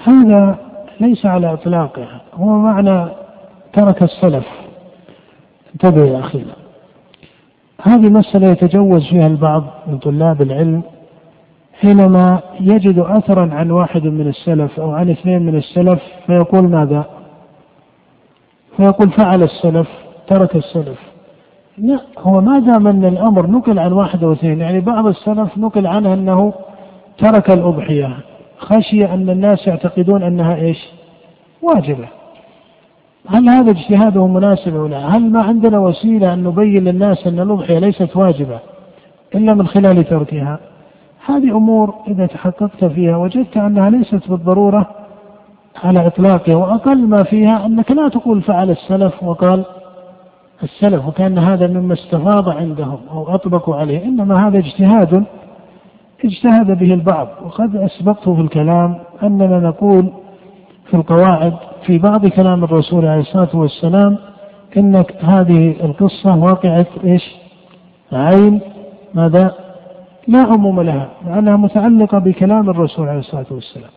هذا 0.04 0.58
ليس 1.00 1.26
على 1.26 1.54
إطلاقه 1.54 2.08
هو 2.34 2.58
معنى 2.58 3.06
ترك 3.74 4.04
السلف. 4.04 4.46
انتبه 5.74 6.06
يا 6.06 6.20
أخي. 6.20 6.46
هذه 7.82 8.10
مسألة 8.10 8.48
يتجوز 8.48 9.08
فيها 9.10 9.28
البعض 9.28 9.64
من 9.88 9.98
طلاب 9.98 10.42
العلم 10.42 10.82
حينما 11.82 12.40
يجد 12.60 13.00
أثرا 13.00 13.54
عن 13.54 13.72
واحد 13.72 14.04
من 14.04 14.28
السلف 14.28 14.80
أو 14.80 14.92
عن 14.92 15.10
اثنين 15.10 15.42
من 15.46 15.56
السلف 15.56 16.02
فيقول 16.28 16.70
ماذا؟ 16.70 17.06
فيقول 18.78 19.12
فعل 19.12 19.44
السلف 19.44 19.88
ترك 20.28 20.56
السلف. 20.56 21.00
لا 21.78 22.00
هو 22.20 22.42
ما 22.42 22.60
دام 22.60 22.88
أن 22.88 23.06
الأمر 23.06 23.48
نقل 23.48 23.80
عن 23.80 23.92
واحد 23.92 24.24
أو 24.24 24.34
اثنين 24.34 24.62
يعني 24.62 24.80
بعض 24.80 25.08
السلف 25.08 25.58
نقل 25.58 25.88
عنه 25.88 26.14
أنه 26.14 26.54
ترك 27.18 27.52
الأضحية. 27.52 28.18
خشي 28.66 29.06
أن 29.06 29.30
الناس 29.30 29.68
يعتقدون 29.68 30.24
أنها 30.24 30.56
إيش؟ 30.56 30.88
واجبة. 31.62 32.08
هل 33.30 33.50
هذا 33.50 33.72
اجتهاده 33.72 34.28
مناسب 34.28 34.76
أو 34.76 34.88
لا؟ 34.88 35.08
هل 35.08 35.32
ما 35.32 35.44
عندنا 35.44 35.80
وسيلة 35.80 36.34
أن 36.34 36.44
نبين 36.44 36.84
للناس 36.84 37.28
أن 37.28 37.40
الأضحية 37.40 37.80
ليست 37.80 38.16
واجبة 38.16 38.60
إلا 39.36 39.54
من 39.54 39.68
خلال 39.68 40.04
تركها؟ 40.04 40.60
هذه 41.26 41.58
أمور 41.58 41.94
إذا 42.08 42.26
تحققت 42.26 42.86
فيها 42.86 43.18
وجدت 43.18 43.58
أنها 43.58 43.90
ليست 43.90 44.30
بالضرورة 44.30 44.90
على 45.84 46.08
إطلاقها 46.08 46.56
وأقل 46.56 47.08
ما 47.08 47.24
فيها 47.24 47.66
أنك 47.66 47.92
لا 47.92 48.10
تقول 48.10 48.42
فعل 48.42 48.70
السلف 48.70 49.24
وقال 49.24 49.66
السلف 50.64 51.08
وكأن 51.08 51.38
هذا 51.38 51.68
مما 51.68 51.94
استفاض 51.94 52.50
عندهم 52.50 53.00
أو 53.12 53.36
أطبقوا 53.36 53.76
عليه 53.76 54.06
إنما 54.06 54.48
هذا 54.48 54.58
اجتهاد 54.58 55.24
اجتهد 56.24 56.80
به 56.80 56.94
البعض 56.94 57.28
وقد 57.46 57.76
أسبقت 57.76 58.30
في 58.30 58.42
الكلام 58.42 58.96
أننا 59.24 59.60
نقول 59.60 60.12
في 60.90 60.94
القواعد 60.94 61.54
في 61.86 61.98
بعض 61.98 62.28
كلام 62.28 62.64
الرسول 62.64 63.06
عليه 63.06 63.22
الصلاة 63.22 63.56
والسلام 63.56 64.18
إن 64.78 65.04
هذه 65.22 65.76
القصة 65.86 66.36
واقعة 66.36 66.86
إيش؟ 67.04 67.36
عين. 68.12 68.60
ماذا؟ 69.14 69.52
لا 70.28 70.40
عموم 70.40 70.82
لها 70.82 71.10
لأنها 71.26 71.58
متعلقة 71.58 72.20
بكلام 72.20 72.70
الرسول 72.70 73.08
عليه 73.10 73.20
الصلاة 73.20 73.46
والسلام. 73.52 73.90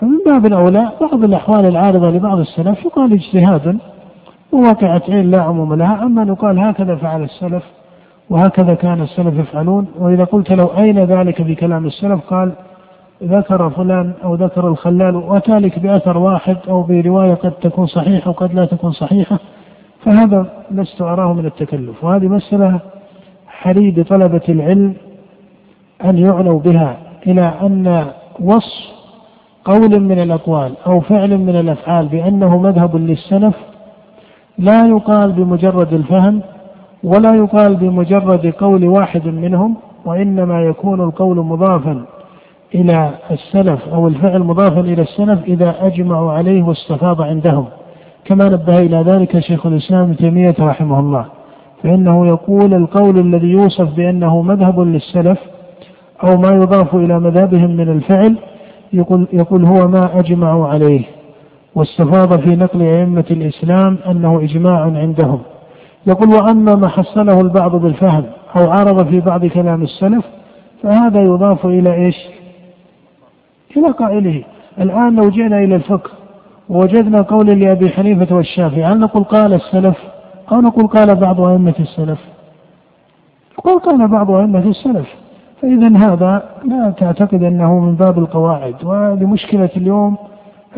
فمن 0.00 0.18
باب 0.26 0.52
أولى 0.52 0.90
بعض 1.00 1.24
الأحوال 1.24 1.66
العارضة 1.66 2.10
لبعض 2.10 2.38
السلف 2.38 2.84
يقال 2.84 3.12
اجتهاد 3.12 3.78
وواقعة 4.52 5.02
عين 5.08 5.30
لا 5.30 5.42
عموم 5.42 5.74
لها 5.74 6.02
أما 6.02 6.24
نقال 6.24 6.58
هكذا 6.58 6.96
فعل 6.96 7.22
السلف 7.22 7.62
وهكذا 8.30 8.74
كان 8.74 9.00
السلف 9.02 9.34
يفعلون. 9.34 9.86
وإذا 9.98 10.24
قلت 10.24 10.52
لو 10.52 10.66
أين 10.66 10.98
ذلك 10.98 11.42
في 11.42 11.54
كلام 11.54 11.86
السلف؟ 11.86 12.20
قال 12.30 12.52
ذكر 13.22 13.70
فلان 13.70 14.12
أو 14.24 14.34
ذكر 14.34 14.68
الخلال 14.68 15.16
وتالك 15.16 15.78
بأثر 15.78 16.18
واحد 16.18 16.56
أو 16.68 16.82
برواية 16.82 17.34
قد 17.34 17.52
تكون 17.52 17.86
صحيحة 17.86 18.30
وقد 18.30 18.54
لا 18.54 18.64
تكون 18.64 18.92
صحيحة 18.92 19.38
فهذا 20.04 20.46
لست 20.70 21.02
أراه 21.02 21.32
من 21.32 21.46
التكلف. 21.46 22.04
وهذه 22.04 22.26
مسألة 22.26 22.80
حري 23.46 23.90
بطلبة 23.90 24.42
العلم 24.48 24.94
أن 26.04 26.18
يعنوا 26.18 26.60
بها 26.60 26.96
إلى 27.26 27.54
أن 27.62 28.06
وصف 28.40 28.94
قول 29.64 30.00
من 30.00 30.18
الأقوال 30.18 30.72
أو 30.86 31.00
فعل 31.00 31.38
من 31.38 31.56
الأفعال 31.56 32.08
بأنه 32.08 32.58
مذهب 32.58 32.96
للسلف 32.96 33.54
لا 34.58 34.86
يقال 34.86 35.32
بمجرد 35.32 35.92
الفهم 35.92 36.40
ولا 37.04 37.34
يقال 37.34 37.76
بمجرد 37.76 38.54
قول 38.58 38.84
واحد 38.88 39.26
منهم 39.28 39.76
وإنما 40.04 40.62
يكون 40.62 41.00
القول 41.00 41.36
مضافا 41.36 42.04
إلى 42.74 43.10
السلف 43.30 43.88
أو 43.88 44.08
الفعل 44.08 44.42
مضافا 44.42 44.80
إلى 44.80 45.02
السلف 45.02 45.44
إذا 45.44 45.74
أجمعوا 45.80 46.32
عليه 46.32 46.62
واستفاض 46.62 47.22
عندهم. 47.22 47.64
كما 48.24 48.48
نبه 48.48 48.78
إلى 48.78 48.96
ذلك 48.96 49.38
شيخ 49.38 49.66
الإسلام 49.66 50.02
ابن 50.02 50.16
تيمية 50.16 50.54
رحمه 50.60 51.00
الله. 51.00 51.26
فإنه 51.82 52.26
يقول 52.26 52.74
القول 52.74 53.18
الذي 53.18 53.46
يوصف 53.46 53.96
بأنه 53.96 54.42
مذهب 54.42 54.80
للسلف 54.80 55.38
أو 56.24 56.36
ما 56.36 56.48
يضاف 56.54 56.94
إلى 56.94 57.20
مذهبهم 57.20 57.70
من 57.70 57.88
الفعل 57.88 58.36
يقول, 58.92 59.26
يقول 59.32 59.64
هو 59.64 59.88
ما 59.88 60.18
أجمعوا 60.18 60.66
عليه. 60.66 61.04
واستفاض 61.74 62.40
في 62.40 62.56
نقل 62.56 62.82
أئمة 62.82 63.24
الإسلام 63.30 63.98
أنه 64.10 64.40
إجماع 64.42 64.80
عندهم. 64.80 65.38
يقول 66.06 66.28
وأما 66.28 66.74
ما 66.74 66.88
حصله 66.88 67.40
البعض 67.40 67.76
بالفهم 67.76 68.24
أو 68.56 68.70
عرض 68.70 69.06
في 69.06 69.20
بعض 69.20 69.46
كلام 69.46 69.82
السلف 69.82 70.24
فهذا 70.82 71.20
يضاف 71.22 71.66
إلى 71.66 71.94
إيش؟ 71.94 72.16
إلى 73.76 73.90
قائله. 73.90 74.44
الآن 74.80 75.16
لو 75.16 75.28
جئنا 75.28 75.58
إلى 75.58 75.74
الفقه 75.74 76.10
ووجدنا 76.68 77.22
قول 77.22 77.46
لأبي 77.46 77.88
حنيفة 77.90 78.36
والشافعي 78.36 78.84
هل 78.84 79.00
نقول 79.00 79.24
قال 79.24 79.54
السلف 79.54 79.96
أو 80.52 80.60
نقول 80.60 80.86
قال 80.86 81.14
بعض 81.14 81.40
أئمة 81.40 81.74
السلف؟ 81.80 82.18
قال 83.64 83.78
قال 83.78 84.08
بعض 84.08 84.30
أئمة 84.30 84.68
السلف. 84.68 85.06
فإذا 85.62 85.96
هذا 85.96 86.42
لا 86.64 86.90
تعتقد 86.90 87.42
أنه 87.42 87.78
من 87.78 87.94
باب 87.94 88.18
القواعد 88.18 88.74
ولمشكلة 88.84 89.70
اليوم 89.76 90.16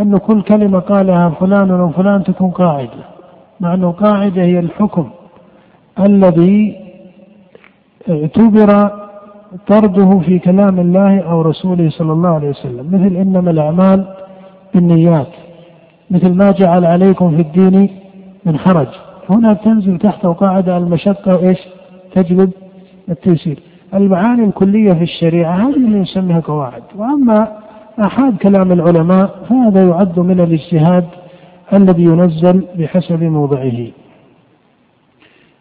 أن 0.00 0.16
كل 0.16 0.42
كلمة 0.42 0.78
قالها 0.78 1.28
فلان 1.28 1.70
أو 1.70 1.88
فلان 1.88 2.24
تكون 2.24 2.50
قاعدة. 2.50 3.15
مع 3.60 3.74
أنه 3.74 3.90
قاعدة 3.90 4.42
هي 4.42 4.58
الحكم 4.58 5.08
الذي 6.00 6.76
اعتبر 8.10 8.90
طرده 9.66 10.18
في 10.18 10.38
كلام 10.38 10.80
الله 10.80 11.20
أو 11.20 11.42
رسوله 11.42 11.90
صلى 11.90 12.12
الله 12.12 12.28
عليه 12.34 12.48
وسلم 12.48 12.86
مثل 12.92 13.16
إنما 13.16 13.50
الأعمال 13.50 14.04
بالنيات 14.74 15.28
مثل 16.10 16.34
ما 16.34 16.50
جعل 16.50 16.84
عليكم 16.84 17.36
في 17.36 17.42
الدين 17.42 17.88
من 18.44 18.58
حرج. 18.58 18.88
هنا 19.30 19.54
تنزل 19.54 19.98
تحت 19.98 20.26
قاعدة 20.26 20.76
المشقة 20.76 21.48
إيش؟ 21.48 21.58
تجلب 22.14 22.50
التيسير. 23.08 23.58
المعاني 23.94 24.44
الكلية 24.44 24.92
في 24.92 25.02
الشريعة 25.02 25.54
هذه 25.54 25.76
اللي 25.76 25.98
نسميها 25.98 26.40
قواعد. 26.40 26.82
وأما 26.96 27.48
أحاد 28.04 28.36
كلام 28.36 28.72
العلماء 28.72 29.30
فهذا 29.48 29.88
يعد 29.88 30.18
من 30.18 30.40
الاجتهاد 30.40 31.04
الذي 31.72 32.02
ينزل 32.02 32.64
بحسب 32.78 33.22
موضعه. 33.22 33.86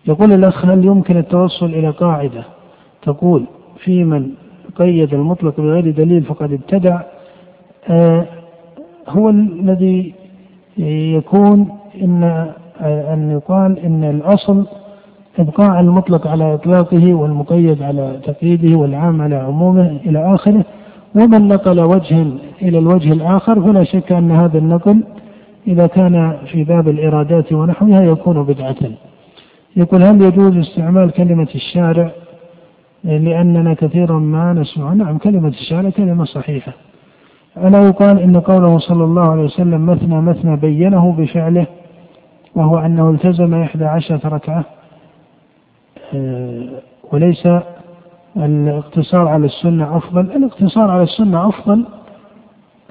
يقول 0.08 0.34
الأخ 0.34 0.66
هل 0.66 0.86
يمكن 0.86 1.18
التوصل 1.18 1.66
إلى 1.66 1.90
قاعدة 1.90 2.44
تقول 3.02 3.46
في 3.84 4.04
من 4.04 4.30
قيد 4.76 5.14
المطلق 5.14 5.58
بغير 5.62 5.92
دليل 5.92 6.24
فقد 6.24 6.54
ابتدع؟ 6.54 7.02
آه 7.90 8.26
هو 9.10 9.30
الذي 9.30 10.14
يكون 10.78 11.68
إن 12.02 12.24
آه 12.82 13.14
أن 13.14 13.32
يقال 13.32 13.80
إن 13.80 14.04
الأصل 14.04 14.66
إبقاء 15.40 15.80
المطلق 15.80 16.28
على 16.28 16.54
إطلاقه 16.54 17.14
والمقيد 17.14 17.82
على 17.82 18.20
تقييده 18.24 18.78
والعام 18.78 19.22
على 19.22 19.36
عمومه 19.36 20.00
إلى 20.06 20.36
آخره. 20.36 20.66
ومن 21.16 21.48
نقل 21.48 21.80
وجها 21.82 22.26
إلى 22.62 22.78
الوجه 22.78 23.12
الآخر 23.14 23.62
فلا 23.62 23.84
شك 23.84 24.12
أن 24.12 24.32
هذا 24.32 24.58
النقل 24.58 25.04
إذا 25.68 25.88
كان 25.88 26.38
في 26.52 26.64
باب 26.64 26.88
الإرادات 26.90 27.54
ونحوها 27.54 28.02
يكون 28.02 28.44
بدعة. 28.44 28.76
يقول 29.76 30.04
هل 30.04 30.22
يجوز 30.22 30.58
استعمال 30.58 31.12
كلمة 31.12 31.48
الشارع؟ 31.56 32.12
لأننا 33.04 33.74
كثيرا 33.74 34.20
ما 34.20 34.54
نسمع. 34.54 34.94
نعم 34.94 35.18
كلمة 35.18 35.48
الشارع 35.48 35.90
كلمة 35.90 36.26
صحيحة. 36.26 36.74
ألا 37.58 37.88
يقال 37.88 38.20
إن 38.20 38.40
قوله 38.40 38.78
صلى 38.78 39.04
الله 39.04 39.32
عليه 39.32 39.44
وسلم 39.44 39.86
مثنى 39.86 40.22
مثنى 40.22 40.56
بينه 40.56 41.12
بفعله 41.12 41.68
وهو 42.56 42.78
أنه 42.78 43.10
التزم 43.10 43.54
إحدى 43.54 43.86
عشرة 43.86 44.28
ركعة 44.28 44.66
آه، 46.14 46.64
وليس 47.12 47.48
الاقتصار 48.38 49.28
على 49.28 49.46
السنة 49.46 49.98
أفضل. 49.98 50.22
الاقتصار 50.22 50.92
على 50.92 51.04
السنة 51.04 51.50
أفضل. 51.50 51.86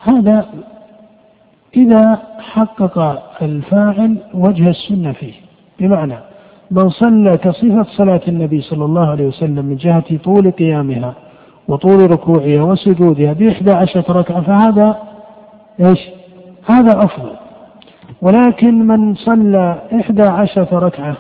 هذا 0.03 0.47
إذا 1.77 2.19
حقق 2.39 3.23
الفاعل 3.43 4.17
وجه 4.35 4.69
السنة 4.69 5.13
فيه. 5.13 5.33
بمعنى 5.81 6.17
من 6.71 6.91
صلى 6.91 7.37
كصفة 7.37 7.87
صلاة 7.97 8.21
النبي 8.29 8.61
صلى 8.61 8.85
الله 8.85 9.11
عليه 9.11 9.27
وسلم 9.27 9.65
من 9.65 9.77
جهة 9.77 10.17
طول 10.25 10.51
قيامها 10.51 11.15
وطول 11.69 12.11
ركوعها 12.11 12.63
وسجودها 12.63 13.33
بإحدى 13.33 13.71
عشرة 13.71 14.13
ركعة 14.13 14.41
فهذا 14.41 14.97
إيش؟ 15.81 16.01
هذا 16.67 17.05
أفضل. 17.05 17.31
ولكن 18.23 18.87
من 18.87 19.15
صلى 19.15 19.79
إحدى 20.01 20.23
عشرة 20.23 20.79
ركعة 20.79 21.17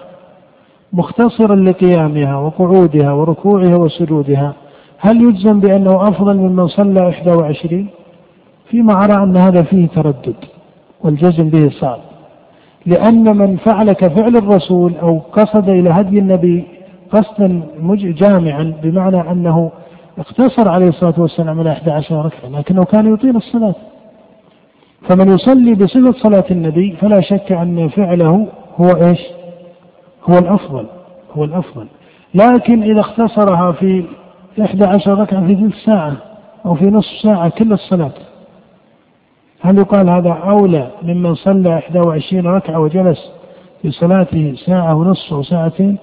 مختصرا 0.92 1.56
لقيامها 1.56 2.36
وقعودها 2.36 3.12
وركوعها 3.12 3.76
وسجودها 3.76 4.54
هل 4.98 5.22
يجزم 5.22 5.60
بأنه 5.60 6.08
أفضل 6.08 6.36
ممن 6.36 6.68
صلى 6.68 7.08
إحدى 7.08 7.30
وعشرين؟ 7.30 7.88
فيما 8.74 9.04
أرى 9.04 9.22
أن 9.22 9.36
هذا 9.36 9.62
فيه 9.62 9.86
تردد 9.86 10.34
والجزم 11.00 11.50
به 11.50 11.70
صعب. 11.80 11.98
لأن 12.86 13.36
من 13.36 13.56
فعل 13.56 13.92
كفعل 13.92 14.36
الرسول 14.36 14.94
أو 14.96 15.18
قصد 15.18 15.68
إلى 15.68 15.90
هدي 15.90 16.18
النبي 16.18 16.64
قصدا 17.10 17.62
جامعا 18.02 18.74
بمعنى 18.82 19.30
أنه 19.30 19.70
اقتصر 20.18 20.68
عليه 20.68 20.88
الصلاة 20.88 21.14
والسلام 21.18 21.60
على 21.60 21.72
11 21.72 22.26
ركعة 22.26 22.48
لكنه 22.48 22.84
كان 22.84 23.14
يطيل 23.14 23.36
الصلاة. 23.36 23.74
فمن 25.08 25.34
يصلي 25.34 25.74
بصفة 25.74 26.12
صلاة 26.12 26.44
النبي 26.50 26.96
فلا 27.00 27.20
شك 27.20 27.52
أن 27.52 27.88
فعله 27.88 28.46
هو 28.76 28.88
إيش؟ 28.88 29.20
هو 30.30 30.38
الأفضل 30.38 30.86
هو 31.36 31.44
الأفضل. 31.44 31.86
لكن 32.34 32.82
إذا 32.82 33.00
اختصرها 33.00 33.72
في 33.72 34.04
11 34.62 35.14
ركعة 35.14 35.46
في 35.46 35.54
ثلث 35.54 35.74
ساعة 35.84 36.16
أو 36.66 36.74
في 36.74 36.84
نصف 36.84 37.22
ساعة 37.22 37.48
كل 37.48 37.72
الصلاة 37.72 38.12
هل 39.64 39.78
يقال 39.78 40.10
هذا 40.10 40.30
أولى 40.30 40.90
ممن 41.02 41.34
صلى 41.34 41.82
21 41.94 42.46
ركعة 42.46 42.80
وجلس 42.80 43.32
في 43.82 43.90
صلاته 43.90 44.54
ساعة 44.66 44.94
ونصف 44.94 45.32
أو 45.32 45.42
ساعتين؟ 45.42 45.98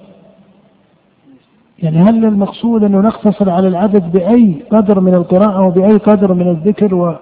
يعني 1.82 1.98
هل 1.98 2.24
المقصود 2.24 2.84
أنه 2.84 3.00
نقتصر 3.00 3.50
على 3.50 3.68
العدد 3.68 4.12
بأي 4.12 4.54
قدر 4.72 5.00
من 5.00 5.14
القراءة 5.14 5.66
وبأي 5.66 5.96
قدر 5.96 6.34
من 6.34 6.48
الذكر 6.48 7.18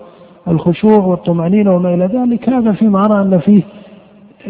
والخشوع 0.47 1.05
والطمأنينة 1.05 1.75
وما 1.75 1.95
إلى 1.95 2.07
ذلك؟ 2.07 2.49
هذا 2.49 2.73
فيما 2.73 3.05
أرى 3.05 3.23
أن 3.23 3.39
فيه 3.39 3.63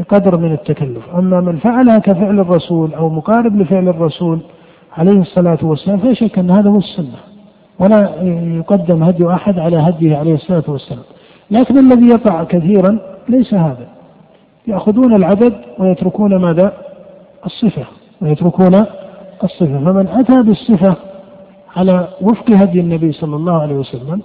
قدر 0.09 0.36
من 0.36 0.53
التكلف. 0.53 1.14
أما 1.14 1.41
من 1.41 1.57
فعلها 1.57 1.99
كفعل 1.99 2.41
الرسول 2.41 2.95
أو 2.95 3.09
مقارب 3.09 3.57
لفعل 3.57 3.88
الرسول 3.88 4.38
عليه 4.97 5.20
الصلاة 5.20 5.59
والسلام 5.62 5.99
فلا 5.99 6.14
شك 6.14 6.38
أن 6.38 6.51
هذا 6.51 6.70
هو 6.70 6.78
السنة 6.78 7.18
ولا 7.78 8.22
يقدم 8.57 9.03
هدي 9.03 9.26
أحد 9.26 9.59
على 9.59 9.76
هديه 9.76 10.16
عليه 10.16 10.34
الصلاة 10.34 10.64
والسلام. 10.68 11.03
لكن 11.51 11.78
الذي 11.78 12.07
يقع 12.07 12.44
كثيرا 12.44 12.98
ليس 13.28 13.55
هذا. 13.55 13.88
يأخذون 14.66 15.14
العدد 15.14 15.55
ويتركون 15.78 16.36
ماذا؟ 16.36 16.72
الصفة 17.46 17.84
ويتركون 18.20 18.84
الصفة. 19.44 19.78
فمن 19.78 20.09
أتى 20.09 20.42
بالصفة 20.42 20.96
على 21.76 22.09
وفق 22.20 22.51
هدي 22.51 22.80
النبي 22.80 23.12
صلى 23.12 23.36
الله 23.36 23.62
عليه 23.62 23.74
وسلم 23.74 24.22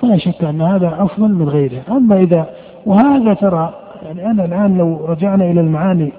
فلا 0.00 0.16
شك 0.16 0.44
أن 0.44 0.62
هذا 0.62 0.96
أفضل 0.98 1.28
من 1.34 1.48
غيره. 1.48 1.82
أما 1.90 2.16
إذا 2.16 2.46
وهذا 2.86 3.34
ترى 3.34 3.74
يعني 4.02 4.30
أنا 4.30 4.44
الآن 4.44 4.78
لو 4.78 5.04
رجعنا 5.04 5.50
إلى 5.50 5.60
المعاني 5.60 6.12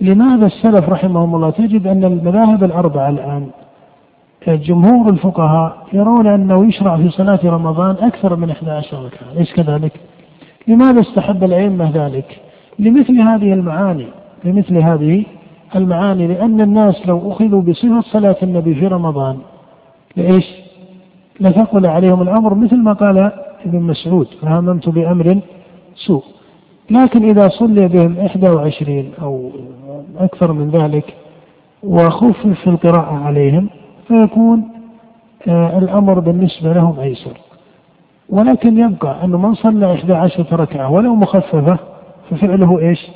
لماذا 0.00 0.46
السلف 0.46 0.88
رحمهم 0.88 1.34
الله؟ 1.34 1.50
تجد 1.50 1.86
أن 1.86 2.04
المذاهب 2.04 2.64
الأربعة 2.64 3.08
الآن 3.08 3.46
جمهور 4.48 5.08
الفقهاء 5.10 5.86
يرون 5.92 6.26
أنه 6.26 6.68
يشرع 6.68 6.96
في 6.96 7.10
صلاة 7.10 7.40
رمضان 7.44 7.96
أكثر 8.00 8.36
من 8.36 8.50
11 8.50 9.04
ركعة 9.04 9.32
أليس 9.36 9.52
كذلك؟ 9.52 9.92
لماذا 10.68 11.00
استحب 11.00 11.44
الأئمة 11.44 11.90
ذلك؟ 11.94 12.40
لمثل 12.78 13.20
هذه 13.20 13.52
المعاني 13.52 14.06
لمثل 14.44 14.76
هذه 14.76 15.24
المعاني 15.76 16.26
لأن 16.26 16.60
الناس 16.60 17.06
لو 17.06 17.32
أخذوا 17.32 17.62
بصفة 17.62 18.00
صلاة 18.00 18.36
النبي 18.42 18.74
في 18.74 18.86
رمضان 18.86 19.38
لإيش؟ 20.16 20.44
لثقل 21.40 21.86
عليهم 21.86 22.22
الأمر 22.22 22.54
مثل 22.54 22.76
ما 22.76 22.92
قال 22.92 23.32
ابن 23.66 23.80
مسعود 23.80 24.26
فهممت 24.42 24.88
بأمر 24.88 25.40
سوء 25.94 26.24
لكن 26.90 27.28
إذا 27.28 27.48
صلي 27.48 27.88
بهم 27.88 28.18
21 28.18 29.12
أو 29.22 29.50
أكثر 30.18 30.52
من 30.52 30.70
ذلك 30.70 31.14
وخفف 31.82 32.68
القراءة 32.68 33.14
عليهم 33.14 33.68
فيكون 34.08 34.68
آه 35.48 35.78
الأمر 35.78 36.20
بالنسبة 36.20 36.72
لهم 36.72 37.00
أيسر. 37.00 37.36
ولكن 38.28 38.78
يبقى 38.78 39.24
أنه 39.24 39.38
من 39.38 39.54
صلى 39.54 39.94
11 39.94 40.60
ركعة 40.60 40.90
ولو 40.90 41.14
مخففة 41.14 41.78
ففعله 42.30 42.78
إيش؟ 42.78 43.06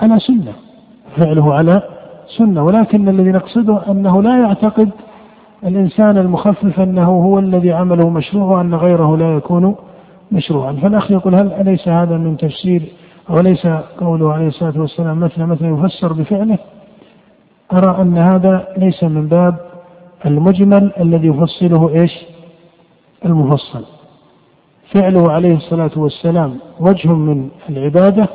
على 0.00 0.18
سنة. 0.18 0.52
فعله 1.16 1.54
على 1.54 1.82
سنة. 2.38 2.64
ولكن 2.64 3.08
الذي 3.08 3.30
نقصده 3.30 3.90
أنه 3.90 4.22
لا 4.22 4.38
يعتقد 4.38 4.90
الإنسان 5.64 6.18
المخفف 6.18 6.80
أنه 6.80 7.08
هو 7.08 7.38
الذي 7.38 7.72
عمله 7.72 8.10
مشروع 8.10 8.58
وأن 8.58 8.74
غيره 8.74 9.16
لا 9.16 9.36
يكون 9.36 9.74
مشروعا. 10.32 10.72
فالأخ 10.72 11.10
يقول 11.10 11.34
هل 11.34 11.52
أليس 11.52 11.88
هذا 11.88 12.16
من 12.16 12.36
تفسير 12.36 12.82
أو 13.30 13.40
ليس 13.40 13.66
قوله 14.00 14.32
عليه 14.32 14.46
الصلاة 14.46 14.80
والسلام 14.80 15.20
مثل 15.20 15.42
مثل 15.42 15.64
يفسر 15.64 16.12
بفعله؟ 16.12 16.58
أرى 17.72 18.02
أن 18.02 18.18
هذا 18.18 18.68
ليس 18.76 19.04
من 19.04 19.28
باب 19.28 19.54
المجمل 20.26 20.92
الذي 21.00 21.28
يفصله 21.28 21.88
إيش؟ 21.88 22.12
المفصل. 23.24 23.84
فعله 24.92 25.32
عليه 25.32 25.56
الصلاة 25.56 25.90
والسلام 25.96 26.58
وجه 26.80 27.08
من 27.08 27.48
العبادة 27.68 28.28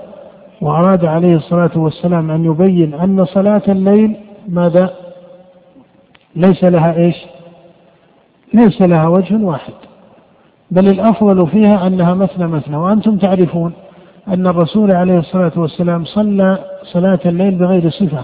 وأراد 0.62 1.06
عليه 1.06 1.36
الصلاة 1.36 1.72
والسلام 1.76 2.32
أن 2.32 2.46
يبين 2.46 2.94
أن 2.94 3.26
صلاة 3.26 3.62
الليل 3.68 4.16
ماذا؟ 4.48 4.94
ليس 6.36 6.64
لها 6.64 6.96
إيش؟ 6.98 7.16
ليس 8.54 8.82
لها 8.82 9.08
وجه 9.08 9.38
واحد. 9.38 9.74
بل 10.72 10.88
الأفضل 10.88 11.48
فيها 11.48 11.88
أنها 11.88 12.14
مثنى 12.14 12.48
مثنى. 12.48 12.78
وأنتم 12.78 13.18
تعرفون 13.18 13.74
أن 14.28 14.48
الرسول 14.48 14.92
عليه 14.92 15.20
الصلاة 15.20 15.52
والسلام 15.58 16.06
صلى 16.06 16.58
صلاة 16.84 17.20
الليل 17.26 17.56
بغير 17.56 17.90
صفة. 17.90 18.24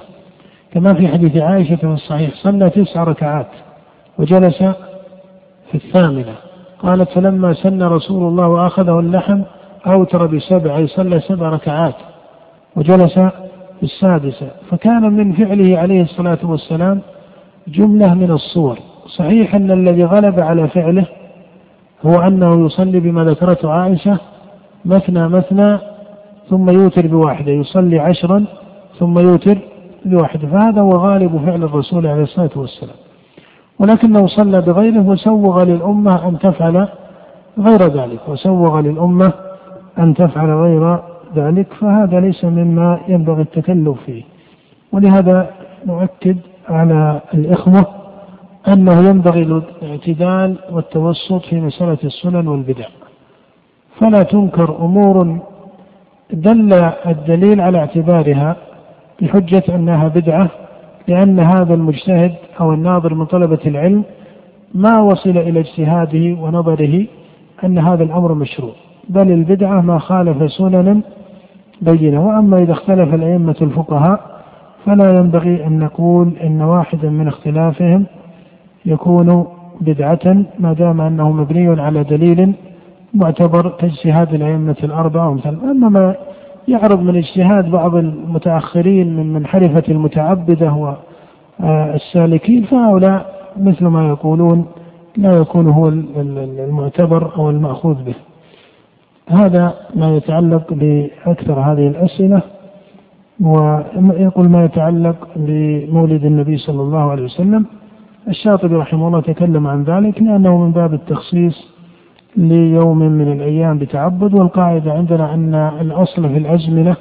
كما 0.76 0.94
في 0.94 1.08
حديث 1.08 1.38
عائشة 1.38 1.76
في 1.76 1.84
الصحيح 1.84 2.30
صلى 2.34 2.70
تسع 2.70 3.04
ركعات 3.04 3.48
وجلس 4.20 4.58
في 5.72 5.76
الثامنة. 5.76 6.36
قالت 6.80 7.10
فلما 7.10 7.54
سن 7.54 7.84
رسول 7.84 8.28
الله 8.28 8.48
وأخذه 8.48 9.00
اللحم 9.00 9.42
أوتر 9.88 10.26
بسبع 10.26 10.86
صلى 10.86 11.20
سبع 11.20 11.50
ركعات 11.50 11.96
وجلس 12.76 13.14
في 13.80 13.84
السادسة. 13.84 14.48
فكان 14.70 15.02
من 15.02 15.34
فعله 15.34 15.78
عليه 15.78 16.02
الصلاة 16.02 16.40
والسلام 16.44 17.02
جملة 17.68 18.14
من 18.14 18.32
الصور. 18.32 18.80
صحيح 19.08 19.56
أن 19.56 19.72
الذي 19.72 20.04
غلب 20.04 20.40
على 20.40 20.68
فعله 20.68 21.06
هو 22.06 22.22
أنه 22.22 22.66
يصلي 22.66 23.00
بما 23.00 23.24
ذكرته 23.24 23.72
عائشة 23.72 24.18
مثنى 24.86 25.30
مثنى 25.30 25.78
ثم 26.50 26.70
يوتر 26.70 27.08
بواحدة 27.08 27.52
يصلي 27.52 28.00
عشرا 28.00 28.46
ثم 29.00 29.20
يوتر 29.20 29.58
بواحدة 30.06 30.48
فهذا 30.48 30.82
هو 30.82 30.92
غالب 30.92 31.42
فعل 31.46 31.64
الرسول 31.64 32.08
عليه 32.08 32.24
الصلاة 32.24 32.50
والسلام. 32.56 32.96
ولكنه 33.80 34.28
صلى 34.28 34.62
بغيره 34.62 35.08
وسوغ 35.08 35.64
للأمة 35.64 36.28
أن 36.28 36.40
تفعل 36.40 36.88
غير 37.60 37.82
ذلك 37.82 38.20
وسوغ 38.28 38.80
للأمة 38.80 39.34
أن 40.00 40.14
تفعل 40.14 40.50
غير 40.50 41.00
ذلك 41.36 41.74
فهذا 41.74 42.20
ليس 42.20 42.46
مما 42.46 43.00
ينبغي 43.08 43.42
التكلف 43.42 43.98
فيه. 44.06 44.24
ولهذا 44.92 45.50
نؤكد 45.86 46.38
على 46.70 47.22
الإخوة 47.34 47.86
أنه 48.68 49.10
ينبغي 49.10 49.42
الاعتدال 49.82 50.58
والتوسط 50.72 51.42
في 51.50 51.62
مسألة 51.62 51.98
السنن 52.04 52.48
والبدع. 52.48 52.86
فلا 54.00 54.24
تنكر 54.24 54.78
أمور 54.80 55.40
دل 56.34 56.74
الدليل 57.06 57.62
على 57.62 57.78
اعتبارها 57.78 58.56
بحجة 59.22 59.64
أنها 59.70 60.08
بدعة 60.08 60.50
لأن 61.08 61.40
هذا 61.40 61.74
المجتهد 61.74 62.32
أو 62.60 62.74
الناظر 62.74 63.14
من 63.14 63.26
طلبة 63.26 63.60
العلم 63.66 64.04
ما 64.74 65.00
وصل 65.02 65.30
إلى 65.38 65.60
اجتهاده 65.60 66.42
ونظره 66.42 67.06
أن 67.64 67.78
هذا 67.78 68.04
الأمر 68.04 68.34
مشروع. 68.34 68.74
بل 69.10 69.32
البدعة 69.32 69.82
ما 69.82 70.00
خالف 70.00 70.52
سننا 70.52 71.02
بينة. 71.82 72.28
وأما 72.28 72.58
إذا 72.58 72.72
اختلف 72.72 73.14
الأئمة 73.14 73.56
الفقهاء 73.62 74.36
فلا 74.86 75.18
ينبغي 75.18 75.68
أن 75.68 75.80
نقول 75.80 76.34
إن 76.44 76.62
واحدا 76.62 77.10
من 77.10 77.28
اختلافهم 77.28 78.06
يكون 78.86 79.48
بدعة 79.82 80.46
ما 80.60 80.74
دام 80.74 81.02
أنه 81.02 81.32
مبني 81.32 81.82
على 81.82 82.04
دليل 82.04 82.54
معتبر 83.14 83.70
كاجتهاد 83.70 84.34
الأئمة 84.34 84.76
الأربعة 84.84 85.30
ومثل 85.30 85.58
أما 85.64 85.90
ما 85.90 86.16
يعرض 86.68 87.00
من 87.02 87.16
اجتهاد 87.16 87.72
بعض 87.72 87.96
المتأخرين 87.96 89.16
من 89.16 89.34
منحرفة 89.34 89.84
المتعبدة 89.90 90.96
والسالكين 91.60 92.64
فهؤلاء 92.64 93.36
مثل 93.58 93.86
ما 93.86 94.08
يقولون 94.08 94.66
لا 95.18 95.38
يكون 95.38 95.68
هو 95.68 95.88
المعتبر 95.88 97.36
أو 97.36 97.50
المأخوذ 97.50 98.04
به. 98.04 98.16
هذا 99.30 99.74
ما 99.96 100.16
يتعلق 100.16 100.74
بأكثر 100.74 101.60
هذه 101.60 101.88
الأسئلة 101.88 102.42
ويقول 103.42 104.50
ما 104.50 104.66
يتعلق 104.66 105.28
بمولد 105.36 106.26
النبي 106.26 106.58
صلى 106.58 106.82
الله 106.82 107.12
عليه 107.12 107.24
وسلم. 107.24 107.66
الشاطبي 108.28 108.76
رحمه 108.76 109.08
الله 109.08 109.22
تكلم 109.22 109.68
عن 109.68 109.84
ذلك 109.84 110.22
لأنه 110.22 110.58
من 110.58 110.72
باب 110.72 110.94
التخصيص 110.94 111.75
ليوم 112.38 113.00
من 113.00 113.32
الأيام 113.32 113.78
بتعبد 113.78 114.34
والقاعدة 114.34 114.94
عندنا 114.94 115.34
أن 115.34 115.56
الأصل 115.56 116.30
في 116.30 116.38
الأزمنة 116.38 116.96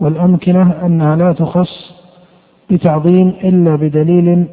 والأمكنة 0.00 0.86
أنها 0.86 1.16
لا 1.16 1.32
تخص 1.32 1.94
بتعظيم 2.70 3.28
إلا 3.28 3.76
بدليل 3.76 4.46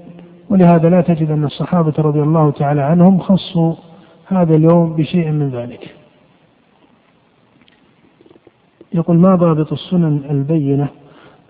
ولهذا 0.50 0.90
لا 0.90 1.02
تجد 1.02 1.32
أن 1.32 1.44
الصحابة 1.44 1.94
رضي 1.98 2.22
الله 2.22 2.52
تعالى 2.52 2.82
عنهم 2.82 3.20
خصوا 3.20 3.74
هذا 4.28 4.56
اليوم 4.56 4.96
بشيء 4.96 5.32
من 5.32 5.50
ذلك. 5.50 5.96
يقول 8.94 9.18
ما 9.18 9.36
ضابط 9.36 9.74
السنن 9.74 10.22
البينة؟ 10.30 10.88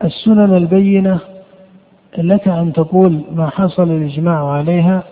السنن 0.03 0.55
البينة 0.55 1.19
لك 2.17 2.47
أن 2.47 2.73
تقول 2.73 3.21
ما 3.35 3.49
حصل 3.49 3.83
الإجماع 3.91 4.51
عليها 4.51 5.03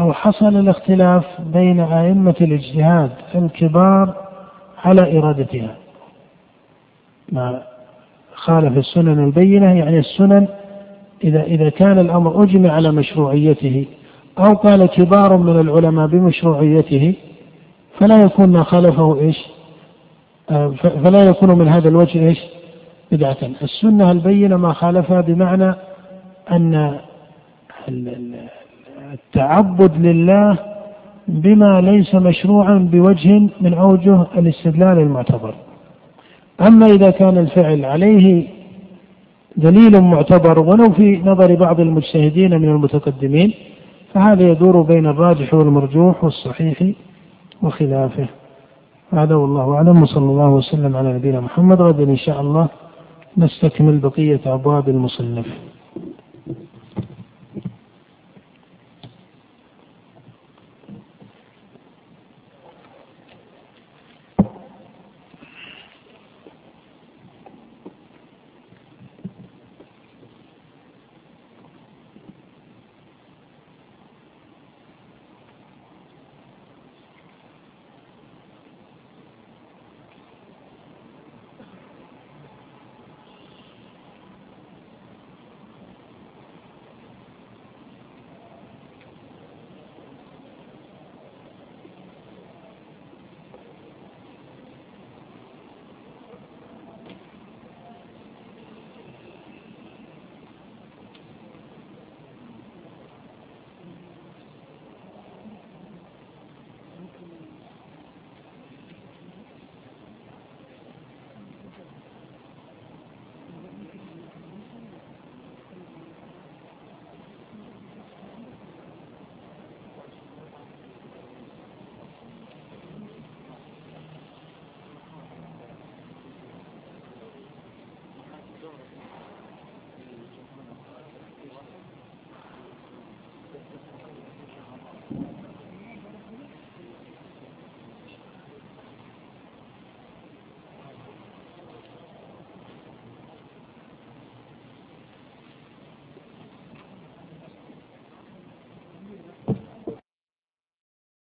أو 0.00 0.12
حصل 0.12 0.56
الاختلاف 0.56 1.24
بين 1.40 1.80
أئمة 1.80 2.34
الاجتهاد 2.40 3.10
الكبار 3.34 4.14
على 4.78 5.18
إرادتها. 5.18 5.76
ما 7.32 7.62
خالف 8.34 8.78
السنن 8.78 9.24
البينة 9.24 9.72
يعني 9.72 9.98
السنن 9.98 10.48
إذا 11.24 11.42
إذا 11.42 11.68
كان 11.68 11.98
الأمر 11.98 12.42
أجمع 12.42 12.72
على 12.72 12.92
مشروعيته 12.92 13.86
أو 14.38 14.54
قال 14.54 14.86
كبار 14.86 15.36
من 15.36 15.60
العلماء 15.60 16.06
بمشروعيته 16.06 17.14
فلا 17.98 18.18
يكون 18.24 18.48
ما 18.48 18.62
خالفه 18.62 19.20
إيش؟ 19.20 19.38
فلا 20.80 21.24
يكون 21.24 21.58
من 21.58 21.68
هذا 21.68 21.88
الوجه 21.88 22.28
إيش؟ 22.28 22.38
بدعة. 23.12 23.36
السنة 23.62 24.10
البينة 24.10 24.56
ما 24.56 24.72
خالفها 24.72 25.20
بمعنى 25.20 25.74
أن 26.50 26.98
التعبد 29.12 30.06
لله 30.06 30.58
بما 31.28 31.80
ليس 31.80 32.14
مشروعا 32.14 32.88
بوجه 32.92 33.48
من 33.60 33.74
أوجه 33.74 34.26
الاستدلال 34.38 34.98
المعتبر. 34.98 35.54
أما 36.60 36.86
إذا 36.86 37.10
كان 37.10 37.38
الفعل 37.38 37.84
عليه 37.84 38.48
دليل 39.56 40.00
معتبر 40.00 40.58
ولو 40.58 40.92
في 40.92 41.22
نظر 41.24 41.54
بعض 41.54 41.80
المجتهدين 41.80 42.50
من 42.60 42.68
المتقدمين 42.68 43.54
فهذا 44.14 44.48
يدور 44.50 44.82
بين 44.82 45.06
الراجح 45.06 45.54
والمرجوح 45.54 46.24
والصحيح 46.24 46.84
وخلافه. 47.62 48.26
هذا 49.12 49.34
والله 49.34 49.74
أعلم. 49.74 50.02
وصلى 50.02 50.24
الله 50.24 50.48
وسلم 50.48 50.96
على 50.96 51.12
نبينا 51.12 51.40
محمد. 51.40 51.80
غدا 51.82 52.04
إن 52.04 52.16
شاء 52.16 52.40
الله 52.40 52.68
نستكمل 53.36 53.98
بقية 53.98 54.40
أبواب 54.46 54.88
المصنف. 54.88 55.46